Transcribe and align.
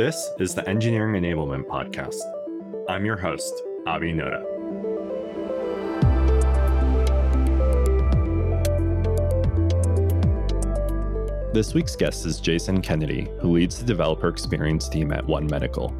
This 0.00 0.30
is 0.38 0.54
the 0.54 0.66
Engineering 0.66 1.22
Enablement 1.22 1.66
Podcast. 1.66 2.22
I'm 2.88 3.04
your 3.04 3.18
host, 3.18 3.52
Abi 3.86 4.14
Noda. 4.14 4.42
This 11.52 11.74
week's 11.74 11.96
guest 11.96 12.24
is 12.24 12.40
Jason 12.40 12.80
Kennedy, 12.80 13.28
who 13.40 13.52
leads 13.52 13.78
the 13.78 13.84
developer 13.84 14.28
experience 14.28 14.88
team 14.88 15.12
at 15.12 15.26
One 15.26 15.46
Medical. 15.46 15.94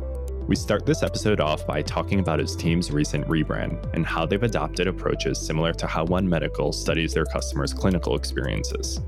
We 0.48 0.56
start 0.56 0.86
this 0.86 1.02
episode 1.02 1.38
off 1.38 1.66
by 1.66 1.82
talking 1.82 2.20
about 2.20 2.38
his 2.38 2.56
team's 2.56 2.90
recent 2.90 3.28
rebrand 3.28 3.92
and 3.92 4.06
how 4.06 4.24
they've 4.24 4.42
adopted 4.42 4.86
approaches 4.86 5.38
similar 5.38 5.74
to 5.74 5.86
how 5.86 6.06
One 6.06 6.26
Medical 6.26 6.72
studies 6.72 7.12
their 7.12 7.26
customers' 7.26 7.74
clinical 7.74 8.16
experiences. 8.16 9.02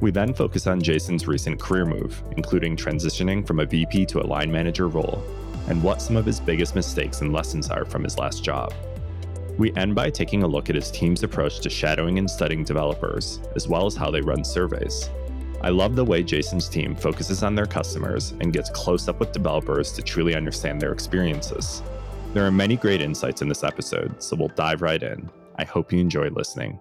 We 0.00 0.10
then 0.10 0.34
focus 0.34 0.66
on 0.66 0.82
Jason's 0.82 1.26
recent 1.26 1.58
career 1.58 1.86
move, 1.86 2.22
including 2.36 2.76
transitioning 2.76 3.46
from 3.46 3.60
a 3.60 3.66
VP 3.66 4.06
to 4.06 4.20
a 4.20 4.26
line 4.26 4.52
manager 4.52 4.88
role, 4.88 5.24
and 5.68 5.82
what 5.82 6.02
some 6.02 6.16
of 6.16 6.26
his 6.26 6.38
biggest 6.38 6.74
mistakes 6.74 7.22
and 7.22 7.32
lessons 7.32 7.70
are 7.70 7.86
from 7.86 8.04
his 8.04 8.18
last 8.18 8.44
job. 8.44 8.74
We 9.56 9.74
end 9.74 9.94
by 9.94 10.10
taking 10.10 10.42
a 10.42 10.46
look 10.46 10.68
at 10.68 10.76
his 10.76 10.90
team's 10.90 11.22
approach 11.22 11.60
to 11.60 11.70
shadowing 11.70 12.18
and 12.18 12.30
studying 12.30 12.62
developers, 12.62 13.40
as 13.54 13.68
well 13.68 13.86
as 13.86 13.96
how 13.96 14.10
they 14.10 14.20
run 14.20 14.44
surveys. 14.44 15.08
I 15.62 15.70
love 15.70 15.96
the 15.96 16.04
way 16.04 16.22
Jason's 16.22 16.68
team 16.68 16.94
focuses 16.94 17.42
on 17.42 17.54
their 17.54 17.64
customers 17.64 18.32
and 18.40 18.52
gets 18.52 18.68
close 18.68 19.08
up 19.08 19.18
with 19.18 19.32
developers 19.32 19.92
to 19.92 20.02
truly 20.02 20.34
understand 20.36 20.78
their 20.80 20.92
experiences. 20.92 21.82
There 22.34 22.44
are 22.44 22.52
many 22.52 22.76
great 22.76 23.00
insights 23.00 23.40
in 23.40 23.48
this 23.48 23.64
episode, 23.64 24.22
so 24.22 24.36
we'll 24.36 24.48
dive 24.48 24.82
right 24.82 25.02
in. 25.02 25.30
I 25.56 25.64
hope 25.64 25.90
you 25.90 26.00
enjoy 26.00 26.28
listening. 26.28 26.78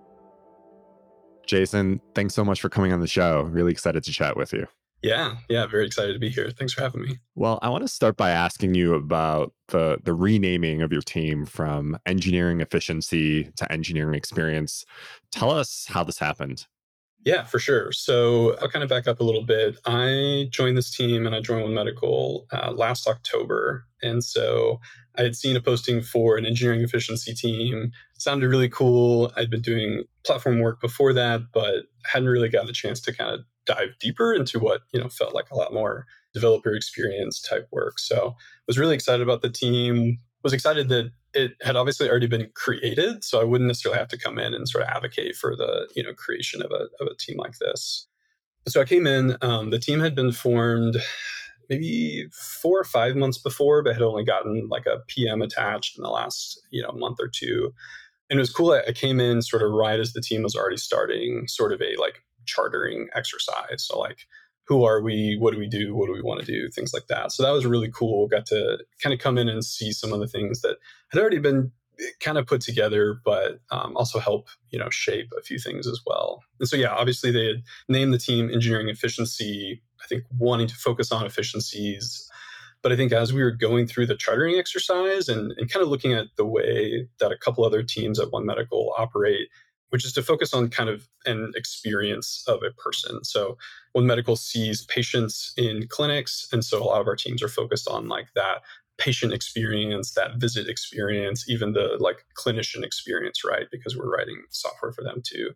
Jason, 1.46 2.02
thanks 2.14 2.34
so 2.34 2.44
much 2.44 2.62
for 2.62 2.70
coming 2.70 2.92
on 2.92 3.00
the 3.00 3.08
show. 3.08 3.44
Really 3.44 3.72
excited 3.72 4.04
to 4.04 4.12
chat 4.12 4.36
with 4.38 4.54
you. 4.54 4.68
Yeah, 5.02 5.36
yeah, 5.50 5.68
very 5.68 5.86
excited 5.86 6.14
to 6.14 6.20
be 6.20 6.30
here. 6.30 6.50
Thanks 6.50 6.74
for 6.74 6.82
having 6.82 7.04
me. 7.04 7.20
Well, 7.36 7.60
I 7.62 7.70
want 7.70 7.84
to 7.84 7.88
start 7.88 8.18
by 8.18 8.32
asking 8.32 8.74
you 8.74 8.96
about 8.96 9.54
the 9.68 10.00
the 10.04 10.14
renaming 10.14 10.82
of 10.82 10.92
your 10.92 11.04
team 11.04 11.46
from 11.46 12.00
engineering 12.08 12.60
efficiency 12.60 13.52
to 13.58 13.72
engineering 13.72 14.16
experience. 14.16 14.84
Tell 15.32 15.52
us 15.52 15.86
how 15.90 16.04
this 16.04 16.18
happened. 16.18 16.66
Yeah, 17.24 17.44
for 17.44 17.58
sure. 17.58 17.92
So 17.92 18.56
I'll 18.62 18.70
kind 18.70 18.84
of 18.84 18.90
back 18.90 19.08
up 19.08 19.20
a 19.20 19.24
little 19.24 19.44
bit. 19.44 19.78
I 19.86 20.48
joined 20.52 20.78
this 20.78 20.96
team 20.96 21.26
and 21.26 21.36
I 21.36 21.42
joined 21.42 21.64
One 21.64 21.74
Medical 21.74 22.46
uh, 22.52 22.72
last 22.72 23.08
October. 23.08 23.86
And 24.04 24.24
so 24.24 24.80
I 25.18 25.24
had 25.24 25.36
seen 25.36 25.56
a 25.56 25.62
posting 25.62 26.02
for 26.02 26.38
an 26.38 26.46
engineering 26.46 26.82
efficiency 26.82 27.34
team. 27.34 27.92
It 28.16 28.22
sounded 28.22 28.50
really 28.50 28.70
cool. 28.70 29.32
I'd 29.36 29.50
been 29.50 29.62
doing 29.62 30.04
platform 30.26 30.60
work 30.60 30.82
before 30.82 31.14
that, 31.14 31.42
but 31.54 31.86
hadn't 32.06 32.30
really 32.30 32.50
gotten 32.50 32.70
a 32.70 32.74
chance 32.74 33.00
to 33.02 33.14
kind 33.14 33.32
of 33.32 33.42
dive 33.66 33.98
deeper 34.00 34.34
into 34.34 34.60
what, 34.60 34.82
you 34.94 35.00
know, 35.00 35.10
felt 35.10 35.34
like 35.34 35.50
a 35.52 35.56
lot 35.56 35.74
more 35.74 36.06
developer 36.34 36.74
experience 36.74 37.42
type 37.42 37.68
work. 37.72 37.98
So 38.00 38.36
was 38.68 38.78
really 38.78 38.96
excited 38.96 39.22
about 39.22 39.42
the 39.42 39.50
team, 39.50 40.20
was 40.44 40.54
excited 40.54 40.90
that 40.90 41.12
it 41.34 41.54
had 41.62 41.76
obviously 41.76 42.10
already 42.10 42.28
been 42.28 42.50
created, 42.54 43.24
so 43.24 43.42
I 43.42 43.44
wouldn't 43.44 43.68
necessarily 43.68 44.00
have 44.00 44.08
to 44.10 44.18
come 44.18 44.40
in 44.40 44.54
and 44.54 44.70
sort 44.70 44.84
of 44.84 44.90
advocate 44.90 45.36
for 45.36 45.56
the 45.56 45.90
you 45.96 46.04
know 46.04 46.14
creation 46.14 46.62
of 46.62 46.72
a 46.72 46.88
of 47.04 47.08
a 47.12 47.16
team 47.18 47.38
like 47.38 47.58
this. 47.60 48.08
So 48.68 48.82
I 48.82 48.86
came 48.86 49.06
in. 49.06 49.38
Um, 49.42 49.70
the 49.70 49.80
team 49.80 50.00
had 50.00 50.16
been 50.16 50.32
formed 50.32 50.98
maybe 51.70 52.28
four 52.32 52.80
or 52.80 52.84
five 52.84 53.16
months 53.16 53.38
before, 53.38 53.84
but 53.84 53.94
had 53.94 54.02
only 54.02 54.24
gotten 54.24 54.68
like 54.70 54.86
a 54.86 55.00
PM 55.08 55.42
attached 55.42 55.98
in 55.98 56.04
the 56.04 56.10
last 56.10 56.60
you 56.72 56.82
know 56.82 56.92
month 56.94 57.18
or 57.20 57.28
two. 57.28 57.74
And 58.30 58.40
it 58.40 58.42
was 58.42 58.52
cool. 58.52 58.72
I 58.72 58.92
came 58.92 59.20
in 59.20 59.42
sort 59.42 59.62
of 59.62 59.72
right 59.72 60.00
as 60.00 60.14
the 60.14 60.22
team 60.22 60.42
was 60.42 60.56
already 60.56 60.78
starting, 60.78 61.48
sort 61.48 61.72
of 61.72 61.82
a 61.82 61.96
like 62.00 62.24
chartering 62.46 63.08
exercise. 63.14 63.86
So 63.86 64.00
like 64.00 64.28
who 64.68 64.84
are 64.84 65.02
we? 65.02 65.38
What 65.40 65.54
do 65.54 65.60
we 65.60 65.68
do? 65.68 65.96
What 65.96 66.08
do 66.08 66.14
we 66.14 66.22
want 66.22 66.40
to 66.40 66.46
do? 66.46 66.70
Things 66.70 66.94
like 66.94 67.08
that. 67.08 67.32
So 67.32 67.44
that 67.44 67.52
was 67.52 67.66
really 67.66 67.92
cool. 67.92 68.28
Got 68.28 68.48
to 68.48 68.80
kind 69.02 69.14
of 69.14 69.20
come 69.20 69.38
in 69.38 69.48
and 69.48 69.64
see 69.64 69.92
some 69.92 70.12
of 70.12 70.20
the 70.20 70.28
things 70.28 70.62
that 70.62 70.78
had 71.12 71.20
already 71.20 71.40
been 71.40 71.72
kind 72.20 72.38
of 72.38 72.48
put 72.48 72.62
together, 72.62 73.20
but 73.24 73.60
um, 73.72 73.96
also 73.96 74.20
help 74.20 74.50
you 74.72 74.80
know 74.80 74.90
shape 74.90 75.32
a 75.38 75.42
few 75.42 75.60
things 75.60 75.88
as 75.88 76.02
well. 76.06 76.44
And 76.60 76.68
so 76.68 76.76
yeah, 76.76 76.90
obviously 76.90 77.32
they 77.32 77.46
had 77.46 77.64
named 77.88 78.14
the 78.14 78.18
team 78.18 78.50
engineering 78.52 78.90
efficiency. 78.90 79.82
I 80.06 80.08
think 80.08 80.24
wanting 80.38 80.68
to 80.68 80.76
focus 80.76 81.12
on 81.12 81.26
efficiencies. 81.26 82.30
But 82.82 82.92
I 82.92 82.96
think 82.96 83.12
as 83.12 83.34
we 83.34 83.42
were 83.42 83.52
going 83.52 83.88
through 83.88 84.06
the 84.06 84.16
chartering 84.16 84.60
exercise 84.60 85.28
and, 85.28 85.52
and 85.58 85.72
kind 85.72 85.84
of 85.84 85.90
looking 85.90 86.14
at 86.14 86.28
the 86.38 86.46
way 86.46 87.08
that 87.20 87.32
a 87.32 87.38
couple 87.38 87.66
other 87.66 87.82
teams 87.82 88.20
at 88.20 88.32
One 88.32 88.46
Medical 88.46 88.94
operate, 88.98 89.50
which 89.90 90.06
is 90.06 90.14
to 90.14 90.22
focus 90.22 90.54
on 90.54 90.70
kind 90.70 90.90
of 90.90 91.08
an 91.26 91.52
experience 91.56 92.44
of 92.48 92.62
a 92.62 92.72
person. 92.80 93.24
So 93.24 93.58
One 93.94 94.06
Medical 94.06 94.36
sees 94.36 94.86
patients 94.86 95.54
in 95.58 95.88
clinics, 95.88 96.48
and 96.52 96.64
so 96.64 96.82
a 96.82 96.86
lot 96.86 97.02
of 97.02 97.08
our 97.08 97.16
teams 97.16 97.42
are 97.42 97.48
focused 97.48 97.88
on 97.88 98.08
like 98.08 98.28
that 98.36 98.62
patient 98.98 99.34
experience, 99.34 100.12
that 100.12 100.38
visit 100.38 100.70
experience, 100.70 101.50
even 101.50 101.74
the 101.74 101.98
like 102.00 102.26
clinician 102.38 102.84
experience, 102.84 103.44
right? 103.44 103.66
Because 103.72 103.98
we're 103.98 104.16
writing 104.16 104.44
software 104.52 104.92
for 104.92 105.04
them 105.04 105.22
too. 105.24 105.52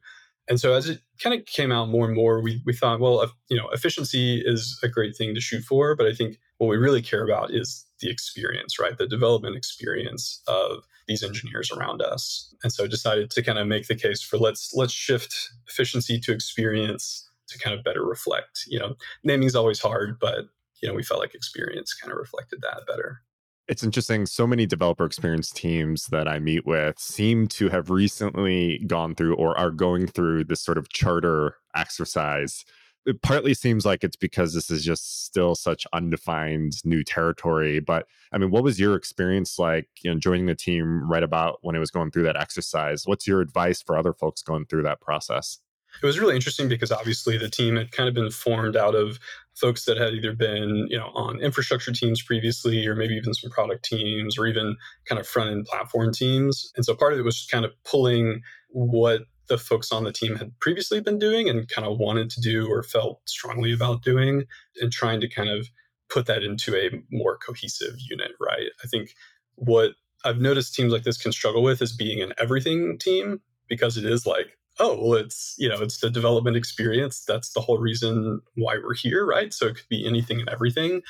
And 0.49 0.59
so 0.59 0.73
as 0.73 0.89
it 0.89 1.01
kind 1.21 1.39
of 1.39 1.45
came 1.45 1.71
out 1.71 1.89
more 1.89 2.05
and 2.07 2.15
more, 2.15 2.41
we, 2.41 2.61
we 2.65 2.73
thought, 2.73 2.99
well, 2.99 3.31
you 3.49 3.57
know, 3.57 3.69
efficiency 3.69 4.41
is 4.43 4.79
a 4.81 4.87
great 4.87 5.15
thing 5.15 5.35
to 5.35 5.41
shoot 5.41 5.63
for, 5.63 5.95
but 5.95 6.07
I 6.07 6.13
think 6.13 6.39
what 6.57 6.67
we 6.67 6.77
really 6.77 7.03
care 7.03 7.23
about 7.23 7.53
is 7.53 7.85
the 7.99 8.09
experience, 8.09 8.79
right? 8.79 8.97
The 8.97 9.07
development 9.07 9.55
experience 9.55 10.41
of 10.47 10.83
these 11.07 11.23
engineers 11.23 11.71
around 11.71 12.01
us. 12.01 12.53
And 12.63 12.73
so 12.73 12.87
decided 12.87 13.29
to 13.31 13.43
kind 13.43 13.59
of 13.59 13.67
make 13.67 13.87
the 13.87 13.95
case 13.95 14.21
for 14.21 14.37
let's 14.37 14.73
let's 14.73 14.93
shift 14.93 15.35
efficiency 15.67 16.19
to 16.19 16.31
experience 16.31 17.29
to 17.47 17.59
kind 17.59 17.77
of 17.77 17.83
better 17.83 18.05
reflect. 18.05 18.63
You 18.67 18.79
know, 18.79 18.95
naming 19.23 19.47
is 19.47 19.55
always 19.55 19.79
hard, 19.79 20.19
but 20.19 20.45
you 20.81 20.87
know, 20.87 20.95
we 20.95 21.03
felt 21.03 21.19
like 21.19 21.35
experience 21.35 21.93
kind 21.93 22.11
of 22.11 22.17
reflected 22.17 22.61
that 22.61 22.85
better. 22.87 23.21
It's 23.69 23.83
interesting. 23.83 24.25
So 24.25 24.45
many 24.45 24.65
developer 24.65 25.05
experience 25.05 25.51
teams 25.51 26.07
that 26.07 26.27
I 26.27 26.39
meet 26.39 26.65
with 26.65 26.99
seem 26.99 27.47
to 27.49 27.69
have 27.69 27.89
recently 27.89 28.79
gone 28.79 29.15
through 29.15 29.35
or 29.35 29.57
are 29.57 29.71
going 29.71 30.07
through 30.07 30.45
this 30.45 30.59
sort 30.59 30.77
of 30.77 30.89
charter 30.89 31.55
exercise 31.75 32.65
it 33.05 33.21
partly 33.21 33.53
seems 33.53 33.85
like 33.85 34.03
it's 34.03 34.15
because 34.15 34.53
this 34.53 34.69
is 34.69 34.83
just 34.83 35.25
still 35.25 35.55
such 35.55 35.87
undefined 35.93 36.73
new 36.85 37.03
territory. 37.03 37.79
But 37.79 38.05
I 38.31 38.37
mean, 38.37 38.51
what 38.51 38.63
was 38.63 38.79
your 38.79 38.95
experience 38.95 39.57
like, 39.57 39.87
you 40.03 40.11
know, 40.11 40.19
joining 40.19 40.45
the 40.45 40.55
team 40.55 41.09
right 41.09 41.23
about 41.23 41.59
when 41.61 41.75
it 41.75 41.79
was 41.79 41.91
going 41.91 42.11
through 42.11 42.23
that 42.23 42.39
exercise? 42.39 43.07
What's 43.07 43.25
your 43.25 43.41
advice 43.41 43.81
for 43.81 43.97
other 43.97 44.13
folks 44.13 44.41
going 44.41 44.65
through 44.65 44.83
that 44.83 45.01
process? 45.01 45.59
It 46.03 46.05
was 46.05 46.19
really 46.19 46.35
interesting 46.35 46.69
because 46.69 46.91
obviously 46.91 47.37
the 47.37 47.49
team 47.49 47.75
had 47.75 47.91
kind 47.91 48.07
of 48.07 48.13
been 48.13 48.29
formed 48.29 48.75
out 48.75 48.93
of 48.93 49.19
folks 49.59 49.85
that 49.85 49.97
had 49.97 50.13
either 50.13 50.33
been, 50.33 50.87
you 50.89 50.97
know, 50.97 51.11
on 51.13 51.39
infrastructure 51.41 51.91
teams 51.91 52.21
previously, 52.21 52.85
or 52.87 52.95
maybe 52.95 53.15
even 53.15 53.33
some 53.33 53.49
product 53.49 53.83
teams, 53.83 54.37
or 54.37 54.47
even 54.47 54.75
kind 55.05 55.19
of 55.19 55.27
front 55.27 55.49
end 55.51 55.65
platform 55.65 56.13
teams. 56.13 56.71
And 56.75 56.85
so 56.85 56.95
part 56.95 57.13
of 57.13 57.19
it 57.19 57.25
was 57.25 57.47
kind 57.51 57.65
of 57.65 57.71
pulling 57.83 58.41
what 58.69 59.21
the 59.47 59.57
folks 59.57 59.91
on 59.91 60.03
the 60.03 60.13
team 60.13 60.35
had 60.35 60.57
previously 60.59 61.01
been 61.01 61.19
doing 61.19 61.49
and 61.49 61.67
kind 61.67 61.87
of 61.87 61.97
wanted 61.97 62.29
to 62.29 62.41
do 62.41 62.67
or 62.69 62.83
felt 62.83 63.21
strongly 63.25 63.73
about 63.73 64.03
doing 64.03 64.43
and 64.79 64.91
trying 64.91 65.19
to 65.21 65.27
kind 65.27 65.49
of 65.49 65.67
put 66.09 66.27
that 66.27 66.43
into 66.43 66.75
a 66.75 66.91
more 67.11 67.37
cohesive 67.37 67.95
unit, 68.09 68.31
right? 68.39 68.69
I 68.83 68.87
think 68.87 69.09
what 69.55 69.91
I've 70.23 70.39
noticed 70.39 70.75
teams 70.75 70.93
like 70.93 71.03
this 71.03 71.17
can 71.17 71.31
struggle 71.31 71.63
with 71.63 71.81
is 71.81 71.95
being 71.95 72.21
an 72.21 72.33
everything 72.37 72.97
team 72.99 73.41
because 73.67 73.97
it 73.97 74.05
is 74.05 74.25
like, 74.25 74.57
oh, 74.79 74.97
well, 75.01 75.13
it's, 75.19 75.55
you 75.57 75.67
know, 75.67 75.81
it's 75.81 75.99
the 75.99 76.09
development 76.09 76.55
experience. 76.55 77.23
That's 77.25 77.51
the 77.51 77.61
whole 77.61 77.77
reason 77.77 78.41
why 78.55 78.77
we're 78.77 78.93
here, 78.93 79.25
right? 79.25 79.53
So 79.53 79.67
it 79.67 79.75
could 79.75 79.89
be 79.89 80.07
anything 80.07 80.39
and 80.39 80.49
everything. 80.49 81.01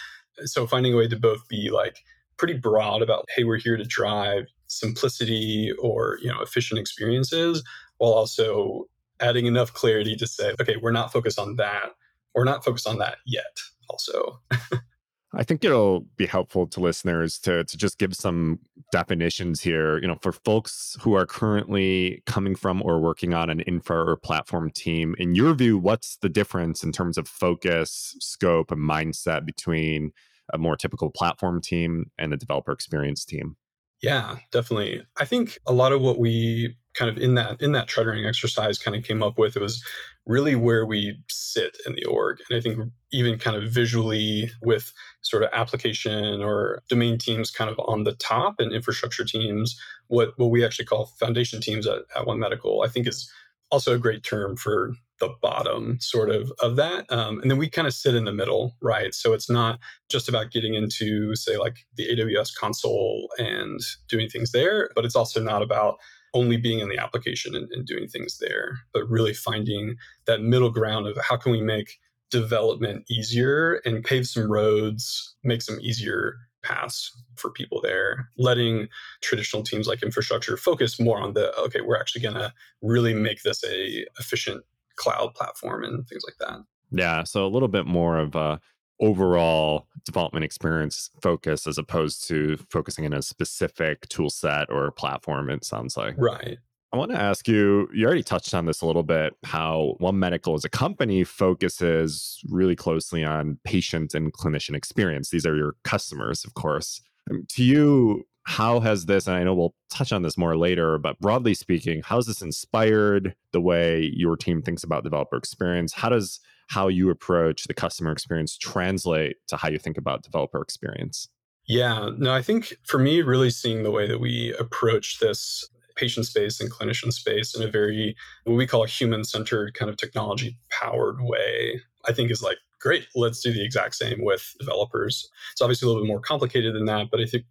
So 0.46 0.66
finding 0.66 0.94
a 0.94 0.98
way 0.98 1.08
to 1.08 1.18
both 1.18 1.48
be 1.48 1.70
like 1.70 2.04
pretty 2.38 2.56
broad 2.56 3.02
about, 3.02 3.26
hey, 3.36 3.44
we're 3.44 3.58
here 3.58 3.78
to 3.78 3.84
drive 3.84 4.46
simplicity 4.68 5.72
or, 5.80 6.18
you 6.22 6.30
know, 6.32 6.42
efficient 6.42 6.80
experiences 6.80 7.64
while 7.98 8.12
also 8.12 8.88
adding 9.20 9.46
enough 9.46 9.74
clarity 9.74 10.16
to 10.16 10.26
say, 10.28 10.54
okay, 10.62 10.78
we're 10.82 10.92
not 10.92 11.12
focused 11.12 11.38
on 11.38 11.58
that. 11.58 11.92
We're 12.34 12.46
not 12.46 12.64
focused 12.64 12.88
on 12.88 13.00
that 13.00 13.18
yet, 13.26 13.60
also. 13.90 14.40
I 15.34 15.44
think 15.44 15.64
it'll 15.64 16.02
be 16.18 16.26
helpful 16.26 16.66
to 16.68 16.80
listeners 16.80 17.38
to 17.40 17.64
to 17.64 17.78
just 17.78 18.00
give 18.00 18.16
some 18.16 18.60
definitions 18.92 19.62
here. 19.62 20.00
You 20.00 20.08
know, 20.08 20.18
for 20.22 20.32
folks 20.32 20.98
who 21.02 21.14
are 21.14 21.26
currently 21.26 22.24
coming 22.26 22.56
from 22.56 22.82
or 22.82 23.00
working 23.00 23.34
on 23.34 23.50
an 23.50 23.60
infra 23.62 24.04
or 24.10 24.18
platform 24.18 24.72
team, 24.72 25.16
in 25.20 25.36
your 25.36 25.54
view, 25.54 25.78
what's 25.78 26.18
the 26.18 26.30
difference 26.30 26.84
in 26.84 26.92
terms 26.92 27.18
of 27.18 27.28
focus, 27.28 28.16
scope, 28.20 28.72
and 28.72 28.82
mindset 28.82 29.46
between 29.46 30.12
a 30.52 30.58
more 30.58 30.76
typical 30.76 31.12
platform 31.12 31.62
team 31.62 32.10
and 32.18 32.34
a 32.34 32.38
developer 32.38 32.72
experience 32.72 33.24
team? 33.24 33.56
Yeah, 34.02 34.38
definitely. 34.52 35.04
I 35.18 35.26
think 35.26 35.60
a 35.68 35.74
lot 35.74 35.92
of 35.92 36.02
what 36.02 36.18
we 36.18 36.76
kind 37.00 37.10
of 37.10 37.18
in 37.18 37.36
that 37.36 37.62
in 37.62 37.72
that 37.72 37.88
chartering 37.88 38.26
exercise 38.26 38.78
kind 38.78 38.96
of 38.96 39.04
came 39.04 39.24
up 39.24 39.38
with 39.38 39.56
it 39.56 39.62
was 39.62 39.82
really 40.26 40.54
where 40.54 40.86
we 40.86 41.18
sit 41.30 41.78
in 41.86 41.94
the 41.94 42.04
org. 42.04 42.40
And 42.50 42.58
i 42.58 42.62
think 42.62 42.78
even 43.14 43.40
kind 43.40 43.56
of 43.56 43.72
visually 43.72 44.52
with 44.62 44.92
sort 45.22 45.44
of 45.44 45.50
application 45.54 46.42
or 46.42 46.84
domain 46.90 47.18
teams 47.18 47.52
kind 47.52 47.70
of 47.70 47.80
on 47.88 48.04
the 48.04 48.16
top 48.16 48.56
and 48.60 48.74
infrastructure 48.74 49.24
teams 49.24 49.80
what 50.08 50.34
what 50.38 50.52
we 50.52 50.66
actually 50.66 50.86
call 50.86 51.06
foundation 51.20 51.62
teams 51.62 51.88
at, 51.88 52.00
at 52.16 52.28
one 52.28 52.40
medical 52.40 52.84
i 52.84 52.90
think 52.90 53.08
is 53.08 53.32
also 53.72 53.94
a 53.94 54.00
great 54.00 54.24
term 54.24 54.58
for 54.58 54.94
the 55.20 55.30
bottom 55.42 55.98
sort 56.00 56.30
of 56.30 56.52
of 56.62 56.76
that. 56.78 57.06
Um, 57.12 57.40
and 57.42 57.52
then 57.52 57.58
we 57.58 57.70
kind 57.70 57.88
of 57.88 57.94
sit 57.94 58.16
in 58.16 58.26
the 58.26 58.34
middle 58.34 58.76
right? 58.82 59.14
So 59.14 59.34
it's 59.34 59.50
not 59.50 59.80
just 60.10 60.30
about 60.30 60.52
getting 60.52 60.74
into 60.76 61.36
say 61.36 61.58
like 61.58 61.86
the 61.96 62.08
aws 62.08 62.56
console 62.56 63.30
and 63.38 63.80
doing 64.08 64.30
things 64.30 64.52
there 64.52 64.90
but 64.96 65.06
it's 65.06 65.16
also 65.16 65.42
not 65.42 65.62
about 65.62 65.98
only 66.34 66.58
being 66.58 66.80
in 66.80 66.90
the 66.90 66.98
application 66.98 67.56
and, 67.56 67.70
and 67.72 67.86
doing 67.86 68.08
things 68.08 68.38
there 68.40 68.80
but 68.94 69.10
really 69.10 69.34
finding 69.34 69.96
that 70.26 70.42
middle 70.42 70.72
ground 70.72 71.08
of 71.08 71.18
how 71.18 71.38
can 71.38 71.52
we 71.52 71.62
make 71.62 72.00
development 72.32 73.04
easier 73.10 73.82
and 73.86 74.04
pave 74.04 74.28
some 74.28 74.52
roads 74.52 75.36
make 75.44 75.62
some 75.62 75.80
easier 75.82 76.36
paths 76.64 77.18
for 77.36 77.50
people 77.50 77.82
there, 77.82 78.30
letting 78.38 78.88
traditional 79.22 79.64
teams 79.64 79.88
like 79.88 80.04
infrastructure 80.04 80.58
focus 80.58 81.00
more 81.00 81.20
on 81.20 81.34
the 81.34 81.56
okay, 81.58 81.82
we're 81.82 82.00
actually 82.00 82.22
going 82.22 82.36
to 82.36 82.54
really 82.82 83.14
make 83.14 83.44
this 83.44 83.64
a 83.64 84.06
efficient 84.20 84.64
cloud 84.96 85.34
platform 85.34 85.84
and 85.84 86.08
things 86.08 86.24
like 86.26 86.38
that. 86.40 86.64
Yeah, 86.92 87.24
so 87.24 87.46
a 87.46 87.48
little 87.48 87.68
bit 87.68 87.86
more 87.86 88.18
of 88.18 88.36
a 88.36 88.60
overall 89.00 89.88
development 90.06 90.44
experience 90.44 91.10
focus 91.22 91.68
as 91.68 91.78
opposed 91.78 92.28
to 92.28 92.58
focusing 92.70 93.06
in 93.06 93.14
a 93.14 93.22
specific 93.22 94.08
tool 94.10 94.30
set 94.30 94.70
or 94.70 94.92
platform 94.92 95.50
it 95.50 95.64
sounds 95.64 95.96
like. 95.96 96.16
Right. 96.18 96.58
I 96.92 96.98
want 96.98 97.12
to 97.12 97.22
ask 97.22 97.48
you, 97.48 97.88
you 97.94 98.06
already 98.06 98.24
touched 98.24 98.54
on 98.56 98.66
this 98.66 98.82
a 98.82 98.88
little 98.88 99.04
bit, 99.04 99.36
how 99.44 99.96
One 100.00 100.18
Medical 100.18 100.56
as 100.56 100.66
a 100.66 100.70
company 100.70 101.24
focuses 101.24 102.42
really 102.50 102.76
closely 102.76 103.24
on 103.24 103.60
patient 103.64 104.16
and 104.16 104.34
clinician 104.34 104.76
experience. 104.76 105.30
These 105.30 105.46
are 105.46 105.56
your 105.56 105.76
customers, 105.84 106.44
of 106.44 106.56
course. 106.56 107.00
Um, 107.30 107.46
to 107.50 107.64
you, 107.64 108.26
how 108.50 108.80
has 108.80 109.06
this, 109.06 109.28
and 109.28 109.38
I 109.38 109.44
know 109.44 109.54
we'll 109.54 109.76
touch 109.92 110.12
on 110.12 110.24
this 110.24 110.36
more 110.36 110.58
later, 110.58 110.98
but 110.98 111.20
broadly 111.20 111.54
speaking, 111.54 112.02
how 112.04 112.16
has 112.16 112.26
this 112.26 112.42
inspired 112.42 113.36
the 113.54 113.62
way 113.62 114.12
your 114.12 114.36
team 114.36 114.64
thinks 114.64 114.84
about 114.84 115.04
developer 115.04 115.38
experience? 115.38 115.94
How 115.94 116.10
does 116.10 116.40
how 116.70 116.88
you 116.88 117.12
approach 117.12 117.66
the 117.66 117.76
customer 117.76 118.12
experience 118.12 118.58
translate 118.58 119.36
to 119.50 119.58
how 119.58 119.70
you 119.70 119.78
think 119.78 120.00
about 120.00 120.24
developer 120.24 120.60
experience? 120.64 121.30
Yeah, 121.68 122.10
no, 122.18 122.34
I 122.34 122.42
think 122.42 122.74
for 122.84 122.98
me, 122.98 123.22
really 123.22 123.52
seeing 123.52 123.84
the 123.84 123.92
way 123.92 124.08
that 124.08 124.20
we 124.20 124.56
approach 124.60 125.20
this 125.20 125.70
patient 125.96 126.26
space 126.26 126.60
and 126.60 126.72
clinician 126.72 127.14
space 127.14 127.54
in 127.54 127.62
a 127.62 127.70
very 127.70 128.16
what 128.46 128.56
we 128.56 128.66
call 128.66 128.84
a 128.84 128.88
human 128.88 129.24
centered 129.24 129.76
kind 129.76 129.92
of 129.92 129.98
technology 129.98 130.58
powered 130.72 131.18
way 131.20 131.82
i 132.08 132.14
think 132.14 132.32
is 132.32 132.42
like 132.42 132.56
great 132.80 133.06
let's 133.16 133.42
do 133.42 133.52
the 133.52 133.66
exact 133.66 133.94
same 133.96 134.24
with 134.24 134.54
developers 134.60 135.30
it's 135.52 135.62
obviously 135.62 135.86
a 135.86 135.90
little 135.90 136.02
bit 136.02 136.08
more 136.08 136.22
complicated 136.22 136.74
than 136.74 136.86
that 136.86 137.08
but 137.12 137.20
i 137.20 137.26
think 137.26 137.44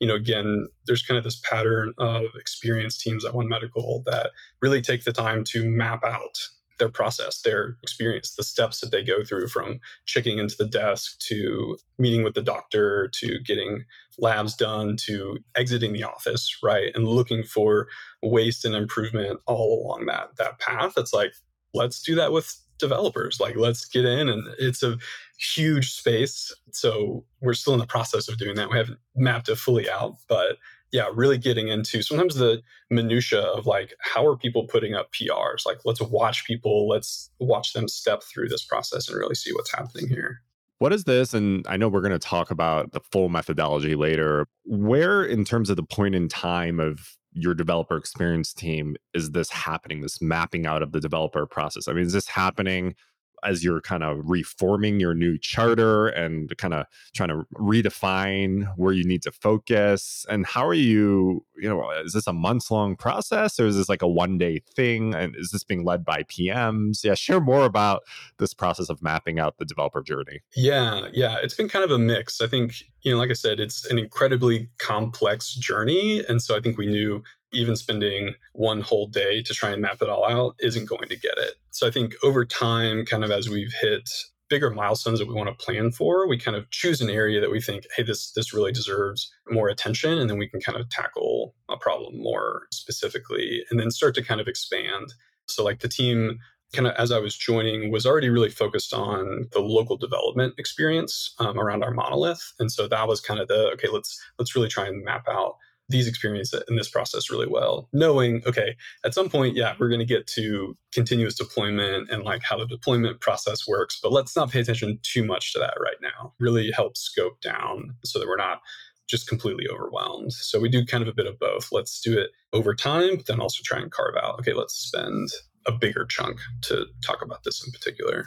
you 0.00 0.08
know 0.08 0.14
again 0.14 0.66
there's 0.86 1.02
kind 1.02 1.18
of 1.18 1.24
this 1.24 1.40
pattern 1.48 1.92
of 1.98 2.24
experienced 2.34 3.00
teams 3.00 3.24
at 3.24 3.34
one 3.34 3.48
medical 3.48 4.02
that 4.06 4.30
really 4.60 4.80
take 4.80 5.04
the 5.04 5.12
time 5.12 5.44
to 5.44 5.64
map 5.64 6.02
out 6.04 6.38
their 6.80 6.88
process, 6.88 7.42
their 7.42 7.76
experience, 7.84 8.34
the 8.34 8.42
steps 8.42 8.80
that 8.80 8.90
they 8.90 9.04
go 9.04 9.22
through 9.22 9.46
from 9.46 9.78
checking 10.06 10.38
into 10.38 10.56
the 10.58 10.66
desk 10.66 11.20
to 11.20 11.78
meeting 11.98 12.24
with 12.24 12.34
the 12.34 12.42
doctor 12.42 13.08
to 13.14 13.38
getting 13.40 13.84
labs 14.18 14.56
done 14.56 14.96
to 14.96 15.38
exiting 15.54 15.92
the 15.92 16.02
office, 16.02 16.58
right? 16.62 16.90
And 16.96 17.06
looking 17.06 17.44
for 17.44 17.86
waste 18.22 18.64
and 18.64 18.74
improvement 18.74 19.40
all 19.46 19.84
along 19.84 20.06
that 20.06 20.36
that 20.38 20.58
path. 20.58 20.94
It's 20.96 21.12
like, 21.12 21.32
let's 21.72 22.02
do 22.02 22.16
that 22.16 22.32
with 22.32 22.56
developers. 22.78 23.38
Like 23.38 23.54
let's 23.54 23.84
get 23.84 24.04
in 24.04 24.28
and 24.28 24.48
it's 24.58 24.82
a 24.82 24.98
huge 25.40 25.92
space. 25.92 26.54
So 26.72 27.24
we're 27.40 27.54
still 27.54 27.72
in 27.72 27.80
the 27.80 27.86
process 27.86 28.28
of 28.28 28.38
doing 28.38 28.56
that. 28.56 28.70
We 28.70 28.76
haven't 28.76 28.98
mapped 29.16 29.48
it 29.48 29.56
fully 29.56 29.88
out, 29.88 30.16
but 30.28 30.58
yeah, 30.92 31.08
really 31.14 31.38
getting 31.38 31.68
into 31.68 32.02
sometimes 32.02 32.34
the 32.34 32.62
minutia 32.90 33.40
of 33.40 33.66
like 33.66 33.94
how 34.00 34.26
are 34.26 34.36
people 34.36 34.66
putting 34.66 34.94
up 34.94 35.12
PRs? 35.12 35.64
Like 35.64 35.78
let's 35.84 36.00
watch 36.00 36.44
people, 36.44 36.88
let's 36.88 37.30
watch 37.38 37.72
them 37.72 37.88
step 37.88 38.22
through 38.22 38.48
this 38.48 38.64
process 38.64 39.08
and 39.08 39.16
really 39.16 39.34
see 39.34 39.52
what's 39.52 39.72
happening 39.72 40.08
here. 40.08 40.42
What 40.78 40.92
is 40.92 41.04
this? 41.04 41.34
And 41.34 41.64
I 41.68 41.76
know 41.76 41.88
we're 41.88 42.00
going 42.00 42.12
to 42.12 42.18
talk 42.18 42.50
about 42.50 42.92
the 42.92 43.00
full 43.12 43.28
methodology 43.28 43.94
later. 43.94 44.46
Where, 44.64 45.22
in 45.22 45.44
terms 45.44 45.68
of 45.68 45.76
the 45.76 45.82
point 45.82 46.14
in 46.14 46.26
time 46.26 46.80
of 46.80 47.16
your 47.32 47.54
developer 47.54 47.98
experience 47.98 48.54
team, 48.54 48.96
is 49.12 49.32
this 49.32 49.50
happening? 49.50 50.00
This 50.00 50.22
mapping 50.22 50.66
out 50.66 50.82
of 50.82 50.92
the 50.92 51.00
developer 51.00 51.46
process? 51.46 51.86
I 51.86 51.92
mean, 51.92 52.06
is 52.06 52.14
this 52.14 52.28
happening 52.28 52.94
as 53.42 53.64
you're 53.64 53.80
kind 53.80 54.02
of 54.02 54.18
reforming 54.24 55.00
your 55.00 55.14
new 55.14 55.38
charter 55.38 56.08
and 56.08 56.56
kind 56.58 56.74
of 56.74 56.86
trying 57.14 57.28
to 57.28 57.44
redefine 57.54 58.72
where 58.76 58.92
you 58.92 59.04
need 59.04 59.22
to 59.22 59.32
focus 59.32 60.26
and 60.28 60.46
how 60.46 60.66
are 60.66 60.74
you 60.74 61.44
you 61.56 61.68
know 61.68 61.90
is 62.04 62.12
this 62.12 62.26
a 62.26 62.32
months 62.32 62.70
long 62.70 62.96
process 62.96 63.58
or 63.58 63.66
is 63.66 63.76
this 63.76 63.88
like 63.88 64.02
a 64.02 64.08
one 64.08 64.38
day 64.38 64.60
thing? 64.74 65.14
And 65.14 65.34
is 65.36 65.50
this 65.50 65.64
being 65.64 65.84
led 65.84 66.04
by 66.04 66.22
pms 66.22 67.04
yeah 67.04 67.14
share 67.14 67.40
more 67.40 67.64
about 67.64 68.02
this 68.38 68.54
process 68.54 68.88
of 68.88 69.02
mapping 69.02 69.38
out 69.38 69.58
the 69.58 69.64
developer 69.64 70.02
journey. 70.02 70.40
Yeah 70.54 71.08
yeah 71.12 71.38
it's 71.42 71.54
been 71.54 71.68
kind 71.68 71.84
of 71.84 71.90
a 71.90 71.98
mix. 71.98 72.40
I 72.40 72.46
think 72.46 72.74
you 73.02 73.12
know 73.12 73.18
like 73.18 73.30
i 73.30 73.34
said 73.34 73.60
it's 73.60 73.86
an 73.86 73.98
incredibly 73.98 74.68
complex 74.78 75.54
journey 75.54 76.22
and 76.28 76.42
so 76.42 76.56
i 76.56 76.60
think 76.60 76.76
we 76.76 76.86
knew 76.86 77.22
even 77.52 77.76
spending 77.76 78.34
one 78.52 78.80
whole 78.80 79.06
day 79.06 79.42
to 79.42 79.54
try 79.54 79.70
and 79.70 79.82
map 79.82 80.02
it 80.02 80.08
all 80.08 80.28
out 80.28 80.54
isn't 80.60 80.88
going 80.88 81.08
to 81.08 81.16
get 81.16 81.36
it. 81.38 81.54
So 81.70 81.86
I 81.86 81.90
think 81.90 82.14
over 82.22 82.44
time, 82.44 83.04
kind 83.04 83.24
of 83.24 83.30
as 83.30 83.48
we've 83.48 83.72
hit 83.80 84.08
bigger 84.48 84.70
milestones 84.70 85.20
that 85.20 85.28
we 85.28 85.34
want 85.34 85.48
to 85.48 85.64
plan 85.64 85.92
for, 85.92 86.28
we 86.28 86.36
kind 86.36 86.56
of 86.56 86.68
choose 86.70 87.00
an 87.00 87.08
area 87.08 87.40
that 87.40 87.50
we 87.50 87.60
think, 87.60 87.84
hey, 87.96 88.02
this 88.02 88.32
this 88.32 88.52
really 88.52 88.72
deserves 88.72 89.32
more 89.48 89.68
attention, 89.68 90.18
and 90.18 90.28
then 90.28 90.38
we 90.38 90.48
can 90.48 90.60
kind 90.60 90.78
of 90.78 90.88
tackle 90.90 91.54
a 91.70 91.76
problem 91.76 92.20
more 92.20 92.66
specifically, 92.72 93.64
and 93.70 93.80
then 93.80 93.90
start 93.90 94.14
to 94.16 94.22
kind 94.22 94.40
of 94.40 94.48
expand. 94.48 95.14
So 95.46 95.64
like 95.64 95.80
the 95.80 95.88
team 95.88 96.38
kind 96.72 96.86
of 96.86 96.94
as 96.96 97.10
I 97.10 97.18
was 97.18 97.36
joining 97.36 97.90
was 97.90 98.06
already 98.06 98.28
really 98.28 98.50
focused 98.50 98.92
on 98.94 99.48
the 99.52 99.60
local 99.60 99.96
development 99.96 100.54
experience 100.58 101.34
um, 101.38 101.58
around 101.58 101.82
our 101.82 101.92
monolith, 101.92 102.52
and 102.58 102.70
so 102.70 102.88
that 102.88 103.08
was 103.08 103.20
kind 103.20 103.40
of 103.40 103.48
the 103.48 103.70
okay. 103.74 103.88
Let's 103.88 104.20
let's 104.38 104.54
really 104.54 104.68
try 104.68 104.86
and 104.86 105.04
map 105.04 105.26
out 105.28 105.56
these 105.90 106.06
experiences 106.08 106.62
in 106.68 106.76
this 106.76 106.88
process 106.88 107.30
really 107.30 107.46
well, 107.46 107.88
knowing, 107.92 108.42
okay, 108.46 108.76
at 109.04 109.12
some 109.12 109.28
point, 109.28 109.56
yeah, 109.56 109.74
we're 109.78 109.88
going 109.88 110.00
to 110.00 110.06
get 110.06 110.26
to 110.28 110.76
continuous 110.92 111.34
deployment 111.34 112.10
and 112.10 112.22
like 112.22 112.42
how 112.42 112.56
the 112.56 112.66
deployment 112.66 113.20
process 113.20 113.66
works, 113.68 113.98
but 114.02 114.12
let's 114.12 114.34
not 114.36 114.50
pay 114.50 114.60
attention 114.60 114.98
too 115.02 115.24
much 115.24 115.52
to 115.52 115.58
that 115.58 115.74
right 115.80 115.96
now. 116.00 116.32
Really 116.38 116.70
help 116.70 116.96
scope 116.96 117.40
down 117.40 117.94
so 118.04 118.18
that 118.18 118.28
we're 118.28 118.36
not 118.36 118.60
just 119.08 119.28
completely 119.28 119.66
overwhelmed. 119.68 120.32
So 120.32 120.60
we 120.60 120.68
do 120.68 120.86
kind 120.86 121.02
of 121.02 121.08
a 121.08 121.14
bit 121.14 121.26
of 121.26 121.38
both. 121.38 121.70
Let's 121.72 122.00
do 122.00 122.18
it 122.18 122.30
over 122.52 122.74
time, 122.74 123.16
but 123.16 123.26
then 123.26 123.40
also 123.40 123.60
try 123.64 123.80
and 123.80 123.90
carve 123.90 124.14
out, 124.16 124.38
okay, 124.38 124.52
let's 124.52 124.74
spend 124.74 125.28
a 125.66 125.72
bigger 125.72 126.06
chunk 126.06 126.38
to 126.62 126.86
talk 127.04 127.20
about 127.20 127.42
this 127.44 127.64
in 127.66 127.72
particular. 127.72 128.26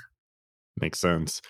Makes 0.80 1.00
sense. 1.00 1.42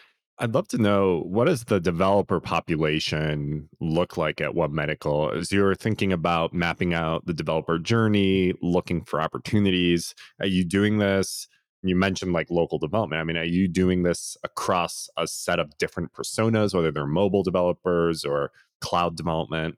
I'd 0.44 0.54
love 0.54 0.68
to 0.68 0.78
know 0.78 1.24
what 1.26 1.46
does 1.46 1.64
the 1.64 1.80
developer 1.80 2.42
population 2.42 3.70
look 3.80 4.18
like 4.18 4.42
at 4.42 4.54
One 4.54 4.76
Medical 4.76 5.32
as 5.32 5.54
you're 5.54 5.74
thinking 5.74 6.12
about 6.12 6.54
mapping 6.54 6.94
out 6.94 7.26
the 7.26 7.34
developer 7.34 7.80
journey, 7.80 8.52
looking 8.62 9.06
for 9.06 9.22
opportunities. 9.22 10.14
Are 10.42 10.46
you 10.46 10.66
doing 10.66 10.98
this? 10.98 11.48
You 11.82 11.96
mentioned 11.96 12.34
like 12.34 12.52
local 12.52 12.78
development. 12.78 13.22
I 13.22 13.24
mean, 13.24 13.38
are 13.38 13.46
you 13.46 13.70
doing 13.70 14.04
this 14.04 14.36
across 14.44 15.10
a 15.16 15.28
set 15.28 15.62
of 15.62 15.78
different 15.78 16.12
personas, 16.12 16.76
whether 16.76 16.92
they're 16.92 17.08
mobile 17.08 17.44
developers 17.44 18.26
or 18.26 18.52
cloud 18.82 19.16
development? 19.16 19.78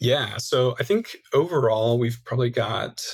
Yeah. 0.00 0.38
So 0.38 0.76
I 0.80 0.84
think 0.84 1.18
overall, 1.34 1.98
we've 1.98 2.24
probably 2.24 2.48
got, 2.48 3.04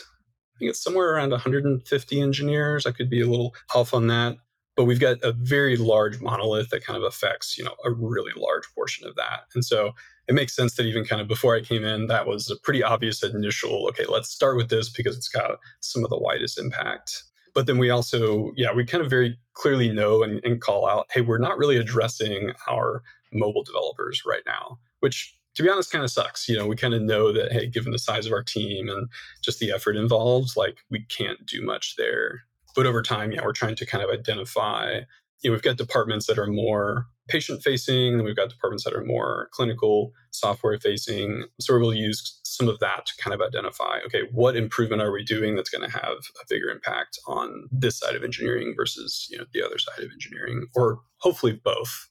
I 0.55 0.59
think 0.61 0.71
it's 0.71 0.81
somewhere 0.81 1.15
around 1.15 1.31
150 1.31 2.21
engineers. 2.21 2.87
I 2.87 2.93
could 2.93 3.11
be 3.11 3.23
a 3.23 3.27
little 3.27 3.57
off 3.75 3.93
on 3.93 4.07
that 4.07 4.37
but 4.77 4.85
we've 4.85 5.01
got 5.01 5.19
a 5.23 5.33
very 5.33 5.77
large 5.77 6.21
monolith 6.21 6.71
that 6.71 6.85
kind 6.85 6.97
of 6.97 7.03
affects 7.03 7.59
you 7.59 7.65
know 7.65 7.75
a 7.85 7.91
really 7.91 8.33
large 8.37 8.65
portion 8.75 9.07
of 9.07 9.15
that. 9.17 9.43
And 9.55 9.65
so 9.65 9.93
it 10.29 10.35
makes 10.35 10.55
sense 10.55 10.77
that 10.77 10.87
even 10.87 11.05
kind 11.05 11.21
of 11.21 11.29
before 11.29 11.57
i 11.57 11.61
came 11.61 11.85
in 11.85 12.07
that 12.07 12.27
was 12.27 12.51
a 12.51 12.57
pretty 12.57 12.83
obvious 12.83 13.23
initial 13.23 13.89
okay 13.89 14.05
let's 14.09 14.31
start 14.31 14.57
with 14.57 14.69
this 14.69 14.89
because 14.89 15.17
it's 15.17 15.29
got 15.29 15.59
some 15.81 16.05
of 16.05 16.11
the 16.11 16.19
widest 16.19 16.59
impact. 16.59 17.25
But 17.55 17.67
then 17.67 17.79
we 17.79 17.91
also 17.91 18.53
yeah 18.57 18.73
we 18.73 18.85
kind 18.85 19.03
of 19.03 19.11
very 19.11 19.39
clearly 19.55 19.91
know 19.93 20.23
and, 20.23 20.41
and 20.45 20.61
call 20.61 20.89
out 20.89 21.07
hey 21.13 21.21
we're 21.21 21.39
not 21.39 21.59
really 21.59 21.77
addressing 21.77 22.53
our 22.69 23.03
mobile 23.33 23.65
developers 23.65 24.23
right 24.27 24.43
now 24.47 24.79
which 25.01 25.37
to 25.55 25.63
be 25.63 25.69
honest 25.69 25.93
kind 25.93 26.05
of 26.05 26.11
sucks. 26.11 26.49
You 26.49 26.57
know 26.57 26.67
we 26.67 26.77
kind 26.77 26.95
of 26.95 27.03
know 27.03 27.33
that 27.33 27.53
hey 27.53 27.67
given 27.67 27.93
the 27.93 27.99
size 27.99 28.27
of 28.27 28.33
our 28.33 28.43
team 28.43 28.89
and 28.89 29.09
just 29.43 29.59
the 29.59 29.71
effort 29.71 29.97
involved 29.97 30.57
like 30.57 30.79
we 30.91 31.05
can't 31.07 31.45
do 31.45 31.63
much 31.63 31.97
there 31.97 32.45
but 32.75 32.87
over 32.87 33.03
time, 33.03 33.33
yeah, 33.33 33.43
we're 33.45 33.53
trying 33.53 33.77
to 33.77 33.87
kind 33.87 34.03
of 34.03 34.11
identify, 34.11 35.01
you 35.43 35.51
know, 35.51 35.53
we've 35.53 35.63
got 35.63 35.77
departments 35.77 36.27
that 36.27 36.39
are 36.39 36.47
more 36.47 37.07
patient 37.29 37.63
facing, 37.63 38.23
we've 38.25 38.37
got 38.37 38.51
departments 38.51 38.85
that 38.85 38.95
are 38.95 39.05
more 39.05 39.49
clinical 39.53 40.13
software 40.33 40.79
facing. 40.79 41.45
So 41.61 41.79
we'll 41.79 41.95
use 41.95 42.41
some 42.45 42.69
of 42.69 42.79
that 42.81 43.07
to 43.07 43.13
kind 43.23 43.35
of 43.35 43.41
identify, 43.47 44.01
okay, 44.07 44.23
what 44.33 44.57
improvement 44.57 45.03
are 45.03 45.13
we 45.13 45.25
doing 45.25 45.57
that's 45.57 45.71
going 45.71 45.89
to 45.89 45.97
have 45.97 46.19
a 46.41 46.45
bigger 46.49 46.69
impact 46.69 47.19
on 47.27 47.69
this 47.71 47.99
side 47.99 48.15
of 48.15 48.25
engineering 48.25 48.75
versus, 48.77 49.27
you 49.31 49.39
know, 49.39 49.45
the 49.53 49.65
other 49.65 49.79
side 49.79 50.05
of 50.05 50.11
engineering, 50.13 50.67
or 50.75 51.01
hopefully 51.19 51.53
both. 51.53 52.09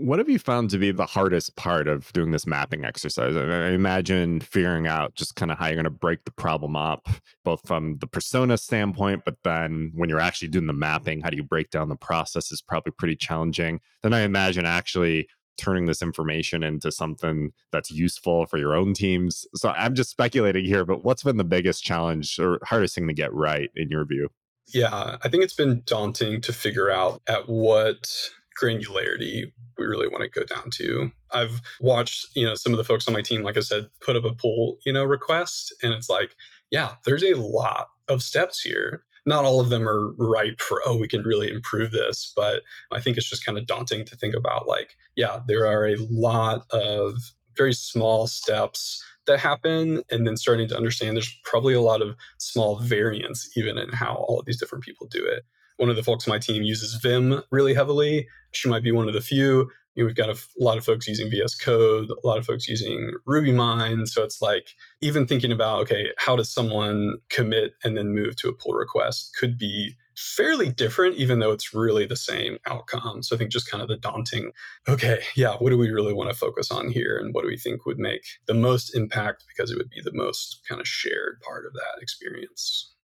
What 0.00 0.20
have 0.20 0.28
you 0.28 0.38
found 0.38 0.70
to 0.70 0.78
be 0.78 0.92
the 0.92 1.06
hardest 1.06 1.56
part 1.56 1.88
of 1.88 2.12
doing 2.12 2.30
this 2.30 2.46
mapping 2.46 2.84
exercise? 2.84 3.34
I 3.34 3.70
imagine 3.70 4.38
figuring 4.38 4.86
out 4.86 5.16
just 5.16 5.34
kind 5.34 5.50
of 5.50 5.58
how 5.58 5.66
you're 5.66 5.74
going 5.74 5.84
to 5.84 5.90
break 5.90 6.24
the 6.24 6.30
problem 6.30 6.76
up, 6.76 7.08
both 7.44 7.66
from 7.66 7.98
the 7.98 8.06
persona 8.06 8.56
standpoint, 8.58 9.22
but 9.24 9.38
then 9.42 9.90
when 9.96 10.08
you're 10.08 10.20
actually 10.20 10.48
doing 10.48 10.68
the 10.68 10.72
mapping, 10.72 11.20
how 11.20 11.30
do 11.30 11.36
you 11.36 11.42
break 11.42 11.70
down 11.70 11.88
the 11.88 11.96
process 11.96 12.52
is 12.52 12.62
probably 12.62 12.92
pretty 12.96 13.16
challenging. 13.16 13.80
Then 14.04 14.14
I 14.14 14.20
imagine 14.20 14.64
actually 14.64 15.26
turning 15.56 15.86
this 15.86 16.00
information 16.00 16.62
into 16.62 16.92
something 16.92 17.50
that's 17.72 17.90
useful 17.90 18.46
for 18.46 18.56
your 18.58 18.76
own 18.76 18.94
teams. 18.94 19.48
So 19.56 19.70
I'm 19.70 19.96
just 19.96 20.10
speculating 20.10 20.64
here, 20.64 20.84
but 20.84 21.04
what's 21.04 21.24
been 21.24 21.38
the 21.38 21.44
biggest 21.44 21.82
challenge 21.82 22.38
or 22.38 22.60
hardest 22.62 22.94
thing 22.94 23.08
to 23.08 23.14
get 23.14 23.34
right 23.34 23.68
in 23.74 23.88
your 23.90 24.04
view? 24.04 24.28
Yeah, 24.68 25.16
I 25.22 25.28
think 25.28 25.42
it's 25.42 25.54
been 25.54 25.82
daunting 25.86 26.40
to 26.42 26.52
figure 26.52 26.88
out 26.88 27.20
at 27.26 27.48
what 27.48 28.30
granularity 28.60 29.52
we 29.78 29.86
really 29.86 30.08
want 30.08 30.22
to 30.22 30.28
go 30.28 30.44
down 30.44 30.70
to. 30.72 31.10
I've 31.32 31.60
watched, 31.80 32.26
you 32.34 32.44
know, 32.44 32.54
some 32.54 32.72
of 32.72 32.78
the 32.78 32.84
folks 32.84 33.06
on 33.06 33.14
my 33.14 33.22
team, 33.22 33.42
like 33.42 33.56
I 33.56 33.60
said, 33.60 33.88
put 34.00 34.16
up 34.16 34.24
a 34.24 34.34
pull, 34.34 34.78
you 34.84 34.92
know, 34.92 35.04
request. 35.04 35.72
And 35.82 35.92
it's 35.92 36.10
like, 36.10 36.34
yeah, 36.70 36.94
there's 37.04 37.22
a 37.22 37.34
lot 37.34 37.88
of 38.08 38.22
steps 38.22 38.60
here. 38.60 39.04
Not 39.24 39.44
all 39.44 39.60
of 39.60 39.68
them 39.68 39.88
are 39.88 40.14
ripe 40.18 40.60
for, 40.60 40.82
oh, 40.84 40.96
we 40.96 41.08
can 41.08 41.22
really 41.22 41.50
improve 41.50 41.92
this. 41.92 42.32
But 42.34 42.62
I 42.90 43.00
think 43.00 43.16
it's 43.16 43.28
just 43.28 43.44
kind 43.44 43.58
of 43.58 43.66
daunting 43.66 44.04
to 44.06 44.16
think 44.16 44.34
about 44.34 44.66
like, 44.66 44.96
yeah, 45.16 45.40
there 45.46 45.66
are 45.66 45.86
a 45.86 45.96
lot 46.10 46.64
of 46.72 47.14
very 47.56 47.74
small 47.74 48.26
steps 48.26 49.02
that 49.26 49.38
happen 49.38 50.02
and 50.10 50.26
then 50.26 50.36
starting 50.36 50.68
to 50.68 50.76
understand 50.76 51.14
there's 51.14 51.38
probably 51.44 51.74
a 51.74 51.82
lot 51.82 52.00
of 52.00 52.16
small 52.38 52.78
variance 52.78 53.50
even 53.56 53.76
in 53.76 53.90
how 53.90 54.14
all 54.14 54.40
of 54.40 54.46
these 54.46 54.58
different 54.58 54.82
people 54.82 55.06
do 55.06 55.22
it 55.22 55.44
one 55.78 55.88
of 55.88 55.96
the 55.96 56.02
folks 56.02 56.28
on 56.28 56.32
my 56.32 56.38
team 56.38 56.62
uses 56.62 56.94
Vim 56.94 57.42
really 57.50 57.74
heavily. 57.74 58.28
She 58.52 58.68
might 58.68 58.82
be 58.82 58.92
one 58.92 59.08
of 59.08 59.14
the 59.14 59.20
few. 59.20 59.70
You 59.94 60.04
know, 60.04 60.06
we've 60.06 60.14
got 60.14 60.28
a, 60.28 60.32
f- 60.32 60.52
a 60.60 60.62
lot 60.62 60.78
of 60.78 60.84
folks 60.84 61.08
using 61.08 61.30
VS 61.30 61.56
Code, 61.56 62.10
a 62.10 62.26
lot 62.26 62.38
of 62.38 62.46
folks 62.46 62.68
using 62.68 63.12
RubyMine. 63.26 64.06
So 64.06 64.22
it's 64.22 64.40
like 64.42 64.68
even 65.00 65.26
thinking 65.26 65.50
about, 65.50 65.80
okay, 65.82 66.10
how 66.18 66.36
does 66.36 66.52
someone 66.52 67.16
commit 67.30 67.72
and 67.82 67.96
then 67.96 68.14
move 68.14 68.36
to 68.36 68.48
a 68.48 68.52
pull 68.52 68.74
request 68.74 69.30
could 69.40 69.58
be 69.58 69.96
fairly 70.18 70.70
different, 70.70 71.16
even 71.16 71.38
though 71.38 71.52
it's 71.52 71.72
really 71.72 72.04
the 72.04 72.16
same 72.16 72.58
outcome. 72.66 73.22
So 73.22 73.36
I 73.36 73.38
think 73.38 73.52
just 73.52 73.70
kind 73.70 73.82
of 73.82 73.88
the 73.88 73.96
daunting, 73.96 74.50
okay, 74.88 75.20
yeah, 75.36 75.54
what 75.54 75.70
do 75.70 75.78
we 75.78 75.90
really 75.90 76.12
want 76.12 76.30
to 76.30 76.36
focus 76.36 76.70
on 76.70 76.88
here? 76.90 77.16
And 77.16 77.32
what 77.32 77.42
do 77.42 77.48
we 77.48 77.56
think 77.56 77.86
would 77.86 77.98
make 77.98 78.24
the 78.46 78.54
most 78.54 78.94
impact 78.96 79.44
because 79.48 79.70
it 79.70 79.78
would 79.78 79.90
be 79.90 80.00
the 80.02 80.12
most 80.12 80.60
kind 80.68 80.80
of 80.80 80.88
shared 80.88 81.40
part 81.40 81.66
of 81.66 81.72
that 81.74 82.02
experience? 82.02 82.94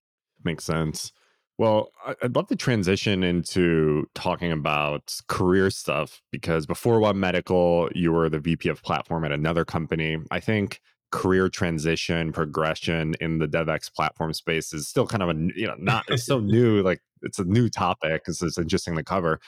Makes 0.42 0.64
sense. 0.64 1.12
Well, 1.56 1.90
I'd 2.22 2.34
love 2.34 2.48
to 2.48 2.56
transition 2.56 3.22
into 3.22 4.08
talking 4.14 4.50
about 4.50 5.16
career 5.28 5.70
stuff 5.70 6.20
because 6.32 6.66
before 6.66 6.98
One 6.98 7.20
Medical, 7.20 7.88
you 7.94 8.12
were 8.12 8.28
the 8.28 8.40
VP 8.40 8.68
of 8.68 8.82
platform 8.82 9.24
at 9.24 9.30
another 9.30 9.64
company. 9.64 10.18
I 10.32 10.40
think 10.40 10.80
career 11.12 11.48
transition, 11.48 12.32
progression 12.32 13.14
in 13.20 13.38
the 13.38 13.46
DevEx 13.46 13.92
platform 13.94 14.32
space 14.32 14.72
is 14.72 14.88
still 14.88 15.06
kind 15.06 15.22
of 15.22 15.28
a, 15.28 15.34
you 15.54 15.68
know, 15.68 15.76
not, 15.78 16.04
it's 16.08 16.26
so 16.26 16.40
new, 16.40 16.82
like 16.82 17.00
it's 17.22 17.38
a 17.38 17.44
new 17.44 17.68
topic. 17.68 18.22
It's, 18.26 18.42
it's 18.42 18.58
interesting 18.58 18.96
to 18.96 19.04
cover. 19.04 19.38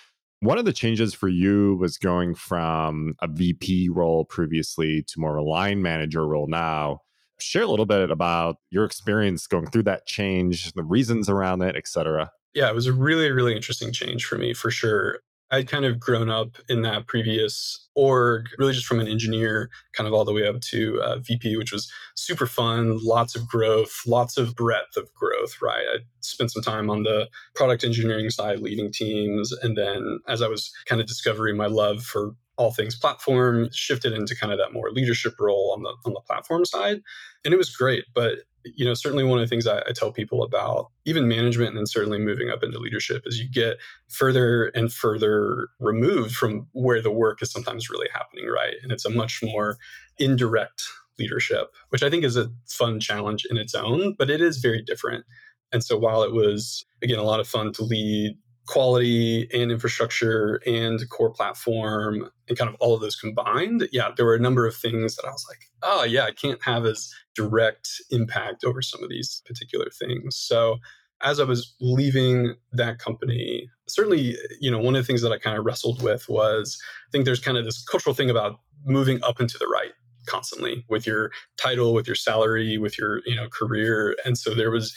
One 0.41 0.59
of 0.59 0.65
the 0.65 0.73
changes 0.73 1.13
for 1.13 1.29
you 1.29 1.77
was 1.81 1.99
going 1.99 2.37
from 2.37 3.15
a 3.21 3.27
VP 3.27 3.89
role 3.89 4.25
previously 4.25 5.03
to 5.09 5.19
more 5.19 5.37
of 5.37 5.45
a 5.45 5.49
line 5.49 5.83
manager 5.83 6.25
role 6.25 6.47
now 6.47 7.01
share 7.39 7.63
a 7.63 7.67
little 7.67 7.87
bit 7.87 8.11
about 8.11 8.57
your 8.71 8.85
experience 8.85 9.47
going 9.47 9.67
through 9.67 9.85
that 9.85 10.07
change, 10.07 10.73
the 10.73 10.85
reasons 10.85 11.29
around 11.29 11.63
it, 11.63 11.77
etc. 11.77 12.31
Yeah, 12.55 12.69
it 12.69 12.75
was 12.75 12.87
a 12.87 12.93
really, 12.93 13.31
really 13.31 13.55
interesting 13.55 13.93
change 13.93 14.25
for 14.25 14.39
me 14.39 14.55
for 14.55 14.71
sure. 14.71 15.21
I'd 15.51 15.69
kind 15.69 15.85
of 15.85 16.01
grown 16.01 16.29
up 16.29 16.57
in 16.69 16.83
that 16.83 17.07
previous 17.07 17.89
org, 17.95 18.47
really 18.59 18.73
just 18.73 18.87
from 18.87 18.99
an 18.99 19.07
engineer, 19.07 19.71
kind 19.93 20.09
of 20.09 20.13
all 20.13 20.25
the 20.25 20.33
way 20.33 20.47
up 20.47 20.61
to 20.61 21.01
uh, 21.01 21.19
VP, 21.19 21.57
which 21.57 21.73
was 21.73 21.91
super 22.17 22.47
fun, 22.47 22.99
lots 23.01 23.37
of 23.37 23.47
growth, 23.47 24.03
lots 24.07 24.37
of 24.37 24.57
breadth 24.57 24.97
of 24.97 25.13
growth, 25.15 25.63
right? 25.63 25.85
I 25.95 25.99
spent 26.21 26.51
some 26.51 26.63
time 26.63 26.91
on 26.91 27.05
the 27.05 27.29
product 27.55 27.85
engineering 27.85 28.29
side, 28.31 28.59
leading 28.59 28.91
teams. 28.91 29.53
And 29.53 29.77
then 29.77 30.19
as 30.27 30.43
I 30.43 30.49
was 30.49 30.73
kind 30.87 31.01
of 31.01 31.07
discovering 31.07 31.57
my 31.57 31.67
love 31.67 32.03
for 32.03 32.35
all 32.57 32.73
things 32.73 32.97
platform, 32.97 33.69
shifted 33.73 34.13
into 34.13 34.37
kind 34.37 34.53
of 34.53 34.59
that 34.59 34.73
more 34.73 34.91
leadership 34.91 35.35
role 35.39 35.73
on 35.77 35.83
the 35.83 35.95
on 36.05 36.15
the 36.15 36.21
platform 36.21 36.65
side, 36.65 37.01
and 37.45 37.53
it 37.53 37.57
was 37.57 37.75
great. 37.75 38.05
But 38.15 38.39
you 38.75 38.85
know, 38.85 38.95
certainly 38.95 39.25
one 39.25 39.39
of 39.39 39.45
the 39.45 39.49
things 39.49 39.67
I, 39.67 39.79
I 39.81 39.93
tell 39.95 40.13
people 40.13 40.43
about 40.43 40.91
even 41.05 41.29
management 41.29 41.71
and 41.71 41.79
then 41.79 41.87
certainly 41.87 42.19
moving 42.19 42.51
up 42.51 42.63
into 42.63 42.79
leadership 42.79 43.23
is 43.27 43.39
you 43.39 43.49
get 43.49 43.79
further 44.09 44.67
and 44.75 44.93
further 44.93 45.69
removed 45.79 46.35
from 46.35 46.67
where 46.73 47.01
the 47.01 47.11
work 47.11 47.43
is 47.43 47.51
sometimes 47.51 47.89
really 47.91 48.09
happening, 48.13 48.47
right? 48.47 48.75
And 48.83 48.91
it's 48.91 49.05
a 49.05 49.11
much 49.11 49.41
more 49.43 49.77
indirect 50.19 50.83
leadership, 51.19 51.69
which 51.91 52.03
I 52.03 52.11
think 52.11 52.25
is 52.25 52.37
a 52.37 52.51
fun 52.67 53.01
challenge 53.01 53.47
in 53.49 53.57
its 53.57 53.75
own, 53.75 54.15
but 54.19 54.31
it 54.31 54.41
is 54.41 54.59
very 54.59 54.83
different. 54.83 55.25
And 55.73 55.85
so 55.85 55.97
while 55.97 56.23
it 56.23 56.33
was 56.33 56.85
again 57.03 57.19
a 57.19 57.25
lot 57.25 57.41
of 57.41 57.49
fun 57.49 57.73
to 57.75 57.85
lead 57.85 58.37
quality 58.67 59.49
and 59.53 59.71
infrastructure 59.71 60.61
and 60.67 61.09
core 61.11 61.31
platform 61.31 62.29
and 62.49 62.59
kind 62.59 62.69
of 62.69 62.77
all 62.81 62.95
of 62.95 63.01
those 63.01 63.17
combined, 63.17 63.89
yeah, 63.93 64.11
there 64.17 64.27
were 64.27 64.35
a 64.35 64.41
number 64.41 64.67
of 64.67 64.77
things 64.77 65.17
that 65.17 65.27
I 65.27 65.31
was 65.31 65.45
like, 65.49 65.61
oh, 65.83 66.05
yeah, 66.05 66.25
I 66.25 66.33
can't 66.33 66.63
have 66.65 66.85
as 66.85 67.13
direct 67.35 67.89
impact 68.11 68.65
over 68.65 68.83
some 68.83 69.03
of 69.03 69.09
these 69.09 69.43
particular 69.47 69.87
things. 69.91 70.37
So 70.37 70.79
as 71.23 71.41
I 71.41 71.45
was 71.45 71.75
leaving 71.81 72.55
that 72.73 72.99
company, 72.99 73.71
certainly, 73.89 74.37
you 74.61 74.71
know, 74.71 74.79
one 74.79 74.97
of 74.97 75.03
the 75.03 75.07
things 75.07 75.23
that 75.23 75.33
I 75.33 75.39
kind 75.39 75.57
of 75.57 75.65
wrestled 75.65 76.03
with 76.03 76.29
was 76.29 76.79
I 77.09 77.11
think 77.11 77.25
there's 77.25 77.41
kind 77.41 77.57
of 77.57 77.65
this 77.65 77.83
cultural 77.85 78.15
thing 78.15 78.31
about 78.31 78.61
moving 78.85 79.23
up 79.23 79.41
and 79.41 79.49
to 79.49 79.59
the 79.59 79.67
right 79.67 79.93
constantly 80.27 80.85
with 80.89 81.07
your 81.07 81.31
title, 81.57 81.95
with 81.95 82.07
your 82.07 82.17
salary, 82.17 82.79
with 82.79 82.99
your, 82.99 83.21
you 83.25 83.37
know, 83.37 83.49
career. 83.49 84.17
And 84.25 84.37
so 84.37 84.55
there 84.55 84.71
was 84.73 84.95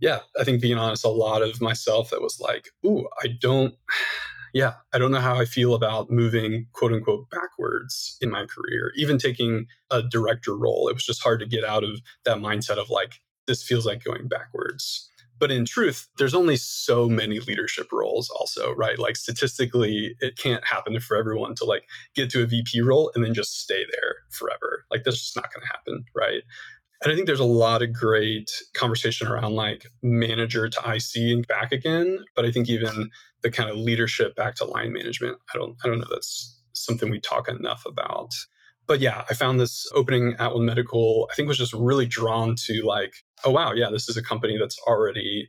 yeah, 0.00 0.20
I 0.38 0.44
think 0.44 0.60
being 0.60 0.78
honest, 0.78 1.04
a 1.04 1.08
lot 1.08 1.42
of 1.42 1.60
myself 1.60 2.10
that 2.10 2.22
was 2.22 2.40
like, 2.40 2.68
ooh, 2.84 3.06
I 3.22 3.28
don't, 3.28 3.74
yeah, 4.54 4.74
I 4.92 4.98
don't 4.98 5.12
know 5.12 5.20
how 5.20 5.38
I 5.38 5.44
feel 5.44 5.74
about 5.74 6.10
moving 6.10 6.66
quote 6.72 6.92
unquote 6.92 7.30
backwards 7.30 8.16
in 8.20 8.30
my 8.30 8.46
career. 8.46 8.92
Even 8.96 9.18
taking 9.18 9.66
a 9.90 10.02
director 10.02 10.56
role, 10.56 10.88
it 10.88 10.94
was 10.94 11.04
just 11.04 11.22
hard 11.22 11.40
to 11.40 11.46
get 11.46 11.64
out 11.64 11.84
of 11.84 12.00
that 12.24 12.38
mindset 12.38 12.78
of 12.78 12.90
like, 12.90 13.20
this 13.46 13.62
feels 13.62 13.86
like 13.86 14.02
going 14.02 14.28
backwards. 14.28 15.08
But 15.38 15.50
in 15.50 15.64
truth, 15.64 16.06
there's 16.18 16.34
only 16.34 16.56
so 16.56 17.08
many 17.08 17.40
leadership 17.40 17.90
roles, 17.92 18.28
also, 18.28 18.74
right? 18.74 18.98
Like 18.98 19.16
statistically, 19.16 20.14
it 20.20 20.36
can't 20.36 20.64
happen 20.66 21.00
for 21.00 21.16
everyone 21.16 21.54
to 21.56 21.64
like 21.64 21.84
get 22.14 22.28
to 22.30 22.42
a 22.42 22.46
VP 22.46 22.82
role 22.82 23.10
and 23.14 23.24
then 23.24 23.32
just 23.32 23.58
stay 23.58 23.84
there 23.90 24.16
forever. 24.28 24.84
Like 24.90 25.02
that's 25.04 25.18
just 25.18 25.36
not 25.36 25.50
going 25.52 25.62
to 25.66 25.72
happen, 25.72 26.04
right? 26.14 26.42
And 27.02 27.12
I 27.12 27.14
think 27.14 27.26
there's 27.26 27.40
a 27.40 27.44
lot 27.44 27.82
of 27.82 27.92
great 27.92 28.50
conversation 28.74 29.26
around 29.26 29.54
like 29.54 29.86
manager 30.02 30.68
to 30.68 30.80
IC 30.80 31.32
and 31.32 31.46
back 31.46 31.72
again. 31.72 32.24
But 32.36 32.44
I 32.44 32.52
think 32.52 32.68
even 32.68 33.10
the 33.42 33.50
kind 33.50 33.70
of 33.70 33.76
leadership 33.76 34.36
back 34.36 34.54
to 34.56 34.64
line 34.64 34.92
management, 34.92 35.38
I 35.54 35.58
don't 35.58 35.76
I 35.82 35.88
don't 35.88 35.98
know 35.98 36.06
that's 36.10 36.58
something 36.72 37.10
we 37.10 37.20
talk 37.20 37.48
enough 37.48 37.84
about. 37.86 38.32
But 38.86 39.00
yeah, 39.00 39.24
I 39.30 39.34
found 39.34 39.60
this 39.60 39.86
opening 39.94 40.34
at 40.38 40.52
One 40.52 40.64
Medical, 40.64 41.28
I 41.30 41.34
think 41.34 41.48
was 41.48 41.58
just 41.58 41.72
really 41.72 42.06
drawn 42.06 42.56
to 42.66 42.82
like, 42.82 43.14
oh 43.44 43.50
wow, 43.50 43.72
yeah, 43.72 43.88
this 43.90 44.08
is 44.08 44.16
a 44.16 44.22
company 44.22 44.58
that's 44.58 44.78
already 44.80 45.48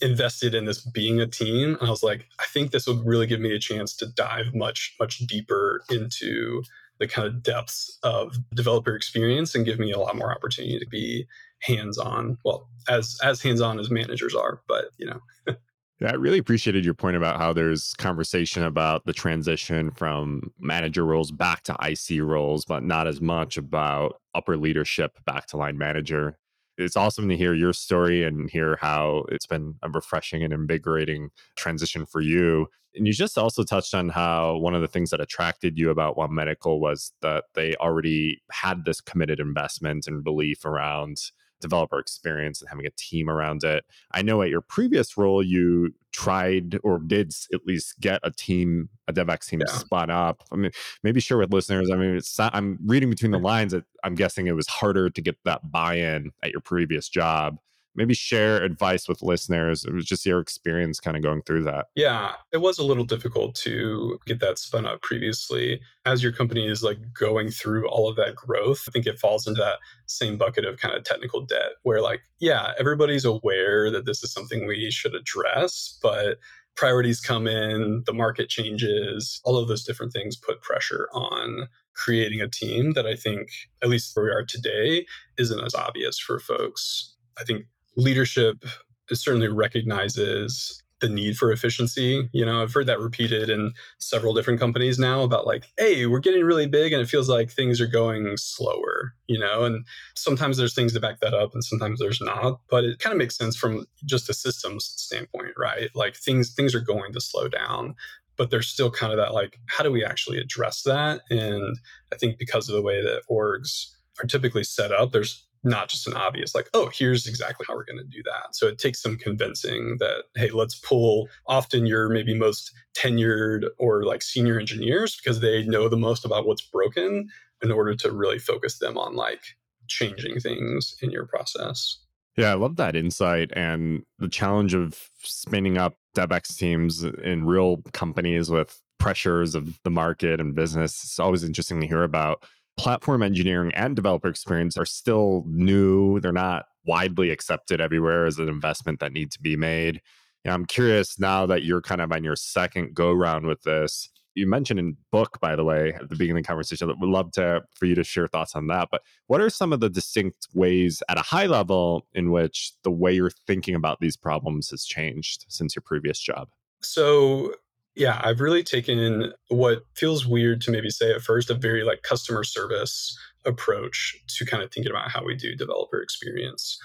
invested 0.00 0.54
in 0.54 0.66
this 0.66 0.84
being 0.84 1.20
a 1.20 1.26
team. 1.26 1.76
And 1.80 1.88
I 1.88 1.90
was 1.90 2.02
like, 2.02 2.26
I 2.38 2.44
think 2.52 2.70
this 2.70 2.86
would 2.86 3.04
really 3.04 3.26
give 3.26 3.40
me 3.40 3.54
a 3.54 3.58
chance 3.58 3.96
to 3.96 4.06
dive 4.06 4.54
much, 4.54 4.94
much 5.00 5.18
deeper 5.20 5.82
into 5.90 6.62
the 7.02 7.08
kind 7.08 7.26
of 7.26 7.42
depths 7.42 7.98
of 8.04 8.36
developer 8.54 8.94
experience 8.94 9.56
and 9.56 9.66
give 9.66 9.80
me 9.80 9.90
a 9.90 9.98
lot 9.98 10.14
more 10.16 10.32
opportunity 10.32 10.78
to 10.78 10.86
be 10.86 11.26
hands 11.60 11.98
on. 11.98 12.38
Well, 12.44 12.68
as 12.88 13.18
as 13.24 13.42
hands 13.42 13.60
on 13.60 13.80
as 13.80 13.90
managers 13.90 14.36
are, 14.36 14.60
but 14.68 14.86
you 14.98 15.06
know. 15.06 15.20
I 16.04 16.14
really 16.14 16.38
appreciated 16.38 16.84
your 16.84 16.94
point 16.94 17.16
about 17.16 17.38
how 17.38 17.52
there's 17.52 17.94
conversation 17.94 18.64
about 18.64 19.04
the 19.04 19.12
transition 19.12 19.90
from 19.90 20.52
manager 20.58 21.04
roles 21.04 21.30
back 21.30 21.62
to 21.64 21.76
IC 21.80 22.22
roles, 22.22 22.64
but 22.64 22.82
not 22.82 23.06
as 23.06 23.20
much 23.20 23.56
about 23.56 24.20
upper 24.34 24.56
leadership 24.56 25.18
back 25.26 25.46
to 25.48 25.56
line 25.56 25.78
manager 25.78 26.38
it's 26.82 26.96
awesome 26.96 27.28
to 27.28 27.36
hear 27.36 27.54
your 27.54 27.72
story 27.72 28.24
and 28.24 28.50
hear 28.50 28.78
how 28.80 29.24
it's 29.28 29.46
been 29.46 29.76
a 29.82 29.88
refreshing 29.88 30.42
and 30.42 30.52
invigorating 30.52 31.30
transition 31.56 32.06
for 32.06 32.20
you. 32.20 32.66
And 32.94 33.06
you 33.06 33.12
just 33.12 33.38
also 33.38 33.64
touched 33.64 33.94
on 33.94 34.10
how 34.10 34.56
one 34.58 34.74
of 34.74 34.82
the 34.82 34.88
things 34.88 35.10
that 35.10 35.20
attracted 35.20 35.78
you 35.78 35.90
about 35.90 36.16
One 36.16 36.34
Medical 36.34 36.80
was 36.80 37.12
that 37.22 37.44
they 37.54 37.74
already 37.76 38.42
had 38.50 38.84
this 38.84 39.00
committed 39.00 39.40
investment 39.40 40.06
and 40.06 40.22
belief 40.22 40.64
around 40.64 41.18
developer 41.62 41.98
experience 41.98 42.60
and 42.60 42.68
having 42.68 42.84
a 42.84 42.90
team 42.90 43.30
around 43.30 43.64
it. 43.64 43.84
I 44.10 44.20
know 44.20 44.42
at 44.42 44.50
your 44.50 44.60
previous 44.60 45.16
role, 45.16 45.42
you 45.42 45.94
tried 46.12 46.78
or 46.82 46.98
did 46.98 47.34
at 47.54 47.66
least 47.66 47.98
get 48.00 48.20
a 48.22 48.30
team, 48.30 48.90
a 49.08 49.12
DevEx 49.12 49.46
team 49.46 49.60
yeah. 49.66 49.72
spun 49.72 50.10
up. 50.10 50.42
I 50.52 50.56
mean, 50.56 50.72
maybe 51.02 51.20
share 51.20 51.38
with 51.38 51.52
listeners. 51.52 51.90
I 51.90 51.96
mean, 51.96 52.16
it's, 52.16 52.38
I'm 52.38 52.78
reading 52.84 53.08
between 53.08 53.30
the 53.32 53.38
lines 53.38 53.72
that 53.72 53.84
I'm 54.04 54.14
guessing 54.14 54.46
it 54.46 54.54
was 54.54 54.66
harder 54.66 55.08
to 55.08 55.22
get 55.22 55.36
that 55.44 55.70
buy 55.70 55.94
in 55.94 56.32
at 56.42 56.50
your 56.50 56.60
previous 56.60 57.08
job. 57.08 57.58
Maybe 57.94 58.14
share 58.14 58.62
advice 58.62 59.08
with 59.08 59.22
listeners. 59.22 59.84
It 59.84 59.92
was 59.92 60.04
just 60.04 60.24
your 60.24 60.40
experience 60.40 61.00
kind 61.00 61.16
of 61.16 61.22
going 61.22 61.42
through 61.42 61.64
that. 61.64 61.86
Yeah, 61.94 62.32
it 62.52 62.58
was 62.58 62.78
a 62.78 62.84
little 62.84 63.04
difficult 63.04 63.54
to 63.56 64.18
get 64.26 64.40
that 64.40 64.58
spun 64.58 64.86
up 64.86 65.02
previously. 65.02 65.80
As 66.04 66.22
your 66.22 66.32
company 66.32 66.66
is 66.66 66.82
like 66.82 66.98
going 67.12 67.50
through 67.50 67.88
all 67.88 68.08
of 68.08 68.16
that 68.16 68.34
growth, 68.34 68.84
I 68.88 68.90
think 68.90 69.06
it 69.06 69.18
falls 69.18 69.46
into 69.46 69.60
that 69.60 69.78
same 70.06 70.38
bucket 70.38 70.64
of 70.64 70.78
kind 70.78 70.94
of 70.94 71.04
technical 71.04 71.44
debt 71.44 71.72
where, 71.82 72.00
like, 72.00 72.20
yeah, 72.40 72.72
everybody's 72.78 73.24
aware 73.24 73.90
that 73.90 74.06
this 74.06 74.22
is 74.24 74.32
something 74.32 74.66
we 74.66 74.90
should 74.90 75.14
address, 75.14 75.98
but 76.02 76.38
priorities 76.74 77.20
come 77.20 77.46
in, 77.46 78.02
the 78.06 78.14
market 78.14 78.48
changes, 78.48 79.40
all 79.44 79.58
of 79.58 79.68
those 79.68 79.84
different 79.84 80.12
things 80.12 80.36
put 80.36 80.62
pressure 80.62 81.08
on 81.12 81.68
creating 81.94 82.40
a 82.40 82.48
team 82.48 82.94
that 82.94 83.06
I 83.06 83.14
think, 83.14 83.48
at 83.82 83.90
least 83.90 84.16
where 84.16 84.24
we 84.24 84.30
are 84.30 84.44
today, 84.44 85.04
isn't 85.36 85.62
as 85.62 85.74
obvious 85.74 86.18
for 86.18 86.40
folks. 86.40 87.14
I 87.38 87.44
think 87.44 87.66
leadership 87.96 88.64
certainly 89.12 89.48
recognizes 89.48 90.82
the 91.02 91.08
need 91.08 91.36
for 91.36 91.52
efficiency. 91.52 92.28
You 92.32 92.46
know, 92.46 92.62
I've 92.62 92.72
heard 92.72 92.86
that 92.86 93.00
repeated 93.00 93.50
in 93.50 93.74
several 93.98 94.32
different 94.32 94.60
companies 94.60 94.98
now 94.98 95.22
about 95.22 95.46
like, 95.46 95.64
hey, 95.76 96.06
we're 96.06 96.20
getting 96.20 96.44
really 96.44 96.66
big 96.66 96.92
and 96.92 97.02
it 97.02 97.08
feels 97.08 97.28
like 97.28 97.50
things 97.50 97.80
are 97.80 97.86
going 97.86 98.36
slower, 98.36 99.14
you 99.26 99.38
know, 99.38 99.64
and 99.64 99.84
sometimes 100.14 100.56
there's 100.56 100.74
things 100.74 100.94
to 100.94 101.00
back 101.00 101.20
that 101.20 101.34
up 101.34 101.52
and 101.52 101.64
sometimes 101.64 101.98
there's 101.98 102.20
not. 102.22 102.60
But 102.70 102.84
it 102.84 103.00
kind 103.00 103.12
of 103.12 103.18
makes 103.18 103.36
sense 103.36 103.56
from 103.56 103.84
just 104.06 104.30
a 104.30 104.34
systems 104.34 104.86
standpoint, 104.96 105.54
right? 105.58 105.90
Like 105.94 106.14
things 106.14 106.54
things 106.54 106.74
are 106.74 106.80
going 106.80 107.12
to 107.12 107.20
slow 107.20 107.48
down. 107.48 107.96
But 108.36 108.50
there's 108.50 108.68
still 108.68 108.90
kind 108.90 109.12
of 109.12 109.18
that 109.18 109.34
like, 109.34 109.58
how 109.66 109.84
do 109.84 109.90
we 109.90 110.04
actually 110.04 110.38
address 110.38 110.82
that? 110.82 111.20
And 111.28 111.78
I 112.12 112.16
think 112.16 112.38
because 112.38 112.68
of 112.68 112.74
the 112.74 112.82
way 112.82 113.02
that 113.02 113.22
orgs 113.30 113.88
are 114.22 114.26
typically 114.26 114.64
set 114.64 114.92
up, 114.92 115.12
there's 115.12 115.46
not 115.64 115.88
just 115.88 116.06
an 116.06 116.14
obvious 116.14 116.54
like 116.54 116.68
oh 116.74 116.90
here's 116.92 117.26
exactly 117.26 117.64
how 117.68 117.74
we're 117.74 117.84
going 117.84 117.98
to 117.98 118.04
do 118.04 118.22
that. 118.24 118.54
So 118.54 118.66
it 118.66 118.78
takes 118.78 119.00
some 119.00 119.16
convincing 119.16 119.96
that 119.98 120.24
hey 120.34 120.50
let's 120.50 120.74
pull 120.74 121.28
often 121.46 121.86
your 121.86 122.08
maybe 122.08 122.34
most 122.34 122.72
tenured 122.96 123.64
or 123.78 124.04
like 124.04 124.22
senior 124.22 124.58
engineers 124.58 125.16
because 125.16 125.40
they 125.40 125.64
know 125.64 125.88
the 125.88 125.96
most 125.96 126.24
about 126.24 126.46
what's 126.46 126.62
broken 126.62 127.28
in 127.62 127.70
order 127.70 127.94
to 127.94 128.10
really 128.10 128.38
focus 128.38 128.78
them 128.78 128.98
on 128.98 129.14
like 129.14 129.42
changing 129.88 130.40
things 130.40 130.96
in 131.02 131.10
your 131.10 131.26
process. 131.26 131.98
Yeah 132.36 132.50
i 132.50 132.54
love 132.54 132.76
that 132.76 132.96
insight 132.96 133.50
and 133.54 134.02
the 134.18 134.28
challenge 134.28 134.74
of 134.74 135.10
spinning 135.22 135.78
up 135.78 135.94
DevEx 136.16 136.56
teams 136.56 137.02
in 137.04 137.44
real 137.44 137.78
companies 137.92 138.50
with 138.50 138.80
pressures 138.98 139.54
of 139.56 139.80
the 139.82 139.90
market 139.90 140.40
and 140.40 140.54
business. 140.54 141.02
It's 141.02 141.18
always 141.18 141.42
interesting 141.42 141.80
to 141.80 141.86
hear 141.86 142.04
about 142.04 142.44
platform 142.76 143.22
engineering 143.22 143.72
and 143.74 143.94
developer 143.94 144.28
experience 144.28 144.76
are 144.76 144.86
still 144.86 145.44
new. 145.46 146.20
They're 146.20 146.32
not 146.32 146.66
widely 146.84 147.30
accepted 147.30 147.80
everywhere 147.80 148.26
as 148.26 148.38
an 148.38 148.48
investment 148.48 149.00
that 149.00 149.12
needs 149.12 149.36
to 149.36 149.42
be 149.42 149.56
made. 149.56 150.00
And 150.44 150.52
I'm 150.52 150.64
curious 150.64 151.18
now 151.18 151.46
that 151.46 151.62
you're 151.62 151.82
kind 151.82 152.00
of 152.00 152.10
on 152.12 152.24
your 152.24 152.36
second 152.36 152.94
go 152.94 153.12
round 153.12 153.46
with 153.46 153.62
this. 153.62 154.08
You 154.34 154.46
mentioned 154.46 154.80
in 154.80 154.96
book, 155.10 155.38
by 155.40 155.54
the 155.54 155.64
way, 155.64 155.92
at 155.92 156.08
the 156.08 156.16
beginning 156.16 156.38
of 156.38 156.44
the 156.44 156.48
conversation, 156.48 156.88
that 156.88 156.98
would 156.98 157.08
love 157.08 157.32
to 157.32 157.62
for 157.74 157.84
you 157.84 157.94
to 157.94 158.02
share 158.02 158.26
thoughts 158.26 158.56
on 158.56 158.66
that. 158.68 158.88
But 158.90 159.02
what 159.26 159.42
are 159.42 159.50
some 159.50 159.72
of 159.72 159.80
the 159.80 159.90
distinct 159.90 160.48
ways 160.54 161.02
at 161.08 161.18
a 161.18 161.22
high 161.22 161.46
level 161.46 162.06
in 162.14 162.32
which 162.32 162.72
the 162.82 162.90
way 162.90 163.12
you're 163.12 163.30
thinking 163.46 163.74
about 163.74 164.00
these 164.00 164.16
problems 164.16 164.70
has 164.70 164.84
changed 164.84 165.44
since 165.48 165.76
your 165.76 165.82
previous 165.82 166.18
job? 166.18 166.48
So 166.80 167.54
yeah, 167.94 168.20
I've 168.22 168.40
really 168.40 168.62
taken 168.62 169.32
what 169.48 169.84
feels 169.94 170.26
weird 170.26 170.60
to 170.62 170.70
maybe 170.70 170.90
say 170.90 171.12
at 171.12 171.20
first, 171.20 171.50
a 171.50 171.54
very 171.54 171.84
like 171.84 172.02
customer 172.02 172.44
service 172.44 173.16
approach 173.44 174.16
to 174.36 174.46
kind 174.46 174.62
of 174.62 174.72
thinking 174.72 174.90
about 174.90 175.10
how 175.10 175.24
we 175.24 175.34
do 175.34 175.54
developer 175.54 176.00
experience. 176.00 176.78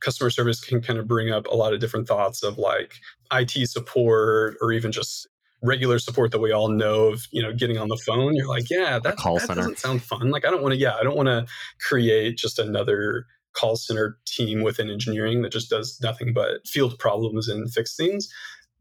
Customer 0.00 0.30
service 0.30 0.60
can 0.60 0.82
kind 0.82 0.98
of 0.98 1.06
bring 1.06 1.30
up 1.30 1.46
a 1.46 1.54
lot 1.54 1.72
of 1.72 1.80
different 1.80 2.08
thoughts 2.08 2.42
of 2.42 2.58
like 2.58 2.94
IT 3.32 3.68
support 3.68 4.56
or 4.60 4.72
even 4.72 4.90
just 4.92 5.28
regular 5.62 5.98
support 5.98 6.32
that 6.32 6.40
we 6.40 6.52
all 6.52 6.68
know 6.68 7.06
of, 7.06 7.26
you 7.30 7.40
know, 7.40 7.52
getting 7.52 7.78
on 7.78 7.88
the 7.88 7.96
phone. 7.96 8.34
You're 8.34 8.48
like, 8.48 8.68
yeah, 8.68 8.98
that, 8.98 9.16
call 9.16 9.38
that 9.38 9.46
center. 9.46 9.62
doesn't 9.62 9.78
sound 9.78 10.02
fun. 10.02 10.30
Like, 10.30 10.44
I 10.44 10.50
don't 10.50 10.62
want 10.62 10.74
to, 10.74 10.78
yeah, 10.78 10.96
I 10.96 11.02
don't 11.02 11.16
want 11.16 11.28
to 11.28 11.46
create 11.80 12.36
just 12.36 12.58
another 12.58 13.26
call 13.54 13.76
center 13.76 14.18
team 14.26 14.62
within 14.62 14.90
engineering 14.90 15.42
that 15.42 15.52
just 15.52 15.70
does 15.70 15.98
nothing 16.02 16.34
but 16.34 16.66
field 16.66 16.98
problems 16.98 17.48
and 17.48 17.72
fix 17.72 17.96
things 17.96 18.28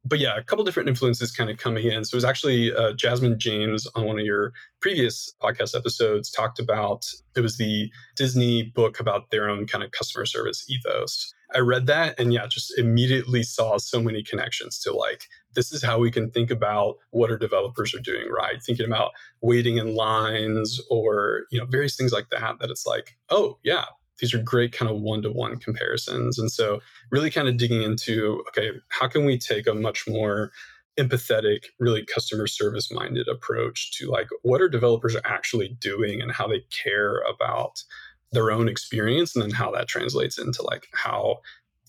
but 0.06 0.20
yeah, 0.20 0.38
a 0.38 0.44
couple 0.44 0.64
different 0.64 0.88
influences 0.88 1.32
kind 1.32 1.50
of 1.50 1.58
coming 1.58 1.86
in. 1.86 2.06
So 2.06 2.16
it 2.16 2.18
was 2.18 2.26
actually 2.26 2.74
uh, 2.74 2.94
Jasmine 2.94 3.40
James 3.40 3.88
on 3.96 4.06
one 4.06 4.20
of 4.20 4.26
your 4.26 4.54
previous 4.80 5.34
podcast 5.42 5.76
episodes 5.76 6.30
talked 6.30 6.60
about 6.60 7.06
it 7.36 7.42
was 7.42 7.58
the 7.58 7.90
Disney 8.16 8.64
book 8.64 9.00
about 9.00 9.32
their 9.32 9.50
own 9.50 9.66
kind 9.66 9.84
of 9.84 9.92
customer 9.92 10.26
service 10.26 10.66
ethos. 10.70 11.34
I 11.54 11.60
read 11.60 11.88
that 11.88 12.20
and 12.20 12.34
yeah, 12.34 12.48
just 12.48 12.78
immediately 12.78 13.44
saw 13.44 13.78
so 13.78 14.02
many 14.02 14.24
connections 14.24 14.80
to 14.82 14.94
like 14.94 15.26
this 15.56 15.72
is 15.72 15.82
how 15.84 15.98
we 15.98 16.12
can 16.12 16.30
think 16.30 16.52
about 16.52 16.98
what 17.12 17.32
our 17.32 17.38
developers 17.38 17.96
are 17.96 18.00
doing 18.00 18.28
right 18.30 18.62
thinking 18.62 18.86
about 18.86 19.12
waiting 19.42 19.78
in 19.78 19.96
lines 19.96 20.82
or 20.90 21.44
you 21.50 21.60
know 21.60 21.66
various 21.66 21.96
things 21.96 22.12
like 22.12 22.30
that 22.30 22.60
that 22.60 22.70
it's 22.70 22.86
like 22.86 23.18
oh 23.30 23.58
yeah 23.64 23.86
these 24.20 24.34
are 24.34 24.42
great 24.42 24.72
kind 24.72 24.90
of 24.90 25.00
one-to-one 25.00 25.58
comparisons 25.58 26.40
and 26.40 26.52
so 26.52 26.80
really 27.12 27.30
kind 27.30 27.48
of 27.48 27.58
digging 27.58 27.82
into 27.82 28.44
okay 28.48 28.72
how 28.90 29.08
can 29.08 29.26
we 29.26 29.38
take 29.38 29.68
a 29.68 29.74
much 29.74 30.08
more 30.08 30.52
empathetic 31.00 31.66
really 31.80 32.06
customer 32.06 32.48
service 32.48 32.92
minded 32.92 33.28
approach 33.28 33.92
to 33.98 34.10
like 34.10 34.28
what 34.44 34.62
are 34.62 34.70
developers 34.70 35.16
actually 35.26 35.76
doing 35.80 36.22
and 36.22 36.32
how 36.32 36.48
they 36.48 36.62
care 36.72 37.20
about 37.22 37.84
their 38.32 38.52
own 38.52 38.68
experience 38.68 39.36
and 39.36 39.44
then 39.44 39.52
how 39.52 39.72
that 39.72 39.88
translates 39.88 40.38
into 40.38 40.62
like 40.64 40.88
how 40.94 41.38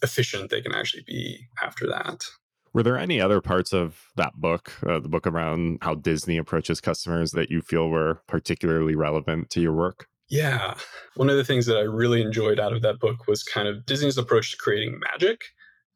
efficient 0.03 0.51
they 0.51 0.61
can 0.61 0.75
actually 0.75 1.05
be 1.07 1.47
after 1.63 1.87
that 1.87 2.25
were 2.77 2.83
there 2.83 2.99
any 2.99 3.23
other 3.23 3.41
parts 3.41 3.73
of 3.73 4.11
that 4.17 4.35
book, 4.35 4.71
uh, 4.87 5.01
the 5.01 5.09
book 5.09 5.27
around 5.27 5.79
how 5.81 5.95
Disney 5.95 6.37
approaches 6.37 6.79
customers, 6.79 7.31
that 7.31 7.51
you 7.51 7.63
feel 7.63 7.89
were 7.89 8.21
particularly 8.27 8.95
relevant 8.95 9.49
to 9.49 9.63
your 9.63 9.73
work? 9.73 10.09
Yeah. 10.29 10.75
One 11.15 11.31
of 11.31 11.37
the 11.37 11.45
things 11.45 11.67
that 11.67 11.77
I 11.77 11.83
really 11.83 12.21
enjoyed 12.21 12.59
out 12.59 12.73
of 12.73 12.83
that 12.83 12.99
book 12.99 13.27
was 13.29 13.43
kind 13.43 13.69
of 13.69 13.87
Disney's 13.87 14.19
approach 14.19 14.51
to 14.53 14.57
creating 14.57 14.99
magic. 14.99 15.45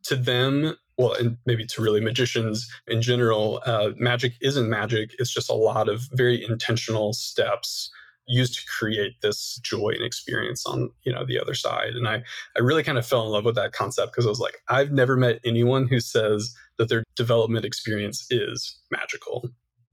To 0.05 0.17
them, 0.17 0.77
well, 0.97 1.13
and 1.13 1.37
maybe 1.45 1.67
to 1.67 1.83
really 1.83 2.01
magicians 2.01 2.67
in 2.87 3.03
general, 3.03 3.61
uh, 3.67 3.91
magic 3.97 4.33
isn't 4.41 4.71
magic. 4.71 5.11
It's 5.19 5.33
just 5.33 5.51
a 5.51 5.55
lot 5.55 5.91
of 5.91 6.09
very 6.13 6.43
intentional 6.43 7.13
steps 7.13 7.91
used 8.27 8.55
to 8.55 8.61
create 8.79 9.21
this 9.21 9.59
joy 9.63 9.91
and 9.91 10.05
experience 10.05 10.65
on 10.65 10.91
you 11.03 11.13
know 11.13 11.25
the 11.27 11.39
other 11.39 11.55
side 11.55 11.95
and 11.95 12.07
i 12.07 12.23
i 12.57 12.61
really 12.61 12.83
kind 12.83 12.97
of 12.97 13.05
fell 13.05 13.25
in 13.25 13.33
love 13.33 13.45
with 13.45 13.57
that 13.57 13.73
concept 13.73 14.13
because 14.13 14.25
i 14.25 14.29
was 14.29 14.39
like 14.39 14.59
i've 14.69 14.93
never 14.93 15.17
met 15.17 15.41
anyone 15.45 15.89
who 15.89 15.99
says 15.99 16.55
that 16.79 16.89
their 16.89 17.03
development 17.17 17.65
experience 17.65 18.27
is 18.31 18.79
magical 18.91 19.51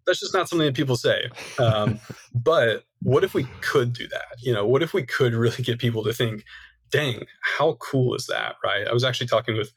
that's 0.08 0.22
just 0.22 0.34
not 0.34 0.50
something 0.50 0.65
that 0.65 0.76
people 0.76 0.96
say. 0.96 1.30
Um, 1.60 2.00
but 2.34 2.86
what 3.04 3.24
if 3.24 3.34
we 3.34 3.43
could 3.62 3.93
do 3.93 4.08
that? 4.08 4.38
You 4.41 4.54
know, 4.54 4.65
what 4.65 4.82
if 4.82 4.93
we 4.93 5.04
could 5.04 5.34
really 5.34 5.63
get 5.63 5.78
people 5.78 6.04
to 6.04 6.13
think, 6.13 6.43
dang, 6.89 7.26
how 7.41 7.74
cool 7.74 8.15
is 8.15 8.26
that? 8.28 8.56
Right. 8.63 8.88
I 8.88 8.93
was 8.93 9.04
actually 9.04 9.28
talking 9.28 9.58
with 9.58 9.72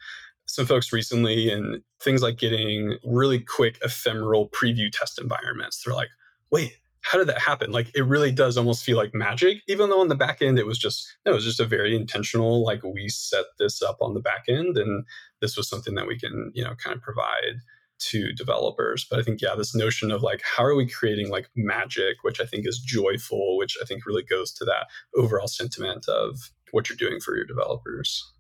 some 0.47 0.67
folks 0.67 0.93
recently 0.93 1.51
and 1.51 1.83
things 2.03 2.23
like 2.23 2.39
getting 2.39 2.97
really 3.05 3.41
quick 3.41 3.79
ephemeral 3.85 4.49
preview 4.49 4.91
test 4.91 5.21
environments. 5.21 5.83
They're 5.83 5.95
like, 5.95 6.09
wait, 6.51 6.73
how 7.03 7.19
did 7.19 7.29
that 7.29 7.41
happen? 7.41 7.71
Like 7.71 7.91
it 7.95 8.03
really 8.03 8.33
does 8.33 8.57
almost 8.57 8.85
feel 8.85 8.97
like 8.97 9.15
magic, 9.15 9.59
even 9.69 9.91
though 9.91 10.01
on 10.01 10.09
the 10.09 10.15
back 10.15 10.43
end 10.43 10.59
it 10.59 10.67
was 10.67 10.79
just 10.79 11.17
it 11.25 11.31
was 11.31 11.45
just 11.45 11.61
a 11.61 11.65
very 11.65 11.97
intentional, 11.97 12.65
like 12.65 12.83
we 12.83 13.09
set 13.09 13.45
this 13.59 13.81
up 13.81 13.99
on 14.01 14.15
the 14.15 14.21
back 14.21 14.45
end 14.49 14.77
and 14.77 15.05
this 15.41 15.57
was 15.57 15.69
something 15.69 15.95
that 15.95 16.07
we 16.07 16.19
can, 16.19 16.51
you 16.55 16.63
know, 16.63 16.75
kind 16.83 16.95
of 16.95 17.03
provide 17.03 17.61
to 18.01 18.33
developers. 18.33 19.07
But 19.09 19.19
I 19.19 19.23
think, 19.23 19.41
yeah, 19.41 19.55
this 19.55 19.75
notion 19.75 20.11
of 20.11 20.23
like, 20.23 20.43
how 20.43 20.65
are 20.65 20.75
we 20.75 20.87
creating 20.87 21.31
like 21.31 21.49
magic, 21.57 22.17
which 22.23 22.41
I 22.41 22.45
think 22.45 22.67
is 22.67 22.79
joyful, 22.79 23.57
which 23.57 23.77
I 23.81 23.85
think 23.85 24.07
really 24.07 24.25
goes 24.25 24.53
to 24.55 24.65
that 24.65 24.87
overall 25.17 25.49
sentiment 25.49 26.09
of 26.09 26.51
what 26.73 26.89
you're 26.89 26.97
doing 26.97 27.21
for 27.21 27.37
your 27.37 27.47
developers. 27.47 28.33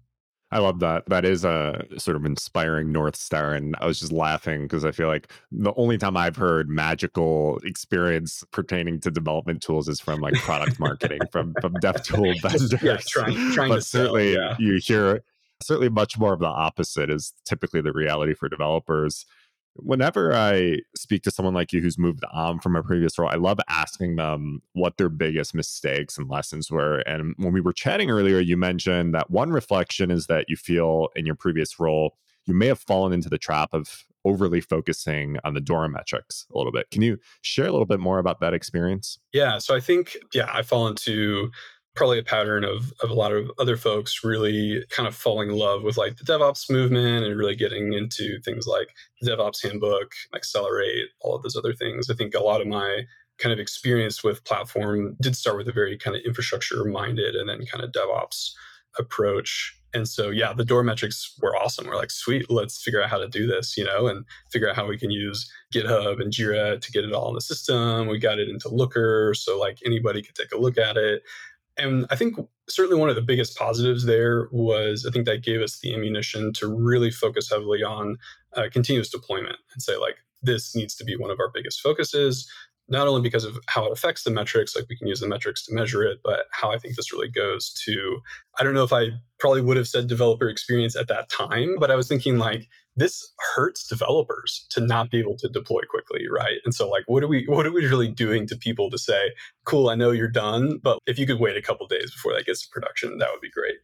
I 0.52 0.58
love 0.58 0.80
that. 0.80 1.04
That 1.06 1.24
is 1.24 1.44
a 1.44 1.84
sort 1.96 2.16
of 2.16 2.24
inspiring 2.24 2.90
North 2.90 3.14
Star. 3.14 3.54
And 3.54 3.76
I 3.80 3.86
was 3.86 4.00
just 4.00 4.10
laughing 4.10 4.62
because 4.62 4.84
I 4.84 4.90
feel 4.90 5.06
like 5.06 5.30
the 5.52 5.72
only 5.76 5.96
time 5.96 6.16
I've 6.16 6.34
heard 6.34 6.68
magical 6.68 7.58
experience 7.62 8.42
pertaining 8.50 9.00
to 9.00 9.12
development 9.12 9.62
tools 9.62 9.88
is 9.88 10.00
from 10.00 10.20
like 10.20 10.34
product 10.34 10.80
marketing, 10.80 11.20
from, 11.30 11.54
from 11.60 11.74
dev 11.74 12.02
tool 12.04 12.34
vendors. 12.42 12.74
yeah, 12.82 12.96
trying, 13.06 13.52
trying 13.52 13.68
but 13.68 13.76
to 13.76 13.82
certainly 13.82 14.34
sell, 14.34 14.42
yeah. 14.42 14.56
you 14.58 14.80
hear 14.82 15.22
certainly 15.62 15.88
much 15.88 16.18
more 16.18 16.32
of 16.32 16.40
the 16.40 16.46
opposite 16.46 17.10
is 17.10 17.32
typically 17.44 17.80
the 17.80 17.92
reality 17.92 18.34
for 18.34 18.48
developers 18.48 19.26
whenever 19.74 20.34
I 20.34 20.78
speak 20.96 21.22
to 21.22 21.30
someone 21.30 21.54
like 21.54 21.72
you 21.72 21.80
who's 21.80 21.98
moved 21.98 22.24
on 22.32 22.60
from 22.60 22.76
a 22.76 22.82
previous 22.82 23.18
role, 23.18 23.30
I 23.30 23.36
love 23.36 23.58
asking 23.68 24.16
them 24.16 24.62
what 24.72 24.96
their 24.96 25.08
biggest 25.08 25.54
mistakes 25.54 26.18
and 26.18 26.28
lessons 26.28 26.70
were. 26.70 26.98
And 27.00 27.34
when 27.38 27.52
we 27.52 27.60
were 27.60 27.72
chatting 27.72 28.10
earlier, 28.10 28.40
you 28.40 28.56
mentioned 28.56 29.14
that 29.14 29.30
one 29.30 29.50
reflection 29.50 30.10
is 30.10 30.26
that 30.26 30.46
you 30.48 30.56
feel 30.56 31.08
in 31.14 31.26
your 31.26 31.36
previous 31.36 31.78
role, 31.78 32.16
you 32.46 32.54
may 32.54 32.66
have 32.66 32.80
fallen 32.80 33.12
into 33.12 33.28
the 33.28 33.38
trap 33.38 33.70
of 33.72 34.04
overly 34.24 34.60
focusing 34.60 35.38
on 35.44 35.54
the 35.54 35.60
DORA 35.60 35.88
metrics 35.88 36.46
a 36.54 36.58
little 36.58 36.72
bit. 36.72 36.90
Can 36.90 37.02
you 37.02 37.18
share 37.42 37.66
a 37.66 37.72
little 37.72 37.86
bit 37.86 38.00
more 38.00 38.18
about 38.18 38.40
that 38.40 38.52
experience? 38.52 39.18
Yeah. 39.32 39.58
So 39.58 39.74
I 39.74 39.80
think, 39.80 40.16
yeah, 40.34 40.50
I 40.52 40.62
fall 40.62 40.88
into 40.88 41.50
probably 41.94 42.18
a 42.18 42.24
pattern 42.24 42.64
of, 42.64 42.92
of 43.02 43.10
a 43.10 43.14
lot 43.14 43.32
of 43.32 43.50
other 43.58 43.76
folks 43.76 44.22
really 44.22 44.84
kind 44.90 45.08
of 45.08 45.14
falling 45.14 45.50
in 45.50 45.56
love 45.56 45.82
with 45.82 45.96
like 45.96 46.16
the 46.16 46.24
DevOps 46.24 46.70
movement 46.70 47.24
and 47.24 47.36
really 47.36 47.56
getting 47.56 47.92
into 47.92 48.40
things 48.40 48.66
like 48.66 48.88
the 49.20 49.30
DevOps 49.30 49.62
handbook, 49.62 50.12
Accelerate, 50.34 51.08
all 51.20 51.34
of 51.34 51.42
those 51.42 51.56
other 51.56 51.74
things. 51.74 52.08
I 52.08 52.14
think 52.14 52.34
a 52.34 52.40
lot 52.40 52.60
of 52.60 52.68
my 52.68 53.02
kind 53.38 53.52
of 53.52 53.58
experience 53.58 54.22
with 54.22 54.44
platform 54.44 55.16
did 55.20 55.34
start 55.34 55.56
with 55.56 55.68
a 55.68 55.72
very 55.72 55.98
kind 55.98 56.14
of 56.16 56.22
infrastructure 56.24 56.84
minded 56.84 57.34
and 57.34 57.48
then 57.48 57.66
kind 57.66 57.82
of 57.82 57.90
DevOps 57.90 58.50
approach. 58.98 59.76
And 59.92 60.06
so, 60.06 60.30
yeah, 60.30 60.52
the 60.52 60.64
DORA 60.64 60.84
metrics 60.84 61.34
were 61.40 61.56
awesome. 61.56 61.86
We're 61.86 61.96
like, 61.96 62.12
sweet, 62.12 62.48
let's 62.48 62.80
figure 62.80 63.02
out 63.02 63.10
how 63.10 63.18
to 63.18 63.26
do 63.26 63.46
this, 63.46 63.76
you 63.76 63.84
know, 63.84 64.06
and 64.06 64.24
figure 64.52 64.68
out 64.68 64.76
how 64.76 64.86
we 64.86 64.96
can 64.96 65.10
use 65.10 65.50
GitHub 65.74 66.20
and 66.20 66.32
Jira 66.32 66.80
to 66.80 66.92
get 66.92 67.04
it 67.04 67.12
all 67.12 67.28
in 67.28 67.34
the 67.34 67.40
system. 67.40 68.06
We 68.06 68.20
got 68.20 68.38
it 68.38 68.48
into 68.48 68.68
Looker. 68.68 69.34
So, 69.34 69.58
like, 69.58 69.78
anybody 69.84 70.22
could 70.22 70.36
take 70.36 70.52
a 70.52 70.58
look 70.58 70.78
at 70.78 70.96
it. 70.96 71.22
And 71.80 72.06
I 72.10 72.16
think 72.16 72.36
certainly 72.68 73.00
one 73.00 73.08
of 73.08 73.16
the 73.16 73.22
biggest 73.22 73.56
positives 73.56 74.04
there 74.04 74.48
was 74.52 75.06
I 75.06 75.10
think 75.10 75.26
that 75.26 75.42
gave 75.42 75.60
us 75.60 75.78
the 75.78 75.94
ammunition 75.94 76.52
to 76.54 76.66
really 76.68 77.10
focus 77.10 77.50
heavily 77.50 77.82
on 77.82 78.18
uh, 78.56 78.64
continuous 78.72 79.08
deployment 79.08 79.56
and 79.72 79.82
say, 79.82 79.96
like, 79.96 80.16
this 80.42 80.74
needs 80.74 80.94
to 80.96 81.04
be 81.04 81.16
one 81.16 81.30
of 81.30 81.38
our 81.38 81.50
biggest 81.52 81.80
focuses 81.80 82.50
not 82.90 83.06
only 83.06 83.22
because 83.22 83.44
of 83.44 83.56
how 83.68 83.86
it 83.86 83.92
affects 83.92 84.24
the 84.24 84.30
metrics, 84.30 84.74
like 84.74 84.86
we 84.88 84.96
can 84.96 85.06
use 85.06 85.20
the 85.20 85.28
metrics 85.28 85.64
to 85.64 85.72
measure 85.72 86.02
it, 86.02 86.18
but 86.24 86.46
how 86.50 86.72
I 86.72 86.78
think 86.78 86.96
this 86.96 87.12
really 87.12 87.28
goes 87.28 87.72
to, 87.84 88.20
I 88.58 88.64
don't 88.64 88.74
know 88.74 88.82
if 88.82 88.92
I 88.92 89.10
probably 89.38 89.62
would 89.62 89.76
have 89.76 89.86
said 89.86 90.08
developer 90.08 90.48
experience 90.48 90.96
at 90.96 91.06
that 91.06 91.30
time, 91.30 91.76
but 91.78 91.92
I 91.92 91.94
was 91.94 92.08
thinking 92.08 92.38
like, 92.38 92.68
this 92.96 93.32
hurts 93.54 93.86
developers 93.86 94.66
to 94.70 94.80
not 94.80 95.10
be 95.10 95.18
able 95.18 95.36
to 95.36 95.48
deploy 95.48 95.80
quickly, 95.88 96.26
right? 96.30 96.58
And 96.64 96.74
so 96.74 96.88
like 96.88 97.04
what 97.06 97.22
are 97.22 97.28
we 97.28 97.44
what 97.46 97.66
are 97.66 97.72
we 97.72 97.86
really 97.86 98.08
doing 98.08 98.46
to 98.48 98.56
people 98.56 98.90
to 98.90 98.98
say, 98.98 99.32
cool, 99.64 99.88
I 99.88 99.94
know 99.94 100.10
you're 100.10 100.28
done, 100.28 100.78
but 100.82 100.98
if 101.06 101.18
you 101.18 101.26
could 101.26 101.40
wait 101.40 101.56
a 101.56 101.62
couple 101.62 101.86
days 101.86 102.10
before 102.12 102.34
that 102.34 102.46
gets 102.46 102.62
to 102.62 102.70
production, 102.70 103.18
that 103.18 103.30
would 103.32 103.40
be 103.40 103.50
great. 103.50 103.76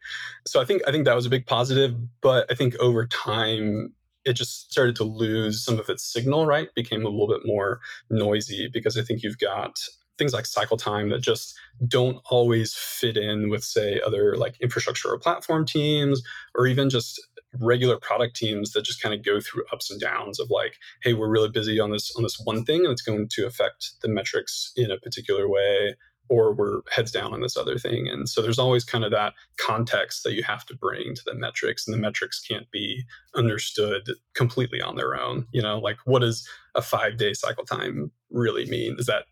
So 0.46 0.60
I 0.60 0.64
think 0.64 0.82
I 0.86 0.92
think 0.92 1.04
that 1.04 1.16
was 1.16 1.26
a 1.26 1.30
big 1.30 1.46
positive, 1.46 1.94
but 2.20 2.50
I 2.50 2.54
think 2.54 2.76
over 2.76 3.06
time 3.06 3.92
it 4.24 4.34
just 4.34 4.70
started 4.72 4.96
to 4.96 5.04
lose 5.04 5.64
some 5.64 5.78
of 5.78 5.88
its 5.88 6.04
signal, 6.04 6.46
right? 6.46 6.68
Became 6.74 7.06
a 7.06 7.08
little 7.08 7.28
bit 7.28 7.42
more 7.44 7.80
noisy 8.10 8.68
because 8.72 8.98
I 8.98 9.02
think 9.02 9.22
you've 9.22 9.38
got 9.38 9.78
things 10.18 10.32
like 10.32 10.46
cycle 10.46 10.76
time 10.76 11.10
that 11.10 11.20
just 11.20 11.56
don't 11.86 12.18
always 12.30 12.74
fit 12.74 13.16
in 13.16 13.50
with, 13.50 13.62
say, 13.62 14.00
other 14.04 14.36
like 14.36 14.60
infrastructure 14.60 15.10
or 15.10 15.18
platform 15.18 15.64
teams, 15.64 16.22
or 16.54 16.66
even 16.66 16.90
just 16.90 17.20
regular 17.60 17.98
product 17.98 18.36
teams 18.36 18.72
that 18.72 18.84
just 18.84 19.02
kind 19.02 19.14
of 19.14 19.24
go 19.24 19.40
through 19.40 19.64
ups 19.72 19.90
and 19.90 20.00
downs 20.00 20.40
of 20.40 20.50
like, 20.50 20.76
hey, 21.02 21.14
we're 21.14 21.30
really 21.30 21.50
busy 21.50 21.80
on 21.80 21.90
this 21.90 22.14
on 22.16 22.22
this 22.22 22.40
one 22.44 22.64
thing 22.64 22.84
and 22.84 22.92
it's 22.92 23.02
going 23.02 23.28
to 23.28 23.46
affect 23.46 23.92
the 24.02 24.08
metrics 24.08 24.72
in 24.76 24.90
a 24.90 24.98
particular 24.98 25.48
way 25.48 25.94
or 26.28 26.52
we're 26.52 26.80
heads 26.90 27.12
down 27.12 27.32
on 27.32 27.40
this 27.40 27.56
other 27.56 27.78
thing. 27.78 28.08
And 28.08 28.28
so 28.28 28.42
there's 28.42 28.58
always 28.58 28.84
kind 28.84 29.04
of 29.04 29.10
that 29.12 29.34
context 29.58 30.24
that 30.24 30.32
you 30.32 30.42
have 30.42 30.66
to 30.66 30.76
bring 30.76 31.14
to 31.14 31.22
the 31.24 31.34
metrics, 31.34 31.86
and 31.86 31.94
the 31.94 32.00
metrics 32.00 32.40
can't 32.40 32.70
be 32.70 33.04
understood 33.34 34.10
completely 34.34 34.80
on 34.80 34.96
their 34.96 35.14
own. 35.14 35.46
You 35.52 35.62
know, 35.62 35.78
like 35.78 35.98
what 36.04 36.20
does 36.20 36.48
a 36.74 36.82
five 36.82 37.16
day 37.16 37.32
cycle 37.32 37.64
time 37.64 38.10
really 38.30 38.66
mean? 38.66 38.96
Is 38.98 39.06
that 39.06 39.24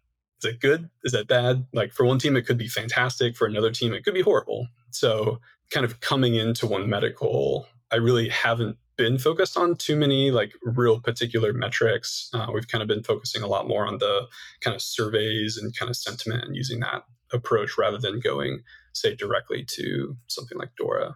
is 0.42 0.52
it 0.52 0.60
good? 0.60 0.88
Is 1.04 1.12
that 1.12 1.28
bad? 1.28 1.66
Like 1.72 1.92
for 1.92 2.04
one 2.04 2.18
team, 2.18 2.36
it 2.36 2.46
could 2.46 2.58
be 2.58 2.68
fantastic. 2.68 3.36
For 3.36 3.46
another 3.46 3.70
team, 3.70 3.92
it 3.92 4.04
could 4.04 4.14
be 4.14 4.22
horrible. 4.22 4.68
So 4.90 5.40
kind 5.70 5.84
of 5.84 6.00
coming 6.00 6.34
into 6.34 6.66
one 6.66 6.88
medical, 6.88 7.66
I 7.94 7.98
really 7.98 8.28
haven't 8.28 8.76
been 8.96 9.18
focused 9.18 9.56
on 9.56 9.76
too 9.76 9.94
many 9.94 10.32
like 10.32 10.52
real 10.64 11.00
particular 11.00 11.52
metrics. 11.52 12.28
Uh, 12.34 12.48
we've 12.52 12.66
kind 12.66 12.82
of 12.82 12.88
been 12.88 13.04
focusing 13.04 13.44
a 13.44 13.46
lot 13.46 13.68
more 13.68 13.86
on 13.86 13.98
the 13.98 14.26
kind 14.60 14.74
of 14.74 14.82
surveys 14.82 15.56
and 15.56 15.76
kind 15.76 15.88
of 15.88 15.94
sentiment 15.94 16.42
and 16.42 16.56
using 16.56 16.80
that 16.80 17.04
approach 17.32 17.78
rather 17.78 17.98
than 17.98 18.18
going, 18.18 18.62
say, 18.94 19.14
directly 19.14 19.64
to 19.76 20.16
something 20.26 20.58
like 20.58 20.70
DORA. 20.76 21.14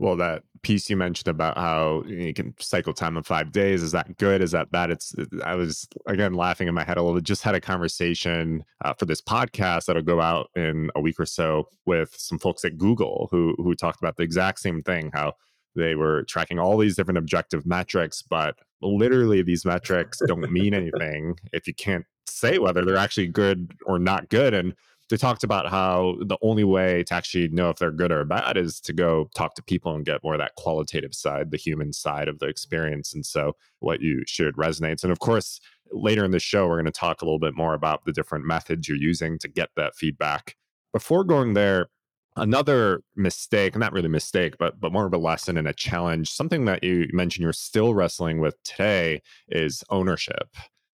Well, 0.00 0.16
that 0.16 0.42
piece 0.62 0.90
you 0.90 0.96
mentioned 0.96 1.28
about 1.28 1.56
how 1.56 2.02
you 2.08 2.34
can 2.34 2.54
cycle 2.58 2.92
time 2.92 3.16
in 3.16 3.22
five 3.22 3.52
days 3.52 3.80
is 3.80 3.92
that 3.92 4.18
good? 4.18 4.42
Is 4.42 4.50
that 4.50 4.72
bad? 4.72 4.90
It's 4.90 5.14
I 5.44 5.54
was 5.54 5.86
again 6.08 6.34
laughing 6.34 6.66
in 6.66 6.74
my 6.74 6.82
head 6.82 6.96
a 6.96 7.02
little 7.02 7.16
bit. 7.16 7.22
Just 7.22 7.44
had 7.44 7.54
a 7.54 7.60
conversation 7.60 8.64
uh, 8.84 8.94
for 8.94 9.04
this 9.04 9.20
podcast 9.20 9.84
that'll 9.84 10.02
go 10.02 10.20
out 10.20 10.50
in 10.56 10.90
a 10.96 11.00
week 11.00 11.20
or 11.20 11.26
so 11.26 11.68
with 11.86 12.12
some 12.18 12.40
folks 12.40 12.64
at 12.64 12.76
Google 12.76 13.28
who 13.30 13.54
who 13.58 13.76
talked 13.76 14.00
about 14.02 14.16
the 14.16 14.24
exact 14.24 14.58
same 14.58 14.82
thing. 14.82 15.12
How 15.14 15.34
they 15.74 15.94
were 15.94 16.24
tracking 16.24 16.58
all 16.58 16.76
these 16.76 16.96
different 16.96 17.18
objective 17.18 17.66
metrics, 17.66 18.22
but 18.22 18.56
literally 18.80 19.42
these 19.42 19.64
metrics 19.64 20.20
don't 20.26 20.50
mean 20.50 20.74
anything 20.74 21.36
if 21.52 21.66
you 21.66 21.74
can't 21.74 22.04
say 22.26 22.58
whether 22.58 22.84
they're 22.84 22.96
actually 22.96 23.28
good 23.28 23.72
or 23.86 23.98
not 23.98 24.28
good. 24.28 24.54
And 24.54 24.74
they 25.10 25.16
talked 25.16 25.44
about 25.44 25.68
how 25.68 26.16
the 26.20 26.38
only 26.42 26.64
way 26.64 27.04
to 27.04 27.14
actually 27.14 27.48
know 27.48 27.70
if 27.70 27.76
they're 27.76 27.90
good 27.90 28.10
or 28.10 28.24
bad 28.24 28.56
is 28.56 28.80
to 28.80 28.92
go 28.92 29.28
talk 29.34 29.54
to 29.56 29.62
people 29.62 29.94
and 29.94 30.06
get 30.06 30.22
more 30.24 30.34
of 30.34 30.40
that 30.40 30.54
qualitative 30.56 31.14
side, 31.14 31.50
the 31.50 31.58
human 31.58 31.92
side 31.92 32.28
of 32.28 32.38
the 32.38 32.46
experience. 32.46 33.12
And 33.12 33.24
so 33.24 33.52
what 33.80 34.00
you 34.00 34.22
shared 34.26 34.56
resonates. 34.56 35.02
And 35.02 35.12
of 35.12 35.18
course, 35.18 35.60
later 35.92 36.24
in 36.24 36.30
the 36.30 36.40
show, 36.40 36.66
we're 36.66 36.76
going 36.76 36.86
to 36.86 36.92
talk 36.92 37.20
a 37.20 37.24
little 37.24 37.38
bit 37.38 37.54
more 37.54 37.74
about 37.74 38.04
the 38.04 38.12
different 38.12 38.46
methods 38.46 38.88
you're 38.88 38.96
using 38.96 39.38
to 39.40 39.48
get 39.48 39.70
that 39.76 39.94
feedback. 39.94 40.56
Before 40.92 41.24
going 41.24 41.52
there, 41.54 41.88
another 42.36 43.02
mistake 43.16 43.76
not 43.76 43.92
really 43.92 44.08
mistake 44.08 44.56
but 44.58 44.80
but 44.80 44.92
more 44.92 45.06
of 45.06 45.12
a 45.12 45.18
lesson 45.18 45.56
and 45.56 45.68
a 45.68 45.72
challenge 45.72 46.30
something 46.30 46.64
that 46.64 46.82
you 46.82 47.06
mentioned 47.12 47.42
you're 47.42 47.52
still 47.52 47.94
wrestling 47.94 48.40
with 48.40 48.60
today 48.62 49.20
is 49.48 49.84
ownership 49.90 50.48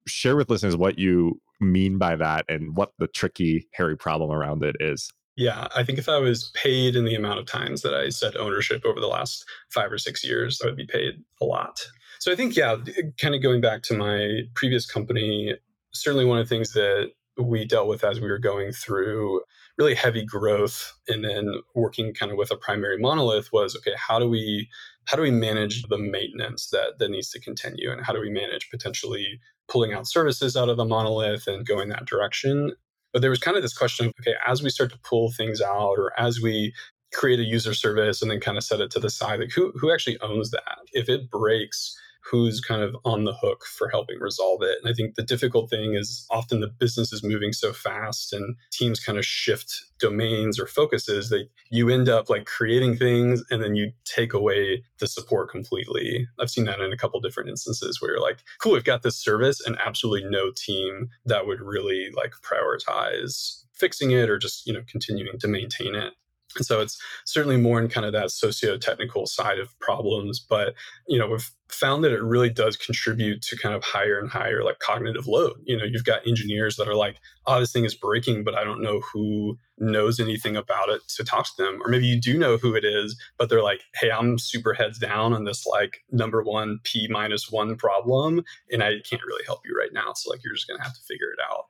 share 0.07 0.37
with 0.37 0.51
listeners 0.51 0.77
what 0.77 0.99
you 0.99 1.41
mean 1.61 1.99
by 1.99 2.17
that 2.17 2.45
and 2.49 2.77
what 2.77 2.93
the 2.99 3.07
tricky 3.09 3.69
hairy 3.73 3.97
problem 3.97 4.31
around 4.31 4.63
it 4.65 4.77
is 4.81 5.13
yeah, 5.39 5.69
I 5.77 5.85
think 5.85 6.01
if 6.01 6.09
I 6.09 6.19
was 6.19 6.51
paid 6.53 6.97
in 6.97 7.05
the 7.05 7.15
amount 7.15 7.39
of 7.39 7.47
times 7.47 7.83
that 7.83 7.95
I 7.95 8.09
said 8.09 8.37
ownership 8.37 8.85
over 8.85 8.99
the 8.99 9.07
last 9.07 9.45
five 9.71 9.93
or 9.93 9.97
six 9.97 10.25
years, 10.25 10.61
I 10.61 10.67
would 10.67 10.77
be 10.77 10.85
paid 10.85 11.15
a 11.41 11.45
lot. 11.45 11.81
So 12.19 12.33
I 12.33 12.35
think, 12.35 12.57
yeah, 12.57 12.77
kind 13.21 13.37
of 13.37 13.41
going 13.41 13.61
back 13.61 13.83
to 13.85 13.97
my 13.97 14.41
previous 14.57 14.85
company, 14.85 15.55
certainly 15.93 16.25
one 16.25 16.39
of 16.39 16.49
the 16.49 16.53
things 16.53 16.73
that 16.73 17.13
we 17.41 17.65
dealt 17.65 17.87
with 17.87 18.03
as 18.03 18.21
we 18.21 18.29
were 18.29 18.41
going 18.41 18.73
through 18.73 19.43
really 19.79 19.95
heavy 19.95 20.25
growth 20.25 20.93
and 21.07 21.25
then 21.25 21.55
working 21.75 22.13
kind 22.13 22.33
of 22.33 22.39
with 22.39 22.51
a 22.51 22.57
primary 22.57 22.99
monolith 22.99 23.53
was 23.53 23.77
okay 23.77 23.95
how 23.97 24.19
do 24.19 24.29
we 24.29 24.69
how 25.09 25.17
do 25.17 25.23
we 25.23 25.31
manage 25.31 25.85
the 25.85 25.97
maintenance 25.97 26.69
that 26.69 26.99
that 26.99 27.11
needs 27.11 27.31
to 27.31 27.41
continue? 27.41 27.91
And 27.91 28.05
how 28.05 28.13
do 28.13 28.21
we 28.21 28.29
manage 28.29 28.69
potentially 28.71 29.41
pulling 29.67 29.95
out 29.95 30.07
services 30.07 30.55
out 30.55 30.69
of 30.69 30.77
the 30.77 30.85
monolith 30.85 31.47
and 31.47 31.67
going 31.67 31.89
that 31.89 32.05
direction? 32.05 32.73
But 33.15 33.23
there 33.23 33.31
was 33.31 33.39
kind 33.39 33.57
of 33.57 33.63
this 33.63 33.77
question 33.77 34.07
of 34.07 34.13
okay 34.21 34.35
as 34.47 34.63
we 34.63 34.69
start 34.69 34.93
to 34.93 34.99
pull 34.99 35.33
things 35.33 35.63
out 35.63 35.95
or 35.97 36.13
as 36.21 36.43
we 36.43 36.75
create 37.15 37.41
a 37.41 37.45
user 37.45 37.73
service 37.73 38.21
and 38.21 38.31
then 38.31 38.39
kind 38.39 38.59
of 38.59 38.65
set 38.65 38.83
it 38.83 38.91
to 38.91 39.01
the 39.01 39.09
side 39.09 39.41
like 39.41 39.51
who 39.51 39.73
who 39.77 39.91
actually 39.91 40.19
owns 40.21 40.51
that? 40.51 40.79
If 40.93 41.09
it 41.09 41.31
breaks 41.31 41.99
who's 42.31 42.61
kind 42.61 42.83
of 42.83 42.97
on 43.05 43.25
the 43.25 43.35
hook 43.35 43.65
for 43.65 43.89
helping 43.89 44.19
resolve 44.21 44.63
it. 44.63 44.79
And 44.83 44.91
I 44.91 44.95
think 44.95 45.15
the 45.15 45.23
difficult 45.23 45.71
thing 45.71 45.95
is 45.95 46.27
often 46.31 46.61
the 46.61 46.69
business 46.69 47.13
is 47.13 47.23
moving 47.23 47.53
so 47.53 47.73
fast 47.73 48.33
and 48.33 48.57
teams 48.71 49.01
kind 49.01 49.19
of 49.19 49.25
shift 49.25 49.85
domains 49.99 50.59
or 50.59 50.67
focuses 50.67 51.31
that 51.31 51.49
you 51.71 51.89
end 51.89 52.09
up 52.09 52.31
like 52.31 52.47
creating 52.47 52.97
things 52.97 53.43
and 53.51 53.63
then 53.63 53.75
you 53.75 53.93
take 54.05 54.33
away 54.33 54.83
the 54.99 55.07
support 55.07 55.51
completely. 55.51 56.27
I've 56.39 56.51
seen 56.51 56.65
that 56.67 56.81
in 56.81 56.93
a 56.93 56.97
couple 56.97 57.21
different 57.21 57.49
instances 57.49 58.01
where 58.01 58.13
you're 58.13 58.21
like, 58.21 58.39
cool, 58.61 58.73
we've 58.73 58.85
got 58.85 59.03
this 59.03 59.17
service 59.17 59.61
and 59.65 59.77
absolutely 59.85 60.29
no 60.29 60.51
team 60.55 61.09
that 61.25 61.47
would 61.47 61.61
really 61.61 62.11
like 62.15 62.33
prioritize 62.43 63.65
fixing 63.73 64.11
it 64.11 64.29
or 64.29 64.39
just, 64.39 64.67
you 64.67 64.73
know, 64.73 64.83
continuing 64.89 65.39
to 65.39 65.49
maintain 65.49 65.95
it. 65.95 66.15
And 66.57 66.65
so 66.65 66.81
it's 66.81 66.99
certainly 67.27 67.59
more 67.59 67.79
in 67.81 67.89
kind 67.89 68.07
of 68.07 68.13
that 68.15 68.31
socio-technical 68.31 69.27
side 69.27 69.59
of 69.59 69.79
problems. 69.81 70.41
But, 70.41 70.75
you 71.07 71.19
know, 71.19 71.29
we've 71.29 71.51
found 71.69 72.03
that 72.03 72.13
it 72.13 72.23
really 72.23 72.49
does 72.49 72.75
contribute 72.77 73.43
to 73.43 73.57
kind 73.59 73.75
of 73.75 73.85
higher 73.85 74.19
and 74.19 74.31
higher 74.31 74.65
like 74.65 74.79
cognitive 74.79 75.27
load. 75.27 75.61
You 75.65 75.77
know, 75.77 75.85
you've 75.85 76.05
got 76.05 76.27
engineers 76.27 76.77
that 76.77 76.89
are 76.89 76.95
like, 76.95 77.17
oh, 77.47 77.61
this 77.61 77.71
thing 77.71 77.85
is 77.85 77.95
breaking, 77.95 78.45
but 78.45 78.57
I 78.57 78.65
don't 78.65 78.81
know 78.81 79.01
who 79.13 79.59
knows 79.77 80.19
anything 80.19 80.57
about 80.57 80.89
it 80.89 81.03
to 81.17 81.25
talk 81.25 81.55
to 81.57 81.63
them. 81.63 81.81
Or 81.85 81.91
maybe 81.91 82.07
you 82.07 82.19
do 82.19 82.39
know 82.39 82.57
who 82.57 82.75
it 82.75 82.85
is, 82.85 83.21
but 83.37 83.51
they're 83.51 83.63
like, 83.63 83.83
hey, 83.95 84.11
I'm 84.11 84.39
super 84.39 84.73
heads 84.73 84.99
down 84.99 85.35
on 85.35 85.45
this 85.45 85.67
like 85.67 85.99
number 86.11 86.43
one 86.43 86.81
P 86.83 87.09
minus 87.11 87.53
one 87.53 87.77
problem, 87.77 88.43
and 88.73 88.83
I 88.83 88.95
can't 89.09 89.23
really 89.27 89.45
help 89.45 89.61
you 89.67 89.77
right 89.79 89.93
now. 89.93 90.15
So 90.15 90.31
like 90.31 90.43
you're 90.43 90.55
just 90.55 90.67
gonna 90.67 90.83
have 90.83 90.95
to 90.95 91.03
figure 91.07 91.31
it 91.31 91.39
out. 91.53 91.67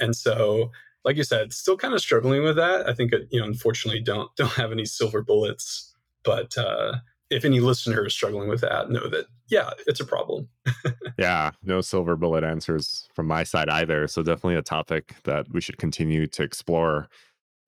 And 0.00 0.16
so 0.16 0.70
like 1.04 1.16
you 1.16 1.24
said, 1.24 1.52
still 1.52 1.76
kind 1.76 1.94
of 1.94 2.00
struggling 2.00 2.42
with 2.42 2.56
that. 2.56 2.88
I 2.88 2.94
think, 2.94 3.12
you 3.30 3.40
know, 3.40 3.46
unfortunately, 3.46 4.00
don't 4.00 4.30
don't 4.36 4.52
have 4.52 4.72
any 4.72 4.84
silver 4.84 5.22
bullets. 5.22 5.94
But 6.24 6.56
uh, 6.56 6.98
if 7.30 7.44
any 7.44 7.60
listener 7.60 8.06
is 8.06 8.14
struggling 8.14 8.48
with 8.48 8.60
that, 8.60 8.90
know 8.90 9.08
that 9.08 9.26
yeah, 9.48 9.70
it's 9.86 10.00
a 10.00 10.04
problem. 10.04 10.48
yeah, 11.18 11.50
no 11.62 11.80
silver 11.80 12.16
bullet 12.16 12.44
answers 12.44 13.08
from 13.14 13.26
my 13.26 13.42
side 13.42 13.68
either. 13.68 14.06
So 14.06 14.22
definitely 14.22 14.56
a 14.56 14.62
topic 14.62 15.14
that 15.24 15.46
we 15.50 15.60
should 15.60 15.78
continue 15.78 16.26
to 16.28 16.42
explore. 16.42 17.08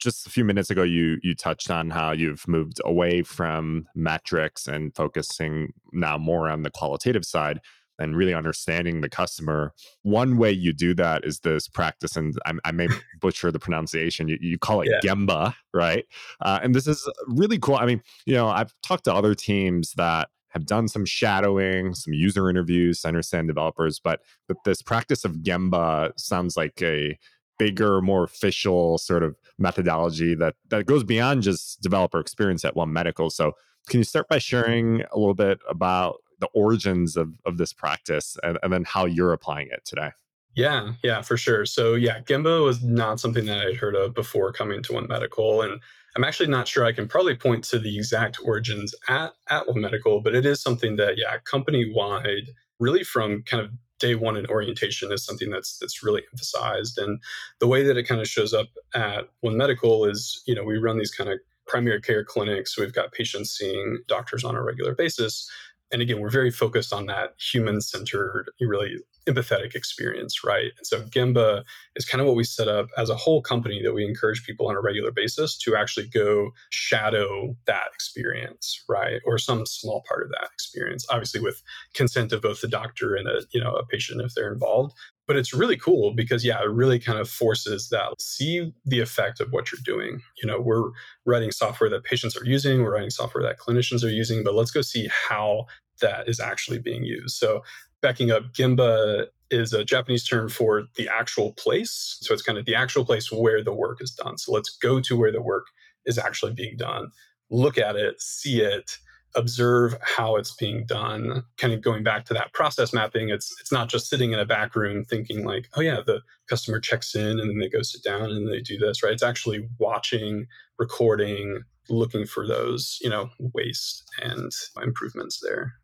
Just 0.00 0.26
a 0.26 0.30
few 0.30 0.44
minutes 0.44 0.70
ago, 0.70 0.82
you 0.82 1.18
you 1.22 1.34
touched 1.34 1.70
on 1.70 1.90
how 1.90 2.12
you've 2.12 2.46
moved 2.46 2.80
away 2.84 3.22
from 3.22 3.86
metrics 3.94 4.68
and 4.68 4.94
focusing 4.94 5.72
now 5.92 6.18
more 6.18 6.48
on 6.48 6.62
the 6.62 6.70
qualitative 6.70 7.24
side 7.24 7.60
and 7.98 8.16
really 8.16 8.34
understanding 8.34 9.00
the 9.00 9.08
customer. 9.08 9.72
One 10.02 10.36
way 10.36 10.50
you 10.50 10.72
do 10.72 10.94
that 10.94 11.24
is 11.24 11.40
this 11.40 11.68
practice, 11.68 12.16
and 12.16 12.34
I, 12.46 12.52
I 12.64 12.72
may 12.72 12.88
butcher 13.20 13.50
the 13.50 13.58
pronunciation. 13.58 14.28
You, 14.28 14.38
you 14.40 14.58
call 14.58 14.80
it 14.82 14.88
yeah. 14.90 15.00
Gemba, 15.00 15.54
right? 15.72 16.04
Uh, 16.40 16.60
and 16.62 16.74
this 16.74 16.86
is 16.86 17.08
really 17.26 17.58
cool. 17.58 17.76
I 17.76 17.86
mean, 17.86 18.02
you 18.26 18.34
know, 18.34 18.48
I've 18.48 18.72
talked 18.82 19.04
to 19.04 19.14
other 19.14 19.34
teams 19.34 19.92
that 19.96 20.28
have 20.50 20.66
done 20.66 20.86
some 20.86 21.04
shadowing, 21.04 21.94
some 21.94 22.12
user 22.12 22.48
interviews 22.48 23.00
to 23.02 23.08
understand 23.08 23.48
developers, 23.48 23.98
but 23.98 24.20
but 24.48 24.56
this 24.64 24.82
practice 24.82 25.24
of 25.24 25.36
Gemba 25.36 26.12
sounds 26.16 26.56
like 26.56 26.80
a 26.80 27.18
bigger, 27.58 28.00
more 28.00 28.24
official 28.24 28.98
sort 28.98 29.22
of 29.22 29.36
methodology 29.58 30.34
that 30.34 30.54
that 30.70 30.86
goes 30.86 31.04
beyond 31.04 31.42
just 31.42 31.80
developer 31.80 32.20
experience 32.20 32.64
at 32.64 32.76
One 32.76 32.92
Medical. 32.92 33.30
So, 33.30 33.52
can 33.88 33.98
you 33.98 34.04
start 34.04 34.28
by 34.28 34.38
sharing 34.38 35.02
a 35.12 35.18
little 35.18 35.34
bit 35.34 35.58
about 35.68 36.16
the 36.44 36.60
origins 36.60 37.16
of 37.16 37.32
of 37.44 37.56
this 37.56 37.72
practice 37.72 38.36
and, 38.42 38.58
and 38.62 38.72
then 38.72 38.84
how 38.84 39.04
you're 39.06 39.32
applying 39.32 39.68
it 39.70 39.84
today? 39.84 40.10
Yeah, 40.54 40.92
yeah, 41.02 41.20
for 41.20 41.36
sure. 41.36 41.66
So, 41.66 41.94
yeah, 41.94 42.20
Gemba 42.20 42.64
was 42.64 42.82
not 42.82 43.18
something 43.18 43.46
that 43.46 43.66
I'd 43.66 43.76
heard 43.76 43.96
of 43.96 44.14
before 44.14 44.52
coming 44.52 44.84
to 44.84 44.92
One 44.92 45.08
Medical, 45.08 45.62
and 45.62 45.80
I'm 46.14 46.22
actually 46.22 46.48
not 46.48 46.68
sure 46.68 46.84
I 46.84 46.92
can 46.92 47.08
probably 47.08 47.34
point 47.34 47.64
to 47.64 47.78
the 47.80 47.96
exact 47.96 48.38
origins 48.44 48.94
at 49.08 49.32
at 49.48 49.66
One 49.66 49.80
Medical, 49.80 50.20
but 50.20 50.34
it 50.34 50.46
is 50.46 50.62
something 50.62 50.96
that, 50.96 51.18
yeah, 51.18 51.38
company 51.44 51.90
wide, 51.92 52.50
really 52.78 53.02
from 53.02 53.42
kind 53.42 53.62
of 53.64 53.70
day 53.98 54.14
one 54.14 54.36
in 54.36 54.46
orientation 54.46 55.12
is 55.12 55.24
something 55.24 55.50
that's 55.50 55.78
that's 55.78 56.04
really 56.04 56.22
emphasized. 56.32 56.98
And 56.98 57.20
the 57.58 57.66
way 57.66 57.82
that 57.82 57.96
it 57.96 58.06
kind 58.06 58.20
of 58.20 58.28
shows 58.28 58.54
up 58.54 58.68
at 58.94 59.28
One 59.40 59.56
Medical 59.56 60.04
is, 60.04 60.42
you 60.46 60.54
know, 60.54 60.62
we 60.62 60.78
run 60.78 60.98
these 60.98 61.14
kind 61.14 61.30
of 61.30 61.40
primary 61.66 62.00
care 62.00 62.24
clinics. 62.24 62.78
We've 62.78 62.92
got 62.92 63.12
patients 63.12 63.50
seeing 63.50 63.98
doctors 64.06 64.44
on 64.44 64.54
a 64.54 64.62
regular 64.62 64.94
basis. 64.94 65.50
And 65.94 66.02
again, 66.02 66.18
we're 66.18 66.28
very 66.28 66.50
focused 66.50 66.92
on 66.92 67.06
that 67.06 67.34
human 67.38 67.80
centered, 67.80 68.50
really 68.60 68.96
empathetic 69.28 69.76
experience, 69.76 70.42
right? 70.42 70.72
And 70.76 70.84
so 70.84 71.02
Gemba 71.02 71.62
is 71.94 72.04
kind 72.04 72.20
of 72.20 72.26
what 72.26 72.34
we 72.34 72.42
set 72.42 72.66
up 72.66 72.88
as 72.98 73.10
a 73.10 73.16
whole 73.16 73.40
company 73.40 73.80
that 73.80 73.94
we 73.94 74.04
encourage 74.04 74.44
people 74.44 74.66
on 74.66 74.74
a 74.74 74.80
regular 74.80 75.12
basis 75.12 75.56
to 75.58 75.76
actually 75.76 76.08
go 76.08 76.50
shadow 76.70 77.54
that 77.66 77.86
experience, 77.94 78.82
right? 78.88 79.20
Or 79.24 79.38
some 79.38 79.66
small 79.66 80.02
part 80.08 80.24
of 80.24 80.30
that 80.30 80.48
experience, 80.52 81.06
obviously 81.10 81.40
with 81.40 81.62
consent 81.94 82.32
of 82.32 82.42
both 82.42 82.60
the 82.60 82.66
doctor 82.66 83.14
and 83.14 83.28
a, 83.28 83.42
you 83.52 83.62
know, 83.62 83.74
a 83.74 83.86
patient 83.86 84.20
if 84.20 84.34
they're 84.34 84.52
involved. 84.52 84.94
But 85.26 85.36
it's 85.36 85.54
really 85.54 85.78
cool 85.78 86.12
because 86.12 86.44
yeah, 86.44 86.60
it 86.60 86.68
really 86.68 86.98
kind 86.98 87.18
of 87.18 87.30
forces 87.30 87.88
that 87.90 88.20
see 88.20 88.74
the 88.84 89.00
effect 89.00 89.40
of 89.40 89.52
what 89.52 89.72
you're 89.72 89.80
doing. 89.82 90.20
You 90.42 90.46
know, 90.46 90.60
we're 90.60 90.90
writing 91.24 91.50
software 91.50 91.88
that 91.88 92.04
patients 92.04 92.36
are 92.36 92.44
using, 92.44 92.82
we're 92.82 92.92
writing 92.92 93.08
software 93.08 93.42
that 93.44 93.58
clinicians 93.58 94.04
are 94.04 94.10
using, 94.10 94.44
but 94.44 94.54
let's 94.54 94.70
go 94.70 94.82
see 94.82 95.08
how 95.28 95.64
that 96.00 96.28
is 96.28 96.40
actually 96.40 96.78
being 96.78 97.04
used. 97.04 97.36
So 97.36 97.62
backing 98.00 98.30
up, 98.30 98.52
Gemba 98.52 99.26
is 99.50 99.72
a 99.72 99.84
Japanese 99.84 100.26
term 100.26 100.48
for 100.48 100.84
the 100.96 101.08
actual 101.08 101.52
place. 101.52 102.18
So 102.20 102.32
it's 102.34 102.42
kind 102.42 102.58
of 102.58 102.64
the 102.64 102.74
actual 102.74 103.04
place 103.04 103.30
where 103.30 103.62
the 103.62 103.74
work 103.74 104.02
is 104.02 104.10
done. 104.10 104.38
So 104.38 104.52
let's 104.52 104.76
go 104.76 105.00
to 105.00 105.16
where 105.16 105.32
the 105.32 105.42
work 105.42 105.66
is 106.06 106.18
actually 106.18 106.52
being 106.52 106.76
done, 106.76 107.10
look 107.50 107.78
at 107.78 107.96
it, 107.96 108.20
see 108.20 108.60
it, 108.60 108.98
observe 109.36 109.96
how 110.02 110.36
it's 110.36 110.54
being 110.54 110.84
done. 110.86 111.42
Kind 111.56 111.72
of 111.72 111.82
going 111.82 112.02
back 112.02 112.24
to 112.26 112.34
that 112.34 112.52
process 112.52 112.92
mapping, 112.92 113.30
it's 113.30 113.54
it's 113.60 113.72
not 113.72 113.88
just 113.88 114.08
sitting 114.08 114.32
in 114.32 114.38
a 114.38 114.44
back 114.44 114.74
room 114.76 115.04
thinking 115.04 115.44
like, 115.44 115.68
oh 115.74 115.80
yeah, 115.80 116.00
the 116.04 116.20
customer 116.48 116.80
checks 116.80 117.14
in 117.14 117.40
and 117.40 117.50
then 117.50 117.58
they 117.58 117.68
go 117.68 117.82
sit 117.82 118.02
down 118.02 118.30
and 118.30 118.48
they 118.48 118.60
do 118.60 118.78
this, 118.78 119.02
right? 119.02 119.12
It's 119.12 119.22
actually 119.22 119.68
watching, 119.78 120.46
recording, 120.78 121.62
looking 121.88 122.26
for 122.26 122.46
those, 122.46 122.98
you 123.00 123.10
know, 123.10 123.30
waste 123.38 124.04
and 124.22 124.52
improvements 124.82 125.40
there. 125.40 125.74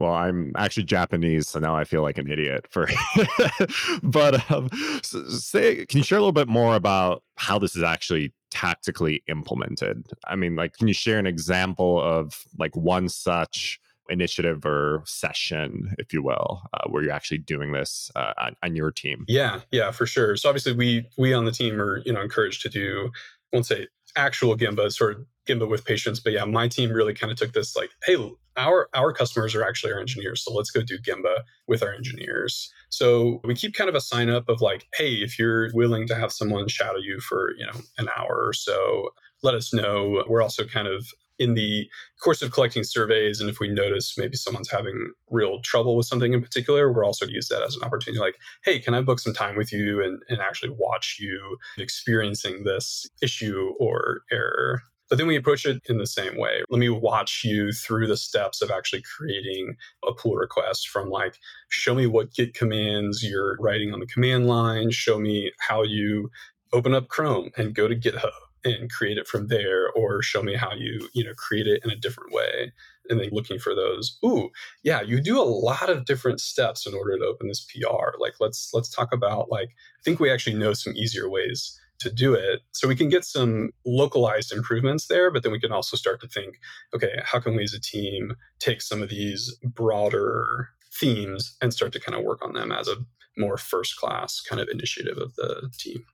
Well, 0.00 0.12
I'm 0.12 0.52
actually 0.56 0.84
Japanese, 0.84 1.48
so 1.48 1.60
now 1.60 1.76
I 1.76 1.84
feel 1.84 2.02
like 2.02 2.18
an 2.18 2.30
idiot 2.30 2.66
for. 2.68 2.88
but 4.02 4.50
um, 4.50 4.68
say, 5.02 5.86
can 5.86 5.98
you 5.98 6.04
share 6.04 6.18
a 6.18 6.20
little 6.20 6.32
bit 6.32 6.48
more 6.48 6.74
about 6.74 7.22
how 7.36 7.58
this 7.58 7.76
is 7.76 7.82
actually 7.82 8.32
tactically 8.50 9.22
implemented? 9.28 10.04
I 10.26 10.34
mean, 10.34 10.56
like, 10.56 10.74
can 10.74 10.88
you 10.88 10.94
share 10.94 11.18
an 11.18 11.26
example 11.26 12.00
of 12.02 12.44
like 12.58 12.74
one 12.74 13.08
such 13.08 13.78
initiative 14.08 14.66
or 14.66 15.02
session, 15.06 15.94
if 15.98 16.12
you 16.12 16.22
will, 16.22 16.62
uh, 16.74 16.88
where 16.88 17.02
you're 17.02 17.12
actually 17.12 17.38
doing 17.38 17.72
this 17.72 18.10
uh, 18.16 18.32
on, 18.38 18.56
on 18.62 18.76
your 18.76 18.90
team? 18.90 19.24
Yeah, 19.28 19.60
yeah, 19.70 19.90
for 19.90 20.06
sure. 20.06 20.36
So 20.36 20.48
obviously, 20.48 20.72
we 20.72 21.08
we 21.16 21.32
on 21.32 21.44
the 21.44 21.52
team 21.52 21.80
are 21.80 21.98
you 21.98 22.12
know 22.12 22.20
encouraged 22.20 22.62
to 22.62 22.68
do. 22.68 23.10
I 23.52 23.56
won't 23.56 23.66
say 23.66 23.86
actual 24.16 24.56
Gemba, 24.56 24.92
sort 24.92 25.16
of 25.16 25.26
Gemba 25.46 25.68
with 25.68 25.84
patients, 25.84 26.20
but 26.20 26.32
yeah, 26.32 26.44
my 26.44 26.68
team 26.68 26.90
really 26.90 27.14
kind 27.14 27.30
of 27.30 27.38
took 27.38 27.52
this 27.52 27.76
like, 27.76 27.90
hey, 28.04 28.16
our 28.56 28.88
our 28.94 29.12
customers 29.12 29.54
are 29.54 29.64
actually 29.64 29.92
our 29.92 30.00
engineers 30.00 30.44
so 30.44 30.52
let's 30.52 30.70
go 30.70 30.80
do 30.80 30.98
Gemba 30.98 31.42
with 31.66 31.82
our 31.82 31.92
engineers. 31.92 32.72
So 32.88 33.40
we 33.44 33.54
keep 33.54 33.74
kind 33.74 33.88
of 33.88 33.96
a 33.96 34.00
sign 34.00 34.30
up 34.30 34.48
of 34.48 34.60
like 34.60 34.86
hey 34.94 35.14
if 35.14 35.38
you're 35.38 35.70
willing 35.74 36.06
to 36.08 36.14
have 36.14 36.32
someone 36.32 36.68
shadow 36.68 36.98
you 36.98 37.20
for 37.20 37.52
you 37.56 37.66
know 37.66 37.80
an 37.98 38.08
hour 38.16 38.46
or 38.46 38.52
so 38.52 39.10
let 39.42 39.54
us 39.54 39.74
know. 39.74 40.24
We're 40.28 40.42
also 40.42 40.64
kind 40.64 40.88
of 40.88 41.06
in 41.38 41.54
the 41.54 41.88
course 42.22 42.42
of 42.42 42.52
collecting 42.52 42.84
surveys 42.84 43.40
and 43.40 43.50
if 43.50 43.58
we 43.58 43.68
notice 43.68 44.16
maybe 44.16 44.36
someone's 44.36 44.70
having 44.70 45.12
real 45.30 45.60
trouble 45.60 45.96
with 45.96 46.06
something 46.06 46.32
in 46.32 46.40
particular 46.40 46.92
we're 46.92 47.04
also 47.04 47.26
use 47.26 47.48
that 47.48 47.60
as 47.62 47.74
an 47.74 47.82
opportunity 47.82 48.20
like 48.20 48.36
hey 48.64 48.78
can 48.78 48.94
i 48.94 49.00
book 49.00 49.18
some 49.18 49.34
time 49.34 49.56
with 49.56 49.72
you 49.72 50.00
and, 50.00 50.22
and 50.28 50.40
actually 50.40 50.72
watch 50.78 51.16
you 51.18 51.56
experiencing 51.76 52.62
this 52.62 53.08
issue 53.20 53.72
or 53.80 54.20
error 54.30 54.80
but 55.14 55.18
then 55.18 55.28
we 55.28 55.36
approach 55.36 55.64
it 55.64 55.80
in 55.88 55.98
the 55.98 56.08
same 56.08 56.36
way. 56.36 56.64
Let 56.70 56.80
me 56.80 56.88
watch 56.88 57.42
you 57.44 57.70
through 57.70 58.08
the 58.08 58.16
steps 58.16 58.60
of 58.60 58.72
actually 58.72 59.02
creating 59.02 59.76
a 60.04 60.12
pull 60.12 60.34
request 60.34 60.88
from 60.88 61.08
like, 61.08 61.38
show 61.68 61.94
me 61.94 62.08
what 62.08 62.34
Git 62.34 62.52
commands 62.52 63.22
you're 63.22 63.56
writing 63.60 63.92
on 63.92 64.00
the 64.00 64.06
command 64.06 64.48
line, 64.48 64.90
show 64.90 65.20
me 65.20 65.52
how 65.60 65.84
you 65.84 66.32
open 66.72 66.96
up 66.96 67.06
Chrome 67.06 67.50
and 67.56 67.76
go 67.76 67.86
to 67.86 67.94
GitHub 67.94 68.32
and 68.64 68.90
create 68.90 69.16
it 69.16 69.28
from 69.28 69.46
there 69.46 69.88
or 69.90 70.20
show 70.20 70.42
me 70.42 70.56
how 70.56 70.72
you 70.74 71.08
you 71.12 71.22
know 71.22 71.34
create 71.34 71.68
it 71.68 71.80
in 71.84 71.92
a 71.92 71.96
different 71.96 72.32
way 72.32 72.72
and 73.08 73.20
then 73.20 73.28
looking 73.30 73.60
for 73.60 73.72
those. 73.72 74.18
Ooh 74.24 74.50
yeah 74.82 75.00
you 75.00 75.20
do 75.20 75.40
a 75.40 75.44
lot 75.44 75.88
of 75.88 76.06
different 76.06 76.40
steps 76.40 76.88
in 76.88 76.94
order 76.94 77.16
to 77.16 77.24
open 77.24 77.46
this 77.46 77.64
pr 77.64 78.18
like 78.18 78.32
let's 78.40 78.70
let's 78.72 78.88
talk 78.88 79.12
about 79.12 79.48
like 79.48 79.68
i 79.68 80.02
think 80.04 80.18
we 80.18 80.30
actually 80.30 80.56
know 80.56 80.72
some 80.72 80.94
easier 80.96 81.28
ways 81.28 81.78
to 82.04 82.12
do 82.12 82.32
it. 82.34 82.60
So 82.72 82.86
we 82.88 82.96
can 82.96 83.08
get 83.08 83.24
some 83.24 83.70
localized 83.84 84.52
improvements 84.52 85.08
there, 85.08 85.30
but 85.30 85.42
then 85.42 85.52
we 85.52 85.60
can 85.60 85.72
also 85.72 85.96
start 85.96 86.20
to 86.20 86.28
think, 86.28 86.56
okay, 86.94 87.20
how 87.24 87.40
can 87.40 87.56
we 87.56 87.64
as 87.64 87.74
a 87.74 87.80
team 87.80 88.34
take 88.60 88.80
some 88.80 89.02
of 89.02 89.08
these 89.08 89.54
broader 89.62 90.68
themes 90.92 91.56
and 91.60 91.74
start 91.74 91.92
to 91.92 92.00
kind 92.00 92.16
of 92.16 92.24
work 92.24 92.44
on 92.44 92.52
them 92.52 92.70
as 92.70 92.86
a 92.88 92.96
more 93.36 93.56
first 93.56 93.96
class 93.96 94.40
kind 94.40 94.60
of 94.60 94.68
initiative 94.68 95.18
of 95.18 95.34
the 95.34 95.70
team? 95.76 96.04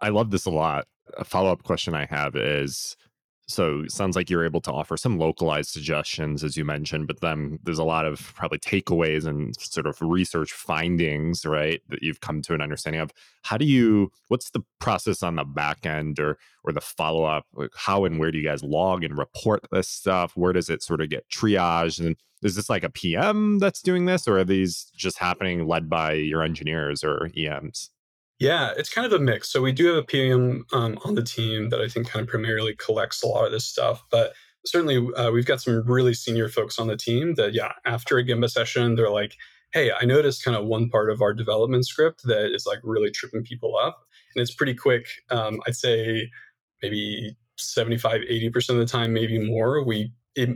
I 0.00 0.08
love 0.08 0.30
this 0.30 0.46
a 0.46 0.50
lot. 0.50 0.86
A 1.16 1.24
follow 1.24 1.52
up 1.52 1.62
question 1.62 1.94
I 1.94 2.06
have 2.06 2.34
is 2.34 2.96
so 3.52 3.84
sounds 3.88 4.16
like 4.16 4.30
you're 4.30 4.44
able 4.44 4.60
to 4.62 4.72
offer 4.72 4.96
some 4.96 5.18
localized 5.18 5.70
suggestions, 5.70 6.42
as 6.42 6.56
you 6.56 6.64
mentioned, 6.64 7.06
but 7.06 7.20
then 7.20 7.58
there's 7.62 7.78
a 7.78 7.84
lot 7.84 8.06
of 8.06 8.32
probably 8.34 8.58
takeaways 8.58 9.26
and 9.26 9.54
sort 9.60 9.86
of 9.86 10.00
research 10.00 10.52
findings, 10.52 11.44
right? 11.44 11.82
That 11.88 12.02
you've 12.02 12.20
come 12.20 12.42
to 12.42 12.54
an 12.54 12.62
understanding 12.62 13.00
of. 13.00 13.10
How 13.42 13.56
do 13.56 13.64
you? 13.64 14.10
What's 14.28 14.50
the 14.50 14.62
process 14.78 15.22
on 15.22 15.36
the 15.36 15.44
back 15.44 15.84
end, 15.84 16.18
or 16.18 16.38
or 16.64 16.72
the 16.72 16.80
follow 16.80 17.24
up? 17.24 17.46
Like 17.54 17.70
how 17.76 18.04
and 18.04 18.18
where 18.18 18.32
do 18.32 18.38
you 18.38 18.44
guys 18.44 18.62
log 18.62 19.04
and 19.04 19.18
report 19.18 19.66
this 19.70 19.88
stuff? 19.88 20.36
Where 20.36 20.52
does 20.52 20.70
it 20.70 20.82
sort 20.82 21.00
of 21.00 21.10
get 21.10 21.28
triaged? 21.28 22.04
And 22.04 22.16
is 22.42 22.56
this 22.56 22.70
like 22.70 22.84
a 22.84 22.90
PM 22.90 23.58
that's 23.58 23.82
doing 23.82 24.06
this, 24.06 24.26
or 24.26 24.38
are 24.38 24.44
these 24.44 24.90
just 24.96 25.18
happening 25.18 25.66
led 25.66 25.90
by 25.90 26.12
your 26.14 26.42
engineers 26.42 27.04
or 27.04 27.30
EMs? 27.36 27.90
Yeah, 28.42 28.72
it's 28.76 28.92
kind 28.92 29.06
of 29.06 29.12
a 29.12 29.22
mix. 29.22 29.52
So 29.52 29.62
we 29.62 29.70
do 29.70 29.86
have 29.86 29.96
a 29.98 30.02
PM 30.02 30.66
um, 30.72 30.98
on 31.04 31.14
the 31.14 31.22
team 31.22 31.68
that 31.68 31.80
I 31.80 31.86
think 31.86 32.08
kind 32.08 32.24
of 32.24 32.28
primarily 32.28 32.74
collects 32.74 33.22
a 33.22 33.28
lot 33.28 33.46
of 33.46 33.52
this 33.52 33.64
stuff, 33.64 34.02
but 34.10 34.32
certainly 34.66 34.96
uh, 35.14 35.30
we've 35.30 35.46
got 35.46 35.62
some 35.62 35.84
really 35.86 36.12
senior 36.12 36.48
folks 36.48 36.80
on 36.80 36.88
the 36.88 36.96
team 36.96 37.36
that, 37.36 37.54
yeah, 37.54 37.70
after 37.84 38.18
a 38.18 38.24
Gemba 38.24 38.50
session, 38.50 38.96
they're 38.96 39.10
like, 39.10 39.36
hey, 39.72 39.92
I 39.92 40.04
noticed 40.06 40.44
kind 40.44 40.56
of 40.56 40.66
one 40.66 40.90
part 40.90 41.08
of 41.08 41.22
our 41.22 41.32
development 41.32 41.86
script 41.86 42.24
that 42.24 42.52
is 42.52 42.66
like 42.66 42.80
really 42.82 43.12
tripping 43.12 43.44
people 43.44 43.76
up. 43.76 44.00
And 44.34 44.42
it's 44.42 44.52
pretty 44.52 44.74
quick. 44.74 45.06
Um, 45.30 45.60
I'd 45.68 45.76
say 45.76 46.28
maybe 46.82 47.36
75, 47.58 48.22
80% 48.22 48.70
of 48.70 48.76
the 48.78 48.86
time, 48.86 49.12
maybe 49.12 49.38
more, 49.38 49.84
we 49.84 50.10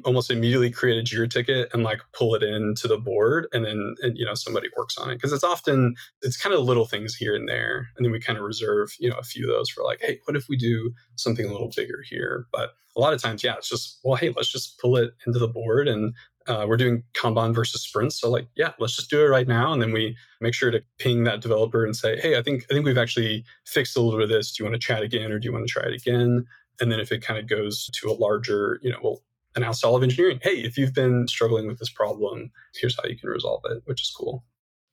almost 0.05 0.31
immediately 0.31 0.71
create 0.71 0.99
a 0.99 1.03
Jira 1.03 1.31
ticket 1.31 1.69
and 1.73 1.83
like 1.83 2.01
pull 2.12 2.35
it 2.35 2.43
into 2.43 2.89
the 2.89 2.99
board, 2.99 3.47
and 3.53 3.65
then 3.65 3.95
and, 4.03 4.17
you 4.17 4.25
know 4.25 4.35
somebody 4.35 4.69
works 4.77 4.97
on 4.99 5.11
it 5.11 5.17
because 5.17 5.33
it's 5.33 5.45
often 5.45 5.95
it's 6.23 6.37
kind 6.37 6.55
of 6.55 6.62
little 6.62 6.87
things 6.87 7.15
here 7.15 7.35
and 7.35 7.49
there, 7.49 7.89
and 7.97 8.05
then 8.05 8.12
we 8.12 8.21
kind 8.21 8.39
of 8.39 8.45
reserve 8.45 8.95
you 8.99 9.11
know 9.11 9.17
a 9.17 9.23
few 9.23 9.49
of 9.49 9.55
those 9.55 9.69
for 9.69 9.85
like, 9.85 10.01
hey, 10.01 10.21
what 10.25 10.37
if 10.37 10.49
we 10.49 10.57
do 10.57 10.93
something 11.17 11.47
a 11.47 11.53
little 11.53 11.71
bigger 11.75 12.03
here? 12.09 12.47
But 12.53 12.71
a 12.97 13.01
lot 13.01 13.12
of 13.12 13.21
times, 13.21 13.45
yeah, 13.45 13.55
it's 13.57 13.69
just 13.69 14.01
well, 14.05 14.17
hey, 14.17 14.33
let's 14.35 14.51
just 14.51 14.79
pull 14.81 14.97
it 14.97 15.12
into 15.27 15.39
the 15.39 15.49
board 15.49 15.89
and. 15.89 16.15
Uh, 16.49 16.65
we're 16.65 16.77
doing 16.77 17.03
Kanban 17.12 17.53
versus 17.53 17.83
sprints, 17.83 18.21
so 18.21 18.31
like, 18.31 18.47
yeah, 18.55 18.71
let's 18.79 18.95
just 18.95 19.11
do 19.11 19.21
it 19.21 19.25
right 19.27 19.49
now, 19.49 19.73
and 19.73 19.83
then 19.83 19.93
we 19.93 20.17
make 20.41 20.55
sure 20.55 20.71
to 20.71 20.81
ping 20.97 21.25
that 21.25 21.41
developer 21.41 21.85
and 21.85 21.97
say, 21.97 22.21
hey, 22.21 22.39
I 22.39 22.43
think 22.43 22.65
I 22.71 22.75
think 22.75 22.87
we've 22.87 22.97
actually 22.97 23.45
fixed 23.65 23.97
a 23.97 24.01
little 24.01 24.21
bit 24.21 24.23
of 24.23 24.29
this. 24.31 24.53
Do 24.53 24.62
you 24.62 24.71
want 24.71 24.81
to 24.81 24.87
chat 24.87 25.03
again, 25.03 25.33
or 25.33 25.41
do 25.41 25.47
you 25.47 25.53
want 25.53 25.67
to 25.67 25.73
try 25.73 25.83
it 25.83 25.95
again? 26.01 26.47
And 26.81 26.93
then 26.93 27.01
if 27.01 27.11
it 27.11 27.21
kind 27.21 27.39
of 27.41 27.49
goes 27.49 27.91
to 27.95 28.09
a 28.09 28.15
larger, 28.15 28.79
you 28.81 28.91
know, 28.91 28.99
well, 29.03 29.23
to 29.64 29.87
all 29.87 29.97
of 29.97 30.03
engineering, 30.03 30.38
hey, 30.42 30.57
if 30.57 30.77
you've 30.77 30.95
been 30.95 31.27
struggling 31.29 31.66
with 31.66 31.79
this 31.79 31.90
problem, 31.90 32.51
here's 32.75 32.97
how 32.97 33.09
you 33.09 33.16
can 33.16 33.29
resolve 33.31 33.62
it, 33.71 33.83
which 33.87 34.03
is 34.03 34.14
cool. 34.16 34.45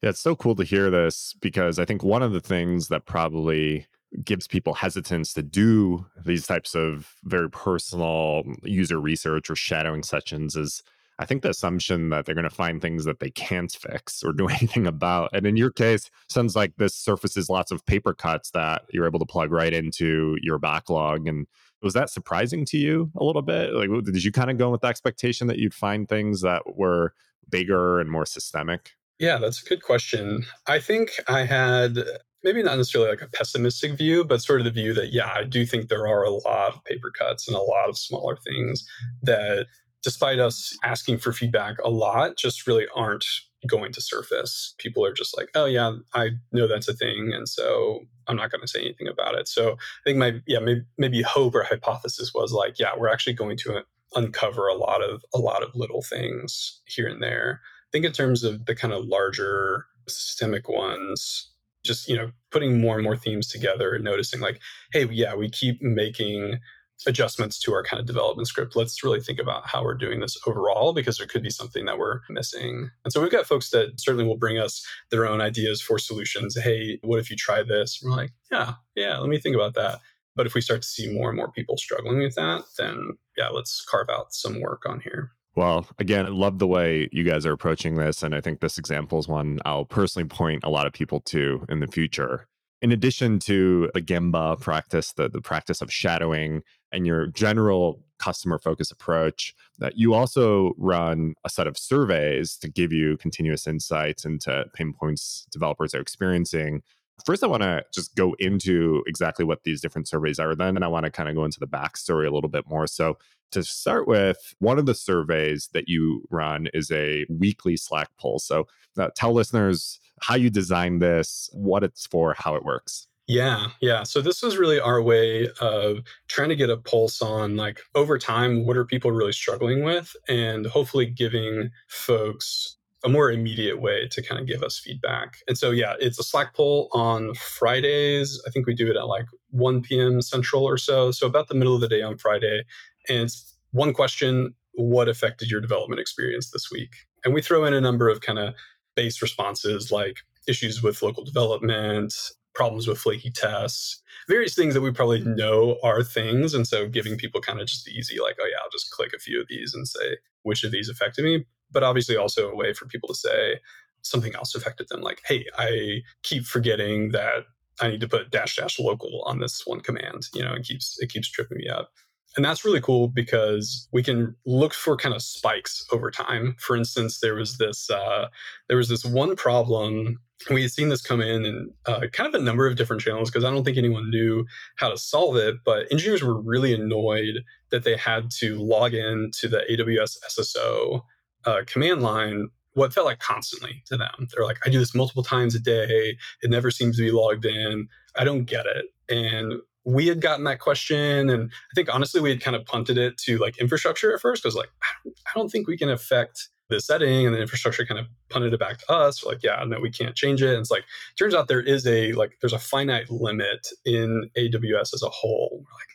Yeah, 0.02 0.10
it's 0.10 0.20
so 0.20 0.36
cool 0.36 0.56
to 0.56 0.64
hear 0.64 0.90
this 0.90 1.34
because 1.42 1.80
I 1.80 1.86
think 1.86 2.04
one 2.04 2.24
of 2.24 2.34
the 2.34 2.42
things 2.42 2.90
that 2.90 3.06
probably 3.06 3.88
gives 4.24 4.48
people 4.48 4.74
hesitance 4.74 5.34
to 5.34 5.42
do 5.42 6.06
these 6.26 6.46
types 6.46 6.76
of 6.76 7.16
very 7.24 7.50
personal 7.50 8.44
user 8.64 9.00
research 9.00 9.50
or 9.50 9.56
shadowing 9.56 10.04
sessions 10.04 10.56
is 10.56 10.84
I 11.20 11.26
think 11.26 11.44
the 11.44 11.50
assumption 11.50 12.10
that 12.10 12.26
they're 12.26 12.36
going 12.36 12.44
to 12.44 12.50
find 12.50 12.82
things 12.82 13.06
that 13.06 13.20
they 13.20 13.30
can't 13.30 13.72
fix 13.72 14.24
or 14.24 14.34
do 14.34 14.48
anything 14.50 14.88
about. 14.88 15.30
And 15.34 15.46
in 15.46 15.58
your 15.58 15.72
case, 15.72 16.10
sounds 16.30 16.56
like 16.56 16.76
this 16.78 16.96
surfaces 16.96 17.50
lots 17.50 17.72
of 17.72 17.86
paper 17.86 18.14
cuts 18.14 18.52
that 18.52 18.84
you're 18.92 19.06
able 19.06 19.20
to 19.20 19.26
plug 19.26 19.52
right 19.52 19.74
into 19.74 20.38
your 20.42 20.60
backlog. 20.60 21.28
And 21.28 21.48
was 21.82 21.94
that 21.94 22.10
surprising 22.10 22.66
to 22.66 22.78
you 22.78 23.12
a 23.16 23.24
little 23.24 23.42
bit? 23.42 23.74
Like, 23.74 23.90
did 24.06 24.24
you 24.24 24.32
kind 24.32 24.50
of 24.50 24.58
go 24.58 24.70
with 24.70 24.82
the 24.82 24.88
expectation 24.88 25.48
that 25.48 25.60
you'd 25.60 25.74
find 25.74 26.08
things 26.08 26.42
that 26.42 26.76
were 26.76 27.14
bigger 27.50 28.00
and 28.00 28.10
more 28.10 28.26
systemic? 28.26 28.92
Yeah, 29.20 29.38
that's 29.38 29.62
a 29.62 29.70
good 29.70 29.84
question. 29.84 30.46
I 30.68 30.80
think 30.80 31.12
I 31.28 31.46
had 31.46 31.98
uh, 31.98 32.04
maybe 32.44 32.64
not 32.64 32.78
necessarily 32.78 33.12
like 33.12 33.22
a 33.22 33.30
pessimistic 33.30 33.94
view, 33.94 34.26
but 34.26 34.42
sort 34.42 34.60
of 34.60 34.66
the 34.66 34.72
view 34.72 34.94
that, 34.94 35.14
yeah, 35.14 35.32
I 35.34 35.44
do 35.44 35.66
think 35.66 35.88
there 35.88 36.08
are 36.08 36.24
a 36.24 36.32
lot 36.32 36.74
of 36.74 36.84
paper 36.84 37.12
cuts 37.12 37.48
and 37.48 37.56
a 37.56 37.62
lot 37.62 37.90
of 37.90 37.98
smaller 37.98 38.38
things 38.38 38.86
that, 39.22 39.68
despite 40.04 40.40
us 40.40 40.78
asking 40.84 41.18
for 41.18 41.34
feedback 41.34 41.78
a 41.84 41.90
lot, 41.90 42.38
just 42.38 42.68
really 42.68 42.88
aren't 42.96 43.26
going 43.68 43.94
to 43.94 44.02
surface. 44.02 44.76
People 44.78 45.06
are 45.06 45.14
just 45.14 45.36
like, 45.38 45.50
oh, 45.56 45.66
yeah, 45.66 45.94
I 46.14 46.32
know 46.52 46.68
that's 46.68 46.90
a 46.90 46.94
thing. 46.94 47.32
And 47.34 47.48
so 47.48 48.02
I'm 48.28 48.36
not 48.36 48.52
going 48.52 48.62
to 48.62 48.68
say 48.68 48.82
anything 48.82 49.08
about 49.08 49.36
it. 49.36 49.48
So 49.48 49.72
I 49.74 50.04
think 50.04 50.18
my, 50.18 50.42
yeah, 50.46 50.60
maybe, 50.60 50.82
maybe 50.98 51.22
hope 51.22 51.56
or 51.56 51.64
hypothesis 51.64 52.34
was 52.34 52.52
like, 52.52 52.78
yeah, 52.78 52.92
we're 52.98 53.10
actually 53.10 53.34
going 53.34 53.58
to 53.60 53.84
uncover 54.16 54.68
a 54.68 54.76
lot 54.76 55.02
of, 55.02 55.24
a 55.34 55.40
lot 55.40 55.64
of 55.64 55.74
little 55.74 56.02
things 56.02 56.82
here 56.86 57.08
and 57.08 57.24
there. 57.24 57.62
I 57.64 57.90
think 57.92 58.06
in 58.06 58.12
terms 58.12 58.44
of 58.44 58.66
the 58.66 58.76
kind 58.76 58.94
of 58.94 59.06
larger 59.06 59.86
systemic 60.08 60.68
ones, 60.68 61.50
just 61.84 62.08
you 62.08 62.16
know 62.16 62.32
putting 62.50 62.80
more 62.80 62.96
and 62.96 63.04
more 63.04 63.18
themes 63.18 63.48
together 63.48 63.94
and 63.94 64.04
noticing 64.04 64.40
like 64.40 64.60
hey 64.94 65.06
yeah 65.12 65.36
we 65.36 65.50
keep 65.50 65.82
making 65.82 66.60
adjustments 67.08 67.60
to 67.60 67.74
our 67.74 67.84
kind 67.84 68.00
of 68.00 68.06
development 68.06 68.48
script. 68.48 68.76
Let's 68.76 69.04
really 69.04 69.20
think 69.20 69.40
about 69.40 69.68
how 69.68 69.84
we're 69.84 69.96
doing 69.96 70.20
this 70.20 70.38
overall 70.48 70.94
because 70.94 71.18
there 71.18 71.28
could 71.28 71.44
be 71.44 71.50
something 71.50 71.86
that 71.86 71.98
we're 71.98 72.22
missing. 72.30 72.90
And 73.04 73.12
so 73.12 73.22
we've 73.22 73.32
got 73.32 73.46
folks 73.46 73.70
that 73.72 74.00
certainly 74.00 74.26
will 74.26 74.38
bring 74.38 74.58
us 74.58 74.86
their 75.12 75.28
own 75.28 75.42
ideas 75.42 75.82
for 75.82 76.00
solutions. 76.00 76.58
Hey 76.58 77.00
what 77.04 77.20
if 77.20 77.30
you 77.30 77.36
try 77.36 77.64
this? 77.64 78.02
And 78.02 78.12
we're 78.12 78.18
like 78.18 78.32
yeah 78.52 78.74
yeah 78.96 79.18
let 79.18 79.30
me 79.30 79.40
think 79.40 79.56
about 79.56 79.74
that. 79.76 80.00
But 80.36 80.48
if 80.48 80.56
we 80.56 80.62
start 80.62 80.82
to 80.82 80.88
see 80.88 81.14
more 81.14 81.30
and 81.30 81.38
more 81.38 81.52
people 81.52 81.78
struggling 81.78 82.20
with 82.20 82.36
that 82.36 82.64
then 82.78 83.18
yeah 83.38 83.50
let's 83.50 83.84
carve 83.84 84.10
out 84.10 84.34
some 84.34 84.62
work 84.62 84.84
on 84.88 85.00
here. 85.02 85.32
Well, 85.56 85.86
again, 86.00 86.26
I 86.26 86.30
love 86.30 86.58
the 86.58 86.68
way 86.68 87.10
you 87.12 87.24
guys 87.24 87.46
are 87.46 87.52
approaching 87.52 87.94
this. 87.94 88.24
And 88.24 88.34
I 88.34 88.42
think 88.42 88.60
this 88.60 88.80
example 88.80 89.20
is 89.20 89.28
one 89.28 89.60
I'll 89.66 89.86
personally 89.86 90.28
point 90.28 90.64
a 90.64 90.70
lot 90.70 90.88
of 90.88 90.94
people 90.94 91.20
to 91.22 91.64
in 91.70 91.80
the 91.80 91.88
future. 91.88 92.48
In 92.84 92.92
addition 92.92 93.40
to 93.40 93.90
the 93.94 94.02
Gemba 94.02 94.60
practice, 94.60 95.14
the, 95.14 95.30
the 95.30 95.40
practice 95.40 95.82
of 95.82 95.92
shadowing 95.92 96.64
and 96.92 97.08
your 97.08 97.28
general 97.28 98.04
customer 98.20 98.60
focused 98.60 98.92
approach, 98.92 99.56
that 99.80 99.98
you 99.98 100.14
also 100.14 100.74
run 100.78 101.34
a 101.46 101.50
set 101.50 101.66
of 101.66 101.78
surveys 101.78 102.58
to 102.58 102.68
give 102.68 102.92
you 102.92 103.16
continuous 103.16 103.68
insights 103.68 104.26
into 104.26 104.66
pain 104.74 104.92
points 104.92 105.48
developers 105.50 105.96
are 105.96 106.02
experiencing. 106.02 106.82
First, 107.26 107.42
I 107.42 107.48
want 107.48 107.64
to 107.64 107.86
just 107.94 108.16
go 108.16 108.36
into 108.38 109.02
exactly 109.08 109.46
what 109.46 109.64
these 109.64 109.80
different 109.80 110.10
surveys 110.10 110.38
are. 110.38 110.54
Then, 110.54 110.76
and 110.76 110.84
I 110.84 110.90
want 110.90 111.06
to 111.06 111.12
kind 111.12 111.30
of 111.30 111.36
go 111.36 111.46
into 111.46 111.62
the 111.62 111.68
backstory 111.68 112.28
a 112.28 112.32
little 112.32 112.50
bit 112.50 112.68
more. 112.68 112.86
So, 112.88 113.18
to 113.54 113.64
start 113.64 114.08
with, 114.08 114.56
one 114.60 114.78
of 114.78 114.88
the 114.88 114.96
surveys 114.96 115.70
that 115.74 115.88
you 115.88 116.24
run 116.32 116.68
is 116.74 116.92
a 116.92 117.26
weekly 117.30 117.78
Slack 117.78 118.10
poll. 118.18 118.40
So 118.40 118.68
uh, 118.98 119.10
tell 119.16 119.32
listeners 119.32 120.00
how 120.24 120.36
you 120.36 120.50
design 120.50 121.00
this, 121.00 121.50
what 121.52 121.84
it's 121.84 122.08
for, 122.08 122.34
how 122.38 122.56
it 122.56 122.64
works. 122.64 123.08
Yeah, 123.28 123.68
yeah. 123.82 124.04
So 124.04 124.22
this 124.22 124.42
was 124.42 124.58
really 124.58 124.80
our 124.80 125.02
way 125.02 125.50
of 125.60 126.00
trying 126.30 126.50
to 126.50 126.56
get 126.56 126.70
a 126.70 126.78
pulse 126.78 127.22
on 127.22 127.58
like 127.58 127.82
over 127.94 128.18
time, 128.18 128.66
what 128.66 128.78
are 128.78 128.86
people 128.86 129.12
really 129.12 129.34
struggling 129.34 129.84
with? 129.84 130.16
And 130.30 130.66
hopefully 130.66 131.06
giving 131.06 131.72
folks 131.90 132.78
a 133.06 133.10
more 133.10 133.32
immediate 133.32 133.82
way 133.82 134.08
to 134.12 134.22
kind 134.24 134.40
of 134.40 134.48
give 134.48 134.64
us 134.64 134.80
feedback. 134.80 135.38
And 135.48 135.58
so, 135.58 135.72
yeah, 135.72 135.96
it's 136.00 136.20
a 136.20 136.24
Slack 136.24 136.54
poll 136.54 136.88
on 136.94 137.34
Fridays. 137.34 138.42
I 138.48 138.50
think 138.50 138.66
we 138.66 138.74
do 138.74 138.90
it 138.90 138.96
at 138.96 139.08
like 139.08 139.26
1 139.50 139.82
p.m. 139.82 140.22
Central 140.22 140.64
or 140.64 140.78
so. 140.78 141.12
So, 141.12 141.28
about 141.28 141.50
the 141.50 141.56
middle 141.56 141.76
of 141.76 141.82
the 141.82 141.90
day 141.90 142.02
on 142.02 142.18
Friday. 142.18 142.64
And 143.10 143.24
it's 143.24 143.58
one 143.72 143.94
question 143.94 144.54
What 144.74 145.10
affected 145.10 145.52
your 145.52 145.60
development 145.60 146.00
experience 146.00 146.52
this 146.52 146.72
week? 146.72 146.92
And 147.26 147.34
we 147.34 147.42
throw 147.42 147.66
in 147.66 147.74
a 147.74 147.82
number 147.82 148.10
of 148.10 148.22
kind 148.22 148.40
of 148.40 148.54
base 148.96 149.22
responses 149.22 149.92
like 149.92 150.18
issues 150.48 150.84
with 150.84 151.02
local 151.02 151.24
development, 151.24 152.14
problems 152.54 152.88
with 152.88 153.00
flaky 153.00 153.32
tests, 153.32 154.02
various 154.28 154.56
things 154.56 154.74
that 154.74 154.82
we 154.82 154.92
probably 154.92 155.24
know 155.24 155.78
are 155.84 156.04
things. 156.04 156.54
And 156.54 156.68
so 156.68 156.88
giving 156.88 157.18
people 157.18 157.42
kind 157.42 157.60
of 157.60 157.68
just 157.68 157.86
the 157.86 157.92
easy, 157.92 158.20
like, 158.20 158.38
oh, 158.40 158.46
yeah, 158.46 158.58
I'll 158.64 158.70
just 158.70 158.92
click 158.92 159.14
a 159.14 159.20
few 159.20 159.42
of 159.42 159.48
these 159.50 159.74
and 159.74 159.88
say 159.88 160.18
which 160.44 160.64
of 160.64 160.72
these 160.72 160.90
affected 160.90 161.26
me. 161.26 161.46
But 161.72 161.84
obviously, 161.84 162.16
also 162.16 162.50
a 162.50 162.56
way 162.56 162.74
for 162.74 162.86
people 162.86 163.10
to 163.10 163.16
say 163.16 163.60
something 164.04 164.36
else 164.36 164.54
affected 164.54 164.90
them, 164.90 165.02
like, 165.02 165.22
hey, 165.26 165.46
I 165.58 166.02
keep 166.22 166.46
forgetting 166.46 167.12
that 167.12 167.46
I 167.82 167.90
need 167.90 168.02
to 168.02 168.08
put 168.08 168.30
dash 168.30 168.58
dash 168.58 168.80
local 168.80 169.24
on 169.26 169.40
this 169.40 169.64
one 169.66 169.82
command. 169.82 170.28
You 170.34 170.44
know, 170.44 170.54
it 170.54 170.64
keeps 170.64 170.98
it 171.00 171.10
keeps 171.12 171.30
tripping 171.30 171.58
me 171.58 171.68
up. 171.68 171.92
And 172.36 172.44
that's 172.44 172.66
really 172.66 172.82
cool 172.82 173.08
because 173.08 173.88
we 173.92 174.02
can 174.02 174.36
look 174.46 174.74
for 174.74 174.98
kind 174.98 175.14
of 175.14 175.22
spikes 175.22 175.86
over 175.92 176.10
time. 176.10 176.56
For 176.60 176.76
instance, 176.76 177.20
there 177.20 177.36
was 177.36 177.58
this 177.58 177.90
uh, 177.90 178.28
there 178.68 178.78
was 178.78 178.90
this 178.90 179.06
one 179.06 179.36
problem. 179.36 180.20
We 180.50 180.64
had 180.64 180.72
seen 180.72 180.90
this 180.90 181.02
come 181.02 181.22
in 181.22 181.46
in 181.46 181.70
uh, 181.86 182.08
kind 182.12 182.28
of 182.28 182.40
a 182.40 182.44
number 182.44 182.68
of 182.68 182.76
different 182.76 183.02
channels 183.02 183.30
because 183.30 183.46
I 183.46 183.52
don't 183.52 183.64
think 183.64 183.78
anyone 183.78 184.10
knew 184.10 184.46
how 184.76 184.90
to 184.90 184.98
solve 184.98 185.38
it. 185.38 185.58
But 185.64 185.92
engineers 185.92 186.24
were 186.24 186.42
really 186.42 186.74
annoyed 186.74 187.44
that 187.70 187.84
they 187.84 187.96
had 187.96 188.30
to 188.40 188.58
log 188.58 188.94
in 188.94 189.32
to 189.40 189.48
the 189.48 189.64
AWS 189.70 190.18
SSO 190.38 191.02
uh, 191.46 191.62
command 191.66 192.02
line 192.02 192.50
what 192.74 192.94
felt 192.94 193.06
like 193.06 193.20
constantly 193.20 193.84
to 193.86 193.98
them. 193.98 194.28
They're 194.34 194.46
like, 194.46 194.58
I 194.66 194.70
do 194.70 194.80
this 194.80 194.96
multiple 194.96 195.24
times 195.24 195.56
a 195.56 195.60
day. 195.60 196.18
It 196.42 196.50
never 196.50 196.72
seems 196.72 196.98
to 196.98 197.04
be 197.04 197.12
logged 197.12 197.46
in. 197.46 197.88
I 198.16 198.24
don't 198.24 198.46
get 198.46 198.66
it. 198.66 198.86
And 199.10 199.62
we 199.86 200.08
had 200.08 200.22
gotten 200.22 200.46
that 200.46 200.60
question 200.60 201.30
and 201.30 201.52
i 201.52 201.74
think 201.76 201.94
honestly 201.94 202.22
we 202.22 202.30
had 202.30 202.42
kind 202.42 202.56
of 202.56 202.66
punted 202.66 202.98
it 202.98 203.18
to 203.18 203.38
like 203.38 203.58
infrastructure 203.60 204.14
at 204.14 204.22
first 204.22 204.42
because 204.42 204.56
like 204.56 204.70
i 205.06 205.32
don't 205.36 205.50
think 205.50 205.68
we 205.68 205.78
can 205.78 205.90
affect 205.90 206.50
the 206.70 206.80
setting 206.80 207.26
and 207.26 207.36
the 207.36 207.42
infrastructure 207.42 207.86
kind 207.86 208.00
of 208.00 208.08
punted 208.30 208.54
it 208.54 208.60
back 208.60 208.80
to 208.80 208.92
us. 208.92 209.24
We're 209.24 209.34
like 209.34 209.44
yeah 209.44 209.64
no 209.66 209.80
we 209.80 209.92
can't 209.92 210.16
change 210.16 210.42
it. 210.42 210.50
And 210.50 210.60
it's 210.60 210.72
like 210.72 210.86
turns 211.18 211.34
out 211.34 211.48
there 211.48 211.62
is 211.62 211.86
a 211.86 212.14
like 212.14 212.38
there's 212.42 212.54
a 212.54 212.60
finite 212.60 213.10
limit 213.10 213.68
in 213.86 214.30
aws 214.38 214.94
as 214.94 215.04
a 215.04 215.10
whole. 215.10 215.64
We're 215.64 215.74
like 215.74 215.90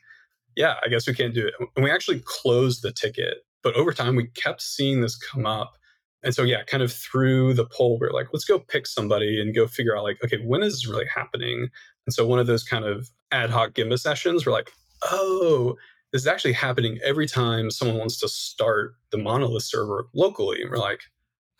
yeah 0.56 0.74
i 0.84 0.88
guess 0.88 1.06
we 1.06 1.14
can't 1.14 1.34
do 1.34 1.46
it. 1.46 1.54
And 1.76 1.84
we 1.84 1.90
actually 1.90 2.22
closed 2.24 2.82
the 2.82 2.92
ticket 2.92 3.38
but 3.62 3.74
over 3.74 3.92
time 3.92 4.16
we 4.16 4.28
kept 4.28 4.62
seeing 4.62 5.00
this 5.00 5.16
come 5.16 5.46
up. 5.46 5.76
And 6.22 6.34
so 6.34 6.42
yeah 6.42 6.62
kind 6.64 6.82
of 6.82 6.92
through 6.92 7.54
the 7.54 7.66
poll 7.66 7.98
we're 7.98 8.12
like 8.12 8.28
let's 8.32 8.44
go 8.44 8.58
pick 8.58 8.86
somebody 8.86 9.40
and 9.40 9.54
go 9.54 9.66
figure 9.66 9.96
out 9.96 10.04
like 10.04 10.22
okay 10.24 10.38
when 10.44 10.62
is 10.62 10.74
this 10.74 10.88
really 10.88 11.06
happening? 11.06 11.68
And 12.06 12.14
so 12.14 12.26
one 12.26 12.38
of 12.38 12.46
those 12.46 12.64
kind 12.64 12.84
of 12.84 13.10
ad 13.32 13.50
hoc 13.50 13.72
Gemba 13.72 13.98
sessions 13.98 14.46
we're 14.46 14.52
like, 14.52 14.72
oh, 15.02 15.76
this 16.12 16.22
is 16.22 16.26
actually 16.26 16.54
happening 16.54 16.98
every 17.04 17.26
time 17.26 17.70
someone 17.70 17.98
wants 17.98 18.18
to 18.20 18.28
start 18.28 18.94
the 19.10 19.18
monolith 19.18 19.64
server 19.64 20.06
locally. 20.14 20.62
And 20.62 20.70
we're 20.70 20.78
like, 20.78 21.02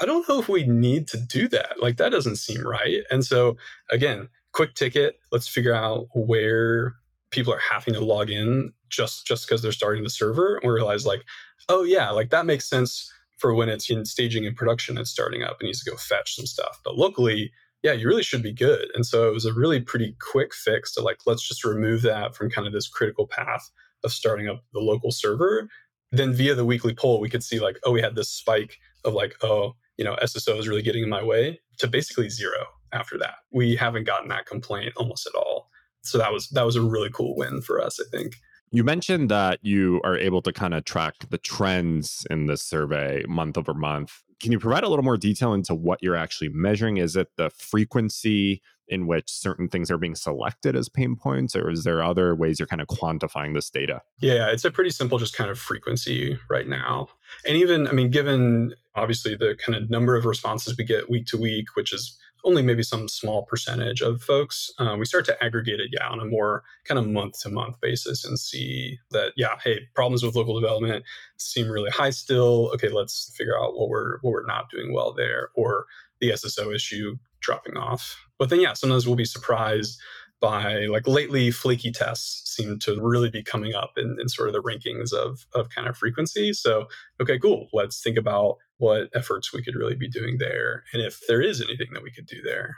I 0.01 0.07
don't 0.07 0.29
know 0.29 0.41
if 0.41 0.49
we 0.49 0.65
need 0.65 1.09
to 1.09 1.19
do 1.19 1.49
that. 1.49 1.83
Like 1.83 1.97
that 1.97 2.11
doesn't 2.11 2.37
seem 2.37 2.67
right. 2.67 3.03
And 3.11 3.25
so 3.25 3.57
again, 3.91 4.29
quick 4.53 4.75
ticket, 4.75 5.19
let's 5.33 5.49
figure 5.49 5.75
out 5.75 6.07
where 6.15 6.95
people 7.31 7.53
are 7.53 7.61
having 7.71 7.95
to 7.95 8.01
log 8.01 8.31
in 8.31 8.73
just 8.89 9.27
just 9.27 9.47
because 9.47 9.61
they're 9.61 9.73
starting 9.73 10.05
the 10.05 10.11
server 10.11 10.57
and 10.57 10.69
we 10.69 10.75
realize 10.75 11.05
like, 11.05 11.25
oh 11.69 11.83
yeah, 11.83 12.11
like 12.11 12.31
that 12.31 12.47
makes 12.47 12.69
sense 12.69 13.13
for 13.37 13.55
when 13.55 13.69
it's 13.69 13.91
in 13.91 14.05
staging 14.05 14.47
and 14.47 14.57
production 14.57 14.97
and 14.97 15.07
starting 15.07 15.43
up 15.43 15.59
and 15.61 15.67
needs 15.67 15.83
to 15.85 15.91
go 15.91 15.97
fetch 15.97 16.37
some 16.37 16.47
stuff. 16.47 16.81
But 16.85 16.97
locally, 16.97 17.53
yeah, 17.83 17.93
you 17.93 18.09
really 18.09 18.23
should 18.23 18.43
be 18.43 18.53
good. 18.53 18.89
And 18.95 19.07
so 19.07 19.29
it 19.29 19.33
was 19.33 19.45
a 19.45 19.53
really 19.53 19.81
pretty 19.81 20.17
quick 20.21 20.55
fix 20.55 20.93
to 20.95 21.01
like, 21.01 21.19
let's 21.27 21.47
just 21.47 21.65
remove 21.65 22.03
that 22.03 22.35
from 22.35 22.51
kind 22.51 22.67
of 22.67 22.73
this 22.73 22.89
critical 22.89 23.27
path 23.27 23.71
of 24.05 24.13
starting 24.13 24.49
up 24.49 24.63
the 24.73 24.81
local 24.81 25.13
server. 25.13 25.69
Then 26.11 26.33
via 26.33 26.55
the 26.55 26.65
weekly 26.65 26.95
poll, 26.95 27.21
we 27.21 27.29
could 27.29 27.45
see 27.45 27.61
like, 27.61 27.79
oh, 27.85 27.93
we 27.93 28.01
had 28.01 28.15
this 28.15 28.31
spike 28.31 28.79
of 29.05 29.15
like, 29.15 29.37
oh, 29.43 29.75
you 29.97 30.05
know, 30.05 30.17
SSO 30.23 30.59
is 30.59 30.67
really 30.67 30.83
getting 30.83 31.03
in 31.03 31.09
my 31.09 31.23
way 31.23 31.61
to 31.79 31.87
basically 31.87 32.31
zero 32.31 32.67
after 32.93 33.19
that. 33.19 33.37
We 33.53 33.77
haven't 33.77 34.05
gotten 34.05 34.29
that 34.29 34.47
complaint 34.47 34.95
almost 34.97 35.27
at 35.27 35.35
all. 35.35 35.69
So 36.03 36.17
that 36.19 36.33
was 36.33 36.49
that 36.51 36.65
was 36.65 36.77
a 36.77 36.83
really 36.83 37.11
cool 37.13 37.37
win 37.37 37.61
for 37.61 37.81
us, 37.81 38.01
I 38.01 38.05
think. 38.17 38.37
You 38.71 38.85
mentioned 38.85 39.31
that 39.31 39.61
you 39.63 40.01
are 40.05 40.17
able 40.17 40.43
to 40.43 40.53
kind 40.53 40.75
of 40.75 40.85
track 40.85 41.15
the 41.31 41.39
trends 41.39 42.27
in 42.31 42.47
this 42.47 42.63
survey 42.63 43.25
month 43.27 43.57
over 43.57 43.73
month. 43.73 44.23
Can 44.41 44.53
you 44.53 44.59
provide 44.59 44.85
a 44.85 44.89
little 44.89 45.05
more 45.05 45.17
detail 45.17 45.53
into 45.53 45.75
what 45.75 46.03
you're 46.03 46.17
actually 46.17 46.51
measuring? 46.51 46.99
Is 46.99 47.17
it 47.17 47.29
the 47.37 47.51
frequency 47.51 48.63
in 48.87 49.07
which 49.07 49.31
certain 49.31 49.69
things 49.69 49.91
are 49.91 49.99
being 49.99 50.15
selected 50.15 50.75
as 50.75 50.89
pain 50.89 51.17
points, 51.17 51.55
or 51.55 51.71
is 51.71 51.85
there 51.85 52.03
other 52.03 52.35
ways 52.35 52.59
you're 52.59 52.67
kind 52.67 52.81
of 52.81 52.89
quantifying 52.89 53.55
this 53.55 53.69
data? 53.71 54.01
Yeah, 54.21 54.51
it's 54.51 54.65
a 54.65 54.71
pretty 54.71 54.91
simple, 54.91 55.19
just 55.19 55.37
kind 55.37 55.51
of 55.51 55.59
frequency 55.59 56.39
right 56.49 56.67
now. 56.67 57.09
And 57.47 57.57
even, 57.57 57.87
I 57.87 57.93
mean, 57.93 58.11
given 58.11 58.75
obviously 58.95 59.35
the 59.35 59.57
kind 59.65 59.77
of 59.77 59.91
number 59.91 60.17
of 60.17 60.25
responses 60.25 60.77
we 60.77 60.85
get 60.85 61.11
week 61.11 61.27
to 61.27 61.39
week, 61.39 61.77
which 61.77 61.93
is 61.93 62.19
only 62.45 62.63
maybe 62.63 62.83
some 62.83 63.09
small 63.09 63.45
percentage 63.45 64.01
of 64.01 64.23
folks, 64.23 64.71
uh, 64.79 64.97
we 64.99 65.05
start 65.05 65.25
to 65.27 65.45
aggregate 65.45 65.81
it, 65.81 65.91
yeah, 65.93 66.09
on 66.09 66.21
a 66.21 66.25
more 66.25 66.63
kind 66.85 66.99
of 66.99 67.07
month 67.07 67.41
to 67.41 67.51
month 67.51 67.81
basis 67.81 68.25
and 68.25 68.39
see 68.39 68.99
that, 69.11 69.33
yeah, 69.37 69.59
hey, 69.63 69.81
problems 69.95 70.23
with 70.23 70.37
local 70.37 70.59
development 70.59 71.05
seem 71.37 71.69
really 71.69 71.91
high 71.91 72.11
still. 72.11 72.71
Okay, 72.75 72.89
let's 72.89 73.33
figure 73.37 73.59
out 73.59 73.77
what 73.77 73.89
we're 73.89 74.19
what 74.21 74.33
we're 74.33 74.47
not 74.47 74.71
doing 74.71 74.93
well 74.93 75.13
there, 75.13 75.51
or 75.55 75.87
the 76.21 76.31
SSO 76.31 76.75
issue 76.75 77.17
dropping 77.41 77.77
off. 77.77 78.19
But 78.39 78.51
then, 78.51 78.61
yeah, 78.61 78.73
sometimes 78.73 79.07
we'll 79.07 79.17
be 79.17 79.25
surprised 79.25 80.01
by 80.41 80.87
like 80.87 81.07
lately 81.07 81.51
flaky 81.51 81.91
tests 81.91 82.55
seem 82.55 82.79
to 82.79 83.01
really 83.01 83.31
be 83.31 83.43
coming 83.43 83.75
up 83.75 83.93
in, 83.97 84.17
in 84.21 84.29
sort 84.29 84.49
of 84.49 84.55
the 84.55 84.63
rankings 84.63 85.13
of, 85.13 85.47
of 85.55 85.69
kind 85.71 85.89
of 85.89 85.97
frequency. 85.97 86.53
So, 86.53 86.87
okay, 87.21 87.39
cool. 87.39 87.69
Let's 87.73 88.01
think 88.01 88.17
about 88.17 88.59
what 88.79 89.09
efforts 89.15 89.53
we 89.53 89.63
could 89.63 89.75
really 89.75 89.95
be 89.95 90.09
doing 90.09 90.39
there 90.39 90.85
and 90.93 91.03
if 91.03 91.21
there 91.27 91.43
is 91.43 91.61
anything 91.61 91.89
that 91.93 92.03
we 92.03 92.11
could 92.11 92.27
do 92.27 92.41
there. 92.43 92.77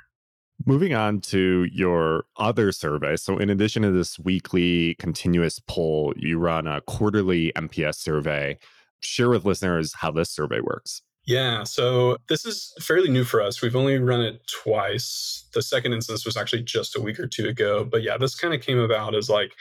Moving 0.66 0.92
on 0.92 1.20
to 1.22 1.66
your 1.72 2.24
other 2.36 2.70
survey. 2.70 3.16
So, 3.16 3.38
in 3.38 3.48
addition 3.48 3.82
to 3.82 3.90
this 3.90 4.18
weekly 4.18 4.94
continuous 4.96 5.58
poll, 5.66 6.12
you 6.16 6.38
run 6.38 6.66
a 6.66 6.82
quarterly 6.82 7.50
NPS 7.56 7.94
survey. 7.94 8.58
Share 9.00 9.30
with 9.30 9.46
listeners 9.46 9.94
how 9.94 10.10
this 10.10 10.30
survey 10.30 10.60
works. 10.60 11.00
Yeah, 11.26 11.64
so 11.64 12.16
this 12.28 12.44
is 12.44 12.74
fairly 12.80 13.08
new 13.08 13.24
for 13.24 13.40
us. 13.40 13.62
We've 13.62 13.76
only 13.76 13.98
run 13.98 14.20
it 14.20 14.46
twice. 14.48 15.46
The 15.54 15.62
second 15.62 15.92
instance 15.92 16.26
was 16.26 16.36
actually 16.36 16.62
just 16.62 16.96
a 16.96 17.00
week 17.00 17.18
or 17.18 17.26
two 17.26 17.46
ago. 17.46 17.84
But 17.84 18.02
yeah, 18.02 18.18
this 18.18 18.34
kind 18.34 18.52
of 18.52 18.60
came 18.60 18.78
about 18.78 19.14
as 19.14 19.30
like 19.30 19.52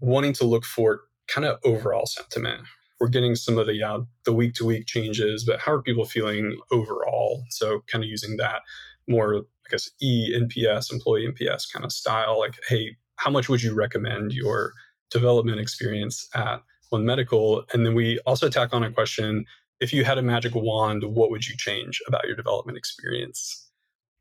wanting 0.00 0.32
to 0.34 0.44
look 0.44 0.64
for 0.64 1.02
kind 1.26 1.44
of 1.44 1.58
overall 1.64 2.06
sentiment. 2.06 2.62
We're 3.00 3.08
getting 3.08 3.34
some 3.34 3.58
of 3.58 3.66
the 3.66 3.74
yeah, 3.74 3.98
the 4.24 4.32
week 4.32 4.54
to 4.54 4.64
week 4.64 4.86
changes, 4.86 5.44
but 5.44 5.60
how 5.60 5.72
are 5.72 5.82
people 5.82 6.06
feeling 6.06 6.58
overall? 6.70 7.44
So 7.50 7.82
kind 7.88 8.02
of 8.02 8.08
using 8.08 8.36
that 8.38 8.62
more, 9.08 9.36
I 9.36 9.70
guess, 9.70 9.90
E 10.00 10.34
NPS, 10.34 10.92
employee 10.92 11.28
NPS 11.28 11.70
kind 11.72 11.84
of 11.84 11.92
style. 11.92 12.38
Like, 12.38 12.54
hey, 12.68 12.96
how 13.16 13.30
much 13.30 13.48
would 13.48 13.62
you 13.62 13.74
recommend 13.74 14.32
your 14.32 14.72
development 15.10 15.60
experience 15.60 16.28
at 16.34 16.62
One 16.90 17.04
Medical? 17.04 17.64
And 17.72 17.84
then 17.84 17.94
we 17.94 18.18
also 18.20 18.48
tack 18.48 18.72
on 18.72 18.82
a 18.82 18.90
question 18.90 19.44
if 19.80 19.92
you 19.92 20.04
had 20.04 20.18
a 20.18 20.22
magic 20.22 20.54
wand, 20.54 21.04
what 21.04 21.30
would 21.30 21.46
you 21.46 21.56
change 21.56 22.00
about 22.06 22.26
your 22.26 22.36
development 22.36 22.78
experience? 22.78 23.68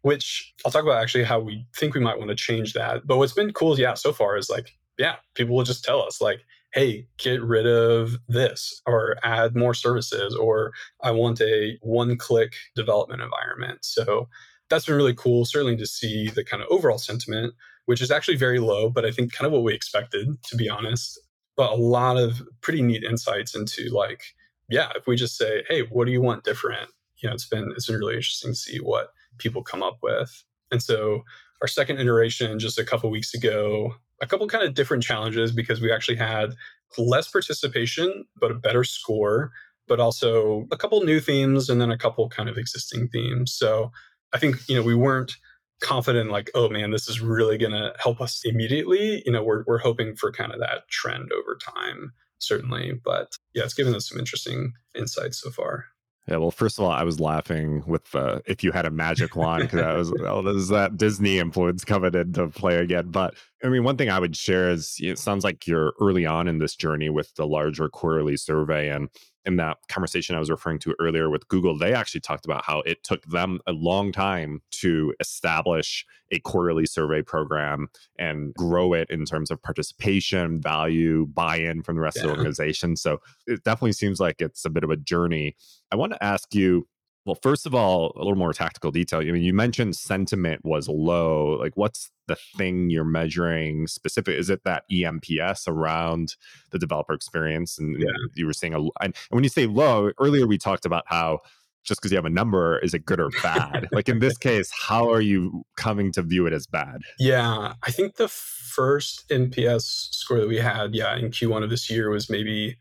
Which 0.01 0.53
I'll 0.65 0.71
talk 0.71 0.83
about 0.83 1.01
actually 1.01 1.23
how 1.23 1.39
we 1.39 1.65
think 1.75 1.93
we 1.93 2.01
might 2.01 2.17
want 2.17 2.29
to 2.29 2.35
change 2.35 2.73
that. 2.73 3.07
But 3.07 3.17
what's 3.17 3.33
been 3.33 3.53
cool, 3.53 3.79
yeah, 3.79 3.93
so 3.93 4.11
far 4.11 4.37
is 4.37 4.49
like, 4.49 4.71
yeah, 4.97 5.15
people 5.33 5.55
will 5.55 5.63
just 5.63 5.83
tell 5.83 6.01
us, 6.01 6.21
like, 6.21 6.41
hey, 6.75 7.07
get 7.17 7.41
rid 7.41 7.65
of 7.65 8.17
this 8.27 8.81
or 8.85 9.15
add 9.23 9.55
more 9.55 9.73
services, 9.73 10.35
or 10.35 10.73
I 11.01 11.11
want 11.11 11.39
a 11.39 11.77
one 11.81 12.17
click 12.17 12.53
development 12.75 13.21
environment. 13.21 13.79
So 13.85 14.27
that's 14.69 14.85
been 14.85 14.95
really 14.95 15.15
cool, 15.15 15.45
certainly 15.45 15.77
to 15.77 15.87
see 15.87 16.29
the 16.29 16.43
kind 16.43 16.61
of 16.61 16.67
overall 16.69 16.97
sentiment, 16.97 17.53
which 17.85 18.01
is 18.01 18.11
actually 18.11 18.35
very 18.35 18.59
low, 18.59 18.89
but 18.89 19.05
I 19.05 19.11
think 19.11 19.31
kind 19.31 19.45
of 19.45 19.53
what 19.53 19.63
we 19.63 19.73
expected, 19.73 20.27
to 20.43 20.55
be 20.57 20.69
honest. 20.69 21.17
But 21.55 21.71
a 21.71 21.75
lot 21.75 22.17
of 22.17 22.41
pretty 22.59 22.81
neat 22.81 23.05
insights 23.05 23.55
into 23.55 23.89
like, 23.89 24.21
yeah, 24.69 24.89
if 24.95 25.07
we 25.07 25.15
just 25.15 25.37
say, 25.37 25.63
hey, 25.69 25.83
what 25.83 26.05
do 26.05 26.11
you 26.11 26.21
want 26.21 26.43
different? 26.43 26.89
You 27.17 27.29
know, 27.29 27.35
it's 27.35 27.47
been 27.47 27.71
it's 27.73 27.87
been 27.87 27.99
really 27.99 28.15
interesting 28.15 28.51
to 28.51 28.55
see 28.55 28.79
what 28.79 29.11
people 29.37 29.63
come 29.63 29.81
up 29.81 29.99
with. 30.03 30.43
And 30.71 30.83
so 30.83 31.23
our 31.61 31.67
second 31.67 31.99
iteration 31.99 32.59
just 32.59 32.77
a 32.77 32.83
couple 32.83 33.09
weeks 33.09 33.33
ago, 33.33 33.93
a 34.21 34.27
couple 34.27 34.47
kind 34.47 34.63
of 34.63 34.73
different 34.73 35.03
challenges 35.03 35.51
because 35.51 35.81
we 35.81 35.91
actually 35.91 36.17
had 36.17 36.55
less 36.97 37.29
participation, 37.29 38.25
but 38.39 38.51
a 38.51 38.55
better 38.55 38.83
score, 38.83 39.51
but 39.87 39.99
also 39.99 40.67
a 40.71 40.77
couple 40.77 41.01
new 41.01 41.19
themes 41.19 41.69
and 41.69 41.81
then 41.81 41.91
a 41.91 41.97
couple 41.97 42.27
kind 42.29 42.49
of 42.49 42.57
existing 42.57 43.07
themes. 43.09 43.51
So 43.51 43.91
I 44.33 44.39
think, 44.39 44.57
you 44.67 44.75
know, 44.75 44.83
we 44.83 44.95
weren't 44.95 45.35
confident 45.81 46.31
like, 46.31 46.49
oh 46.55 46.69
man, 46.69 46.91
this 46.91 47.09
is 47.09 47.19
really 47.19 47.57
going 47.57 47.73
to 47.73 47.93
help 47.99 48.21
us 48.21 48.41
immediately. 48.45 49.21
You 49.25 49.31
know, 49.31 49.43
we're, 49.43 49.63
we're 49.67 49.79
hoping 49.79 50.15
for 50.15 50.31
kind 50.31 50.53
of 50.53 50.59
that 50.59 50.87
trend 50.89 51.31
over 51.33 51.57
time 51.57 52.13
certainly. 52.39 52.93
But 53.03 53.35
yeah, 53.53 53.63
it's 53.63 53.73
given 53.73 53.95
us 53.95 54.09
some 54.09 54.19
interesting 54.19 54.73
insights 54.97 55.41
so 55.41 55.51
far. 55.51 55.85
Yeah, 56.27 56.37
well, 56.37 56.51
first 56.51 56.79
of 56.79 56.85
all, 56.85 56.91
I 56.91 57.03
was 57.03 57.19
laughing 57.19 57.83
with 57.85 58.15
uh, 58.15 58.39
if 58.47 58.63
you 58.63 58.71
had 58.71 58.87
a 58.87 58.89
magic 58.89 59.35
wand 59.35 59.63
because 59.63 59.79
I 59.79 59.93
was, 59.93 60.11
oh, 60.21 60.41
there's 60.41 60.69
that 60.69 60.97
Disney 60.97 61.37
influence 61.37 61.85
coming 61.85 62.15
into 62.15 62.47
play 62.47 62.77
again. 62.77 63.11
But 63.11 63.35
I 63.63 63.69
mean, 63.69 63.83
one 63.83 63.97
thing 63.97 64.09
I 64.09 64.19
would 64.19 64.35
share 64.35 64.69
is 64.69 64.97
it 64.99 65.17
sounds 65.17 65.43
like 65.43 65.65
you're 65.65 65.93
early 66.01 66.25
on 66.25 66.47
in 66.47 66.59
this 66.59 66.75
journey 66.75 67.09
with 67.09 67.33
the 67.35 67.47
larger 67.47 67.89
quarterly 67.89 68.37
survey, 68.37 68.89
and 68.89 69.09
in 69.45 69.55
that 69.57 69.77
conversation 69.87 70.35
I 70.35 70.39
was 70.39 70.49
referring 70.49 70.79
to 70.79 70.95
earlier 70.99 71.29
with 71.29 71.47
Google, 71.47 71.77
they 71.77 71.93
actually 71.93 72.21
talked 72.21 72.45
about 72.45 72.65
how 72.65 72.81
it 72.81 73.03
took 73.03 73.23
them 73.25 73.59
a 73.65 73.71
long 73.71 74.11
time 74.11 74.61
to 74.71 75.13
establish 75.19 76.05
a 76.31 76.39
quarterly 76.39 76.85
survey 76.85 77.21
program 77.21 77.87
and 78.17 78.53
grow 78.55 78.93
it 78.93 79.09
in 79.09 79.23
terms 79.23 79.51
of 79.51 79.61
participation, 79.61 80.59
value, 80.59 81.27
buy 81.27 81.57
in 81.57 81.83
from 81.83 81.95
the 81.95 82.01
rest 82.01 82.17
yeah. 82.17 82.23
of 82.23 82.29
the 82.29 82.37
organization. 82.37 82.95
So 82.95 83.19
it 83.47 83.63
definitely 83.63 83.93
seems 83.93 84.19
like 84.19 84.41
it's 84.41 84.65
a 84.65 84.69
bit 84.69 84.83
of 84.83 84.89
a 84.89 84.97
journey. 84.97 85.55
I 85.91 85.95
want 85.95 86.13
to 86.13 86.23
ask 86.23 86.53
you 86.53 86.87
well, 87.25 87.37
first 87.41 87.65
of 87.65 87.73
all, 87.73 88.13
a 88.15 88.19
little 88.19 88.35
more 88.35 88.53
tactical 88.53 88.91
detail. 88.91 89.19
I 89.19 89.25
mean, 89.25 89.41
you 89.41 89.53
mentioned 89.53 89.95
sentiment 89.95 90.63
was 90.63 90.87
low. 90.87 91.57
Like, 91.59 91.75
what's 91.75 92.11
the 92.27 92.37
thing 92.55 92.89
you're 92.89 93.03
measuring 93.03 93.87
specific? 93.87 94.37
Is 94.37 94.49
it 94.49 94.63
that 94.63 94.83
EMPS 94.91 95.67
around 95.67 96.35
the 96.71 96.77
developer 96.77 97.13
experience? 97.13 97.79
And 97.79 97.99
yeah. 97.99 98.07
you 98.35 98.45
were 98.45 98.53
saying, 98.53 98.75
a, 98.75 98.79
and 99.01 99.15
when 99.29 99.43
you 99.43 99.49
say 99.49 99.65
low, 99.65 100.11
earlier 100.19 100.45
we 100.45 100.59
talked 100.59 100.85
about 100.85 101.03
how 101.07 101.39
just 101.83 102.01
because 102.01 102.11
you 102.11 102.17
have 102.17 102.25
a 102.25 102.29
number, 102.29 102.79
is 102.79 102.93
it 102.93 103.05
good 103.05 103.19
or 103.19 103.29
bad? 103.41 103.87
like 103.91 104.09
in 104.09 104.19
this 104.19 104.37
case, 104.37 104.71
how 104.87 105.11
are 105.11 105.21
you 105.21 105.65
coming 105.77 106.11
to 106.11 106.21
view 106.21 106.45
it 106.45 106.53
as 106.53 106.67
bad? 106.67 107.01
Yeah, 107.19 107.73
I 107.83 107.91
think 107.91 108.15
the 108.15 108.27
first 108.27 109.27
NPS 109.29 110.13
score 110.13 110.39
that 110.39 110.47
we 110.47 110.57
had, 110.57 110.93
yeah, 110.93 111.15
in 111.15 111.29
Q1 111.29 111.63
of 111.63 111.69
this 111.69 111.89
year 111.89 112.09
was 112.09 112.29
maybe 112.29 112.77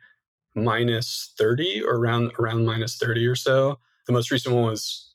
minus 0.54 1.32
30 1.38 1.82
or 1.82 1.96
around 1.96 2.32
around 2.38 2.64
minus 2.64 2.96
30 2.96 3.26
or 3.26 3.36
so. 3.36 3.78
The 4.06 4.12
most 4.12 4.30
recent 4.30 4.54
one 4.54 4.64
was, 4.64 5.14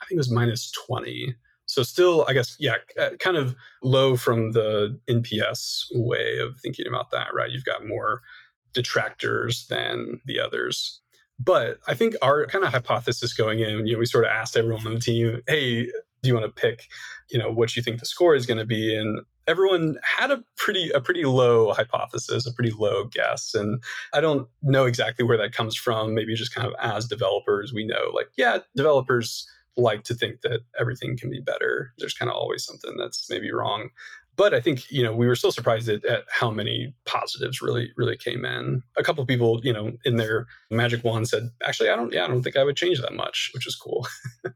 I 0.00 0.04
think 0.04 0.16
it 0.16 0.18
was 0.18 0.30
minus 0.30 0.70
20. 0.86 1.34
So 1.66 1.82
still, 1.82 2.24
I 2.28 2.32
guess, 2.32 2.56
yeah, 2.58 2.76
uh, 2.98 3.10
kind 3.18 3.36
of 3.36 3.54
low 3.82 4.16
from 4.16 4.52
the 4.52 4.98
NPS 5.08 5.84
way 5.92 6.38
of 6.38 6.58
thinking 6.60 6.86
about 6.86 7.10
that, 7.10 7.28
right? 7.34 7.50
You've 7.50 7.64
got 7.64 7.86
more 7.86 8.22
detractors 8.72 9.66
than 9.68 10.20
the 10.24 10.40
others. 10.40 11.00
But 11.38 11.78
I 11.86 11.94
think 11.94 12.14
our 12.22 12.46
kind 12.46 12.64
of 12.64 12.72
hypothesis 12.72 13.32
going 13.32 13.60
in, 13.60 13.86
you 13.86 13.92
know, 13.92 13.98
we 13.98 14.06
sort 14.06 14.24
of 14.24 14.30
asked 14.30 14.56
everyone 14.56 14.86
on 14.86 14.94
the 14.94 15.00
team, 15.00 15.40
hey, 15.46 15.84
do 16.22 16.28
you 16.28 16.34
want 16.34 16.46
to 16.46 16.60
pick, 16.60 16.88
you 17.30 17.38
know, 17.38 17.50
what 17.50 17.76
you 17.76 17.82
think 17.82 18.00
the 18.00 18.06
score 18.06 18.34
is 18.34 18.46
going 18.46 18.58
to 18.58 18.66
be? 18.66 18.96
And 18.96 19.20
everyone 19.48 19.98
had 20.02 20.30
a 20.30 20.44
pretty 20.56 20.90
a 20.90 21.00
pretty 21.00 21.24
low 21.24 21.72
hypothesis, 21.72 22.46
a 22.46 22.52
pretty 22.52 22.70
low 22.70 23.04
guess, 23.04 23.54
and 23.54 23.82
I 24.12 24.20
don't 24.20 24.46
know 24.62 24.84
exactly 24.84 25.24
where 25.24 25.38
that 25.38 25.52
comes 25.52 25.74
from. 25.74 26.14
Maybe 26.14 26.34
just 26.34 26.54
kind 26.54 26.66
of 26.66 26.74
as 26.78 27.08
developers, 27.08 27.72
we 27.72 27.84
know 27.84 28.10
like 28.14 28.28
yeah, 28.36 28.58
developers 28.76 29.48
like 29.76 30.04
to 30.04 30.14
think 30.14 30.42
that 30.42 30.60
everything 30.78 31.16
can 31.16 31.30
be 31.30 31.40
better. 31.40 31.92
There's 31.98 32.14
kind 32.14 32.30
of 32.30 32.36
always 32.36 32.64
something 32.64 32.96
that's 32.98 33.28
maybe 33.30 33.50
wrong. 33.50 33.90
But 34.36 34.54
I 34.54 34.60
think 34.60 34.88
you 34.90 35.02
know 35.02 35.12
we 35.12 35.26
were 35.26 35.34
still 35.34 35.50
surprised 35.50 35.88
at, 35.88 36.04
at 36.04 36.24
how 36.30 36.50
many 36.50 36.94
positives 37.06 37.60
really 37.62 37.90
really 37.96 38.16
came 38.16 38.44
in. 38.44 38.82
A 38.96 39.02
couple 39.02 39.22
of 39.22 39.28
people 39.28 39.60
you 39.64 39.72
know 39.72 39.92
in 40.04 40.16
their 40.16 40.46
magic 40.70 41.02
wand 41.02 41.28
said, 41.28 41.50
actually 41.64 41.88
I 41.88 41.96
don't 41.96 42.12
yeah 42.12 42.24
I 42.24 42.28
don't 42.28 42.42
think 42.42 42.56
I 42.56 42.64
would 42.64 42.76
change 42.76 43.00
that 43.00 43.14
much, 43.14 43.50
which 43.54 43.66
is 43.66 43.74
cool. 43.74 44.06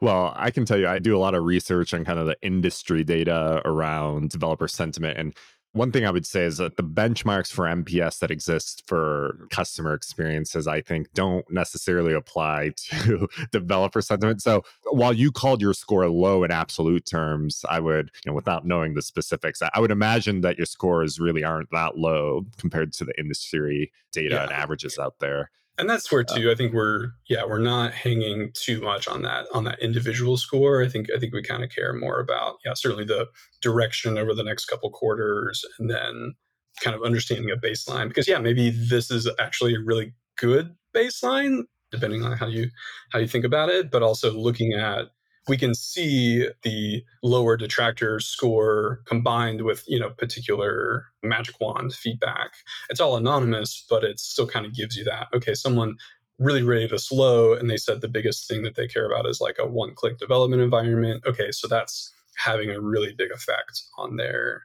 Well, 0.00 0.34
I 0.36 0.50
can 0.50 0.66
tell 0.66 0.78
you, 0.78 0.88
I 0.88 0.98
do 0.98 1.16
a 1.16 1.18
lot 1.18 1.34
of 1.34 1.44
research 1.44 1.94
on 1.94 2.04
kind 2.04 2.18
of 2.18 2.26
the 2.26 2.36
industry 2.42 3.02
data 3.02 3.62
around 3.64 4.30
developer 4.30 4.68
sentiment. 4.68 5.18
And 5.18 5.34
one 5.72 5.92
thing 5.92 6.06
I 6.06 6.10
would 6.10 6.24
say 6.24 6.44
is 6.44 6.56
that 6.56 6.76
the 6.76 6.82
benchmarks 6.82 7.52
for 7.52 7.64
NPS 7.66 8.18
that 8.20 8.30
exist 8.30 8.82
for 8.86 9.46
customer 9.50 9.92
experiences, 9.92 10.66
I 10.66 10.80
think, 10.80 11.12
don't 11.12 11.44
necessarily 11.50 12.14
apply 12.14 12.72
to 12.76 13.28
developer 13.52 14.00
sentiment. 14.00 14.42
So 14.42 14.64
while 14.84 15.12
you 15.12 15.30
called 15.30 15.60
your 15.60 15.74
score 15.74 16.08
low 16.08 16.44
in 16.44 16.50
absolute 16.50 17.04
terms, 17.04 17.64
I 17.68 17.80
would, 17.80 18.10
you 18.24 18.30
know, 18.30 18.34
without 18.34 18.66
knowing 18.66 18.94
the 18.94 19.02
specifics, 19.02 19.60
I 19.62 19.80
would 19.80 19.90
imagine 19.90 20.40
that 20.42 20.56
your 20.56 20.66
scores 20.66 21.20
really 21.20 21.44
aren't 21.44 21.70
that 21.72 21.98
low 21.98 22.46
compared 22.58 22.92
to 22.94 23.04
the 23.04 23.18
industry 23.18 23.92
data 24.12 24.36
yeah. 24.36 24.42
and 24.44 24.52
averages 24.52 24.98
out 24.98 25.18
there 25.20 25.50
and 25.78 25.88
that's 25.88 26.10
where 26.10 26.24
too 26.24 26.50
i 26.50 26.54
think 26.54 26.72
we're 26.72 27.08
yeah 27.28 27.44
we're 27.44 27.58
not 27.58 27.92
hanging 27.92 28.50
too 28.54 28.80
much 28.80 29.08
on 29.08 29.22
that 29.22 29.46
on 29.52 29.64
that 29.64 29.80
individual 29.80 30.36
score. 30.36 30.82
I 30.82 30.88
think 30.88 31.08
i 31.14 31.18
think 31.18 31.34
we 31.34 31.42
kind 31.42 31.62
of 31.62 31.70
care 31.70 31.92
more 31.92 32.20
about 32.20 32.56
yeah 32.64 32.74
certainly 32.74 33.04
the 33.04 33.26
direction 33.62 34.18
over 34.18 34.34
the 34.34 34.44
next 34.44 34.66
couple 34.66 34.90
quarters 34.90 35.64
and 35.78 35.90
then 35.90 36.34
kind 36.82 36.94
of 36.94 37.02
understanding 37.02 37.50
a 37.50 37.56
baseline. 37.56 38.08
Because 38.08 38.28
yeah 38.28 38.38
maybe 38.38 38.70
this 38.70 39.10
is 39.10 39.28
actually 39.38 39.74
a 39.74 39.80
really 39.80 40.14
good 40.36 40.74
baseline 40.94 41.62
depending 41.90 42.24
on 42.24 42.32
how 42.36 42.46
you 42.46 42.68
how 43.10 43.18
you 43.18 43.28
think 43.28 43.44
about 43.44 43.68
it 43.68 43.90
but 43.90 44.02
also 44.02 44.32
looking 44.32 44.72
at 44.72 45.06
we 45.48 45.56
can 45.56 45.74
see 45.74 46.48
the 46.62 47.04
lower 47.22 47.56
detractor 47.56 48.20
score 48.20 49.00
combined 49.04 49.62
with 49.62 49.84
you 49.86 49.98
know 49.98 50.10
particular 50.10 51.06
magic 51.22 51.60
wand 51.60 51.92
feedback. 51.94 52.52
It's 52.90 53.00
all 53.00 53.16
anonymous 53.16 53.84
but 53.88 54.04
it 54.04 54.18
still 54.18 54.46
kind 54.46 54.66
of 54.66 54.74
gives 54.74 54.96
you 54.96 55.04
that 55.04 55.28
okay 55.34 55.54
someone 55.54 55.96
really 56.38 56.62
rated 56.62 56.92
us 56.92 57.10
low 57.10 57.54
and 57.54 57.70
they 57.70 57.78
said 57.78 58.00
the 58.00 58.08
biggest 58.08 58.46
thing 58.46 58.62
that 58.62 58.74
they 58.74 58.86
care 58.86 59.06
about 59.06 59.26
is 59.26 59.40
like 59.40 59.56
a 59.58 59.66
one 59.66 59.94
click 59.94 60.18
development 60.18 60.62
environment. 60.62 61.22
Okay 61.26 61.50
so 61.50 61.68
that's 61.68 62.12
having 62.36 62.70
a 62.70 62.80
really 62.80 63.12
big 63.12 63.30
effect 63.30 63.82
on 63.96 64.16
their 64.16 64.62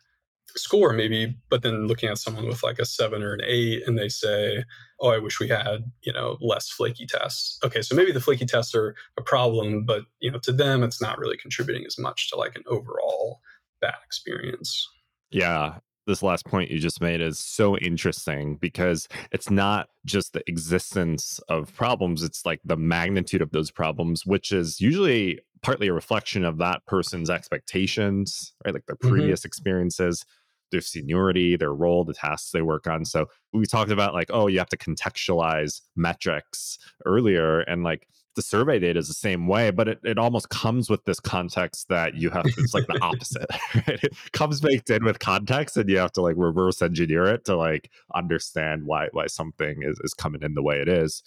score 0.55 0.93
maybe 0.93 1.35
but 1.49 1.61
then 1.61 1.87
looking 1.87 2.09
at 2.09 2.17
someone 2.17 2.47
with 2.47 2.63
like 2.63 2.79
a 2.79 2.85
seven 2.85 3.23
or 3.23 3.33
an 3.33 3.41
eight 3.45 3.83
and 3.87 3.97
they 3.97 4.09
say 4.09 4.63
oh 4.99 5.09
i 5.09 5.17
wish 5.17 5.39
we 5.39 5.47
had 5.47 5.91
you 6.01 6.13
know 6.13 6.37
less 6.41 6.69
flaky 6.69 7.05
tests 7.05 7.59
okay 7.63 7.81
so 7.81 7.95
maybe 7.95 8.11
the 8.11 8.21
flaky 8.21 8.45
tests 8.45 8.75
are 8.75 8.95
a 9.17 9.21
problem 9.21 9.85
but 9.85 10.03
you 10.19 10.31
know 10.31 10.39
to 10.39 10.51
them 10.51 10.83
it's 10.83 11.01
not 11.01 11.17
really 11.17 11.37
contributing 11.37 11.85
as 11.85 11.97
much 11.97 12.29
to 12.29 12.35
like 12.35 12.55
an 12.55 12.63
overall 12.67 13.39
bad 13.81 13.95
experience 14.05 14.87
yeah 15.31 15.75
this 16.07 16.23
last 16.23 16.45
point 16.45 16.71
you 16.71 16.79
just 16.79 17.01
made 17.01 17.21
is 17.21 17.39
so 17.39 17.77
interesting 17.77 18.55
because 18.55 19.07
it's 19.31 19.49
not 19.49 19.89
just 20.05 20.33
the 20.33 20.43
existence 20.47 21.39
of 21.47 21.73
problems 21.75 22.23
it's 22.23 22.45
like 22.45 22.59
the 22.65 22.75
magnitude 22.75 23.41
of 23.41 23.51
those 23.51 23.71
problems 23.71 24.25
which 24.25 24.51
is 24.51 24.81
usually 24.81 25.39
partly 25.61 25.87
a 25.87 25.93
reflection 25.93 26.43
of 26.43 26.57
that 26.57 26.85
person's 26.87 27.29
expectations 27.29 28.53
right 28.65 28.73
like 28.73 28.85
their 28.87 28.95
mm-hmm. 28.95 29.09
previous 29.09 29.41
mm-hmm. 29.41 29.47
experiences 29.47 30.25
their 30.71 30.81
seniority, 30.81 31.55
their 31.55 31.73
role, 31.73 32.03
the 32.03 32.13
tasks 32.13 32.51
they 32.51 32.61
work 32.61 32.87
on. 32.87 33.05
So 33.05 33.27
we 33.53 33.65
talked 33.65 33.91
about 33.91 34.13
like, 34.13 34.29
oh, 34.31 34.47
you 34.47 34.57
have 34.59 34.69
to 34.69 34.77
contextualize 34.77 35.81
metrics 35.95 36.79
earlier. 37.05 37.61
And 37.61 37.83
like 37.83 38.07
the 38.35 38.41
survey 38.41 38.79
data 38.79 38.97
is 38.97 39.07
the 39.07 39.13
same 39.13 39.47
way, 39.47 39.71
but 39.71 39.87
it, 39.87 39.99
it 40.03 40.17
almost 40.17 40.49
comes 40.49 40.89
with 40.89 41.03
this 41.03 41.19
context 41.19 41.89
that 41.89 42.15
you 42.15 42.29
have, 42.29 42.45
it's 42.45 42.73
like 42.73 42.87
the 42.87 42.99
opposite, 43.01 43.49
right? 43.75 44.03
It 44.03 44.13
comes 44.31 44.61
baked 44.61 44.89
in 44.89 45.03
with 45.03 45.19
context 45.19 45.75
and 45.77 45.89
you 45.89 45.97
have 45.97 46.13
to 46.13 46.21
like 46.21 46.35
reverse 46.37 46.81
engineer 46.81 47.25
it 47.25 47.45
to 47.45 47.55
like 47.55 47.91
understand 48.15 48.85
why, 48.85 49.09
why 49.11 49.27
something 49.27 49.83
is, 49.83 49.99
is 50.03 50.13
coming 50.13 50.41
in 50.43 50.53
the 50.53 50.63
way 50.63 50.79
it 50.79 50.87
is. 50.87 51.23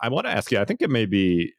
I 0.00 0.08
want 0.08 0.26
to 0.26 0.32
ask 0.32 0.52
you, 0.52 0.58
I 0.58 0.64
think 0.64 0.80
it 0.82 0.90
may 0.90 1.06
be 1.06 1.52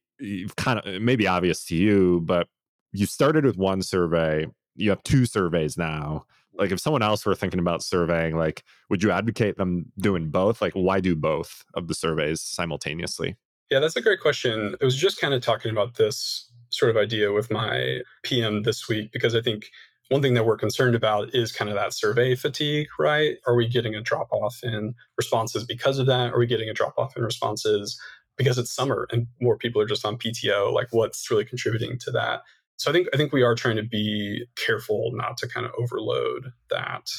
kind 0.56 0.80
of, 0.80 0.86
it 0.86 1.02
may 1.02 1.16
be 1.16 1.28
obvious 1.28 1.66
to 1.66 1.76
you, 1.76 2.22
but 2.26 2.48
you 2.94 3.06
started 3.06 3.46
with 3.46 3.58
one 3.58 3.82
survey, 3.82 4.48
you 4.76 4.90
have 4.90 5.04
two 5.04 5.26
surveys 5.26 5.78
now 5.78 6.26
like 6.58 6.72
if 6.72 6.80
someone 6.80 7.02
else 7.02 7.26
were 7.26 7.36
thinking 7.36 7.60
about 7.60 7.84
surveying 7.84 8.38
like 8.38 8.64
would 8.90 9.04
you 9.04 9.12
advocate 9.12 9.58
them 9.58 9.86
doing 10.00 10.30
both? 10.30 10.62
Like 10.62 10.74
why 10.74 11.00
do 11.00 11.16
both 11.16 11.64
of 11.74 11.88
the 11.88 11.94
surveys 11.94 12.42
simultaneously? 12.42 13.36
Yeah 13.70 13.80
that's 13.80 13.96
a 13.96 14.02
great 14.02 14.20
question. 14.20 14.76
I 14.82 14.86
was 14.86 14.96
just 14.96 15.20
kind 15.20 15.34
of 15.34 15.42
talking 15.42 15.72
about 15.72 15.96
this 15.96 16.50
sort 16.70 16.90
of 16.90 16.98
idea 16.98 17.32
with 17.32 17.50
my 17.52 18.02
pm 18.24 18.64
this 18.64 18.90
week 18.90 19.12
because 19.14 19.34
i 19.34 19.42
think 19.42 19.68
one 20.10 20.22
thing 20.22 20.34
that 20.34 20.46
we're 20.46 20.58
concerned 20.58 20.94
about 20.94 21.34
is 21.34 21.52
kind 21.52 21.70
of 21.70 21.76
that 21.76 21.94
survey 21.94 22.36
fatigue 22.36 22.88
right? 23.00 23.38
Are 23.48 23.56
we 23.56 23.68
getting 23.68 23.96
a 23.96 24.02
drop 24.02 24.28
off 24.32 24.60
in 24.62 24.94
responses 25.18 25.64
because 25.64 26.00
of 26.00 26.06
that? 26.08 26.34
Are 26.34 26.40
we 26.40 26.46
getting 26.46 26.70
a 26.70 26.74
drop 26.74 26.94
off 26.98 27.18
in 27.18 27.24
responses 27.24 28.00
because 28.38 28.58
it's 28.58 28.72
summer 28.72 29.08
and 29.12 29.28
more 29.42 29.58
people 29.58 29.82
are 29.82 29.88
just 29.88 30.06
on 30.06 30.18
pto 30.18 30.72
like 30.72 30.88
what's 30.92 31.30
really 31.32 31.46
contributing 31.46 31.98
to 32.00 32.12
that 32.12 32.42
so 32.78 32.92
I 32.92 32.94
think 32.94 33.08
I 33.14 33.18
think 33.18 33.32
we 33.32 33.44
are 33.44 33.56
trying 33.56 33.78
to 33.78 33.84
be 33.84 34.46
careful 34.56 35.12
not 35.14 35.38
to 35.38 35.48
kind 35.48 35.66
of 35.66 35.72
overload 35.78 36.52
that. 36.70 37.10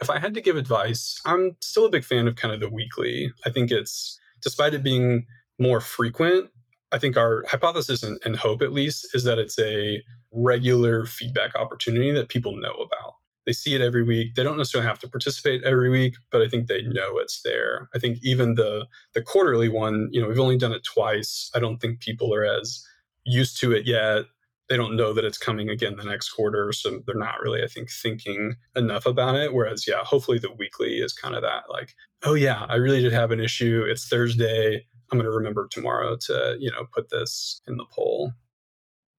If 0.00 0.10
I 0.10 0.18
had 0.18 0.34
to 0.34 0.40
give 0.40 0.56
advice, 0.56 1.20
I'm 1.24 1.56
still 1.60 1.86
a 1.86 1.90
big 1.90 2.04
fan 2.04 2.26
of 2.26 2.36
kind 2.36 2.52
of 2.52 2.60
the 2.60 2.68
weekly. 2.68 3.32
I 3.46 3.50
think 3.50 3.70
it's 3.70 4.18
despite 4.42 4.74
it 4.74 4.82
being 4.82 5.26
more 5.58 5.80
frequent, 5.80 6.50
I 6.90 6.98
think 6.98 7.16
our 7.16 7.44
hypothesis 7.48 8.02
and, 8.02 8.20
and 8.24 8.36
hope 8.36 8.62
at 8.62 8.72
least 8.72 9.08
is 9.14 9.24
that 9.24 9.38
it's 9.38 9.58
a 9.58 10.02
regular 10.32 11.06
feedback 11.06 11.54
opportunity 11.54 12.12
that 12.12 12.28
people 12.28 12.56
know 12.56 12.72
about. 12.72 13.14
They 13.46 13.52
see 13.52 13.74
it 13.74 13.80
every 13.80 14.04
week. 14.04 14.34
They 14.34 14.44
don't 14.44 14.56
necessarily 14.56 14.86
have 14.86 15.00
to 15.00 15.08
participate 15.08 15.64
every 15.64 15.90
week, 15.90 16.14
but 16.30 16.42
I 16.42 16.48
think 16.48 16.68
they 16.68 16.82
know 16.82 17.18
it's 17.18 17.42
there. 17.42 17.88
I 17.94 17.98
think 17.98 18.18
even 18.22 18.54
the 18.54 18.86
the 19.14 19.22
quarterly 19.22 19.68
one, 19.68 20.08
you 20.12 20.20
know, 20.20 20.28
we've 20.28 20.38
only 20.38 20.58
done 20.58 20.72
it 20.72 20.84
twice. 20.84 21.50
I 21.54 21.58
don't 21.58 21.78
think 21.78 22.00
people 22.00 22.32
are 22.34 22.44
as 22.44 22.84
used 23.24 23.58
to 23.60 23.72
it 23.72 23.86
yet 23.86 24.24
they 24.72 24.78
don't 24.78 24.96
know 24.96 25.12
that 25.12 25.26
it's 25.26 25.36
coming 25.36 25.68
again 25.68 25.96
the 25.98 26.04
next 26.04 26.30
quarter 26.30 26.72
so 26.72 26.98
they're 27.04 27.14
not 27.14 27.40
really 27.42 27.62
i 27.62 27.66
think 27.66 27.90
thinking 27.90 28.54
enough 28.74 29.04
about 29.04 29.34
it. 29.34 29.52
Whereas 29.52 29.86
yeah 29.86 30.02
hopefully 30.02 30.38
the 30.38 30.50
weekly 30.50 30.94
is 30.94 31.12
kind 31.12 31.34
of 31.34 31.42
that 31.42 31.64
like 31.68 31.92
oh 32.22 32.32
yeah 32.32 32.64
i 32.70 32.76
really 32.76 33.02
did 33.02 33.12
have 33.12 33.32
an 33.32 33.40
issue. 33.40 33.84
It's 33.86 34.08
thursday. 34.08 34.86
I'm 35.10 35.18
going 35.18 35.30
to 35.30 35.36
remember 35.36 35.68
tomorrow 35.70 36.16
to 36.22 36.56
you 36.58 36.70
know 36.70 36.86
put 36.94 37.10
this 37.10 37.60
in 37.66 37.76
the 37.76 37.84
poll. 37.92 38.32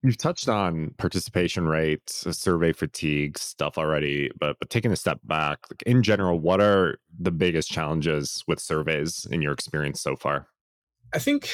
You've 0.02 0.18
touched 0.18 0.50
on 0.50 0.96
participation 0.98 1.68
rates, 1.68 2.26
uh, 2.26 2.32
survey 2.32 2.74
fatigue 2.74 3.38
stuff 3.38 3.78
already, 3.78 4.32
but 4.40 4.58
but 4.60 4.72
taking 4.72 4.92
a 4.92 4.96
step 4.96 5.20
back, 5.24 5.60
like 5.70 5.84
in 5.84 6.02
general, 6.02 6.40
what 6.40 6.62
are 6.62 6.98
the 7.18 7.32
biggest 7.32 7.70
challenges 7.70 8.44
with 8.48 8.60
surveys 8.60 9.28
in 9.30 9.44
your 9.44 9.54
experience 9.54 10.02
so 10.02 10.16
far? 10.16 10.48
I 11.14 11.20
think 11.20 11.52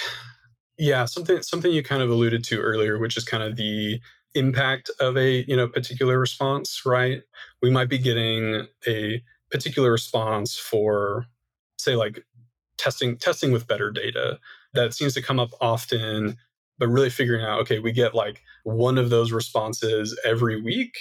yeah, 0.79 1.05
something 1.05 1.43
something 1.43 1.71
you 1.71 1.83
kind 1.83 2.01
of 2.01 2.09
alluded 2.09 2.43
to 2.45 2.59
earlier, 2.59 2.97
which 2.97 3.17
is 3.17 3.25
kind 3.25 3.43
of 3.43 3.57
the 3.57 3.99
impact 4.33 4.89
of 4.99 5.17
a 5.17 5.43
you 5.47 5.55
know 5.55 5.67
particular 5.67 6.17
response, 6.17 6.83
right? 6.85 7.21
We 7.61 7.69
might 7.69 7.89
be 7.89 7.97
getting 7.97 8.65
a 8.87 9.21
particular 9.51 9.91
response 9.91 10.57
for 10.57 11.25
say 11.77 11.95
like 11.95 12.25
testing 12.77 13.17
testing 13.17 13.51
with 13.51 13.67
better 13.67 13.91
data 13.91 14.39
that 14.73 14.93
seems 14.93 15.13
to 15.15 15.21
come 15.21 15.39
up 15.39 15.49
often 15.59 16.37
but 16.77 16.87
really 16.87 17.09
figuring 17.09 17.43
out 17.43 17.59
okay 17.59 17.79
we 17.79 17.91
get 17.91 18.15
like 18.15 18.41
one 18.63 18.97
of 18.97 19.09
those 19.09 19.31
responses 19.31 20.17
every 20.23 20.61
week 20.61 20.93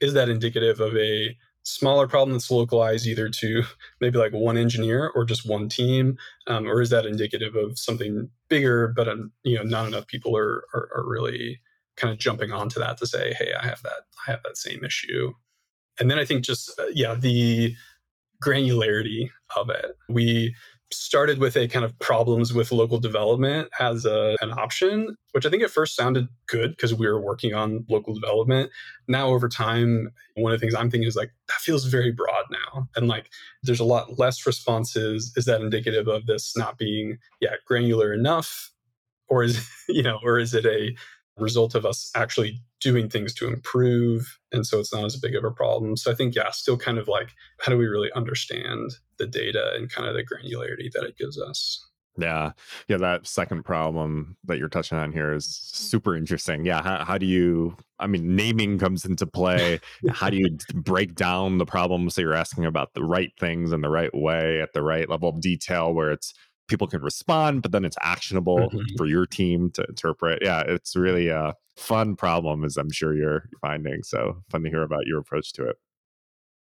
is 0.00 0.14
that 0.14 0.28
indicative 0.28 0.80
of 0.80 0.96
a 0.96 1.36
smaller 1.68 2.08
problem 2.08 2.32
that's 2.32 2.50
localized 2.50 3.06
either 3.06 3.28
to 3.28 3.62
maybe 4.00 4.18
like 4.18 4.32
one 4.32 4.56
engineer 4.56 5.10
or 5.14 5.24
just 5.24 5.48
one 5.48 5.68
team 5.68 6.16
um, 6.46 6.66
or 6.66 6.80
is 6.80 6.90
that 6.90 7.06
indicative 7.06 7.54
of 7.56 7.78
something 7.78 8.28
bigger 8.48 8.88
but 8.88 9.08
um, 9.08 9.32
you 9.44 9.56
know 9.56 9.62
not 9.62 9.86
enough 9.86 10.06
people 10.06 10.36
are, 10.36 10.64
are, 10.74 10.88
are 10.94 11.04
really 11.06 11.60
kind 11.96 12.12
of 12.12 12.18
jumping 12.18 12.52
onto 12.52 12.80
that 12.80 12.96
to 12.96 13.06
say 13.06 13.34
hey 13.38 13.52
i 13.60 13.66
have 13.66 13.82
that 13.82 14.02
i 14.26 14.30
have 14.30 14.42
that 14.44 14.56
same 14.56 14.84
issue. 14.84 15.32
And 16.00 16.10
then 16.10 16.18
i 16.18 16.24
think 16.24 16.44
just 16.44 16.70
uh, 16.78 16.86
yeah 16.92 17.14
the 17.14 17.74
granularity 18.42 19.30
of 19.56 19.70
it. 19.70 19.96
We 20.08 20.54
started 20.90 21.38
with 21.38 21.56
a 21.56 21.68
kind 21.68 21.84
of 21.84 21.98
problems 21.98 22.54
with 22.54 22.72
local 22.72 22.98
development 22.98 23.68
as 23.78 24.04
a, 24.04 24.36
an 24.40 24.52
option, 24.52 25.16
which 25.32 25.44
I 25.44 25.50
think 25.50 25.62
at 25.62 25.70
first 25.70 25.94
sounded 25.94 26.28
good 26.46 26.70
because 26.70 26.94
we 26.94 27.06
were 27.06 27.20
working 27.20 27.54
on 27.54 27.84
local 27.88 28.14
development. 28.14 28.70
Now, 29.06 29.28
over 29.28 29.48
time, 29.48 30.10
one 30.36 30.52
of 30.52 30.58
the 30.58 30.64
things 30.64 30.74
I'm 30.74 30.90
thinking 30.90 31.08
is 31.08 31.16
like, 31.16 31.30
that 31.48 31.58
feels 31.60 31.84
very 31.84 32.10
broad 32.10 32.44
now. 32.50 32.88
And 32.96 33.08
like, 33.08 33.30
there's 33.62 33.80
a 33.80 33.84
lot 33.84 34.18
less 34.18 34.46
responses. 34.46 35.32
Is 35.36 35.44
that 35.44 35.60
indicative 35.60 36.08
of 36.08 36.26
this 36.26 36.56
not 36.56 36.78
being, 36.78 37.18
yeah, 37.40 37.56
granular 37.66 38.12
enough? 38.12 38.70
Or 39.28 39.42
is, 39.42 39.68
you 39.88 40.02
know, 40.02 40.18
or 40.22 40.38
is 40.38 40.54
it 40.54 40.64
a 40.64 40.96
result 41.36 41.74
of 41.74 41.84
us 41.84 42.10
actually 42.14 42.60
doing 42.80 43.08
things 43.08 43.34
to 43.34 43.48
improve 43.48 44.38
and 44.52 44.66
so 44.66 44.78
it's 44.78 44.92
not 44.92 45.04
as 45.04 45.16
big 45.16 45.34
of 45.34 45.44
a 45.44 45.50
problem. 45.50 45.96
So 45.96 46.10
i 46.10 46.14
think 46.14 46.34
yeah 46.34 46.50
still 46.50 46.76
kind 46.76 46.98
of 46.98 47.08
like 47.08 47.30
how 47.60 47.72
do 47.72 47.78
we 47.78 47.86
really 47.86 48.10
understand 48.14 48.92
the 49.18 49.26
data 49.26 49.72
and 49.74 49.90
kind 49.90 50.08
of 50.08 50.14
the 50.14 50.24
granularity 50.24 50.90
that 50.92 51.04
it 51.04 51.16
gives 51.16 51.40
us? 51.40 51.84
Yeah. 52.16 52.52
Yeah 52.88 52.96
that 52.98 53.26
second 53.26 53.64
problem 53.64 54.36
that 54.44 54.58
you're 54.58 54.68
touching 54.68 54.98
on 54.98 55.12
here 55.12 55.32
is 55.32 55.46
super 55.46 56.16
interesting. 56.16 56.64
Yeah 56.64 56.82
how, 56.82 57.04
how 57.04 57.18
do 57.18 57.26
you 57.26 57.76
i 57.98 58.06
mean 58.06 58.36
naming 58.36 58.78
comes 58.78 59.04
into 59.04 59.26
play. 59.26 59.80
How 60.10 60.30
do 60.30 60.36
you 60.36 60.56
break 60.74 61.14
down 61.14 61.58
the 61.58 61.66
problems 61.66 62.14
that 62.14 62.22
you're 62.22 62.34
asking 62.34 62.64
about 62.64 62.94
the 62.94 63.04
right 63.04 63.32
things 63.40 63.72
in 63.72 63.80
the 63.80 63.88
right 63.88 64.14
way 64.14 64.60
at 64.60 64.72
the 64.72 64.82
right 64.82 65.08
level 65.08 65.28
of 65.28 65.40
detail 65.40 65.92
where 65.92 66.12
it's 66.12 66.32
people 66.68 66.86
can 66.86 67.02
respond, 67.02 67.62
but 67.62 67.72
then 67.72 67.84
it's 67.84 67.96
actionable 68.00 68.58
mm-hmm. 68.58 68.96
for 68.96 69.06
your 69.06 69.26
team 69.26 69.70
to 69.72 69.84
interpret. 69.88 70.40
Yeah, 70.42 70.62
it's 70.66 70.94
really 70.94 71.28
a 71.28 71.54
fun 71.78 72.16
problem, 72.16 72.64
as 72.64 72.76
I'm 72.76 72.90
sure 72.90 73.14
you're 73.14 73.48
finding. 73.60 74.02
So 74.02 74.42
fun 74.50 74.62
to 74.64 74.68
hear 74.68 74.82
about 74.82 75.06
your 75.06 75.18
approach 75.18 75.52
to 75.54 75.68
it. 75.68 75.76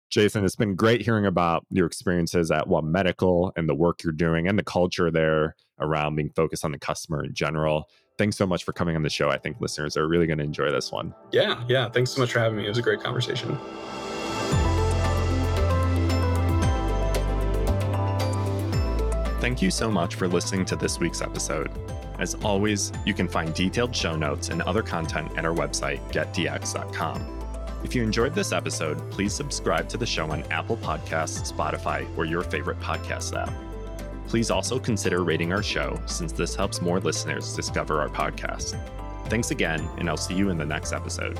Jason, 0.09 0.45
it's 0.45 0.55
been 0.55 0.75
great 0.75 1.01
hearing 1.01 1.25
about 1.25 1.65
your 1.69 1.85
experiences 1.85 2.49
at 2.49 2.67
One 2.67 2.91
Medical 2.91 3.51
and 3.57 3.67
the 3.67 3.75
work 3.75 4.03
you're 4.03 4.13
doing 4.13 4.47
and 4.47 4.57
the 4.57 4.63
culture 4.63 5.11
there 5.11 5.55
around 5.79 6.15
being 6.15 6.29
focused 6.29 6.63
on 6.63 6.71
the 6.71 6.79
customer 6.79 7.25
in 7.25 7.33
general. 7.33 7.89
Thanks 8.17 8.37
so 8.37 8.47
much 8.47 8.63
for 8.63 8.71
coming 8.71 8.95
on 8.95 9.03
the 9.03 9.09
show. 9.09 9.29
I 9.29 9.37
think 9.37 9.57
listeners 9.59 9.97
are 9.97 10.07
really 10.07 10.25
going 10.25 10.39
to 10.39 10.45
enjoy 10.45 10.71
this 10.71 10.91
one. 10.91 11.13
Yeah, 11.31 11.61
yeah. 11.67 11.89
Thanks 11.89 12.11
so 12.11 12.21
much 12.21 12.31
for 12.31 12.39
having 12.39 12.57
me. 12.57 12.65
It 12.65 12.69
was 12.69 12.77
a 12.77 12.81
great 12.81 13.01
conversation. 13.01 13.57
Thank 19.47 19.61
you 19.61 19.71
so 19.71 19.89
much 19.89 20.15
for 20.15 20.27
listening 20.27 20.65
to 20.65 20.75
this 20.75 20.99
week's 20.99 21.21
episode. 21.21 21.71
As 22.19 22.35
always, 22.43 22.91
you 23.05 23.13
can 23.13 23.29
find 23.29 23.53
detailed 23.53 23.95
show 23.95 24.13
notes 24.13 24.49
and 24.49 24.61
other 24.63 24.83
content 24.83 25.31
at 25.37 25.45
our 25.45 25.53
website, 25.53 26.01
getdx.com. 26.11 27.79
If 27.81 27.95
you 27.95 28.03
enjoyed 28.03 28.35
this 28.35 28.51
episode, 28.51 29.09
please 29.09 29.33
subscribe 29.33 29.87
to 29.87 29.97
the 29.97 30.05
show 30.05 30.29
on 30.29 30.43
Apple 30.51 30.75
Podcasts, 30.75 31.49
Spotify, 31.49 32.05
or 32.17 32.25
your 32.25 32.41
favorite 32.41 32.81
podcast 32.81 33.41
app. 33.41 33.53
Please 34.27 34.51
also 34.51 34.79
consider 34.79 35.23
rating 35.23 35.53
our 35.53 35.63
show 35.63 35.97
since 36.07 36.33
this 36.33 36.53
helps 36.53 36.81
more 36.81 36.99
listeners 36.99 37.55
discover 37.55 38.01
our 38.01 38.09
podcast. 38.09 38.77
Thanks 39.29 39.51
again, 39.51 39.79
and 39.97 40.09
I'll 40.09 40.17
see 40.17 40.33
you 40.33 40.49
in 40.49 40.57
the 40.57 40.65
next 40.65 40.91
episode. 40.91 41.39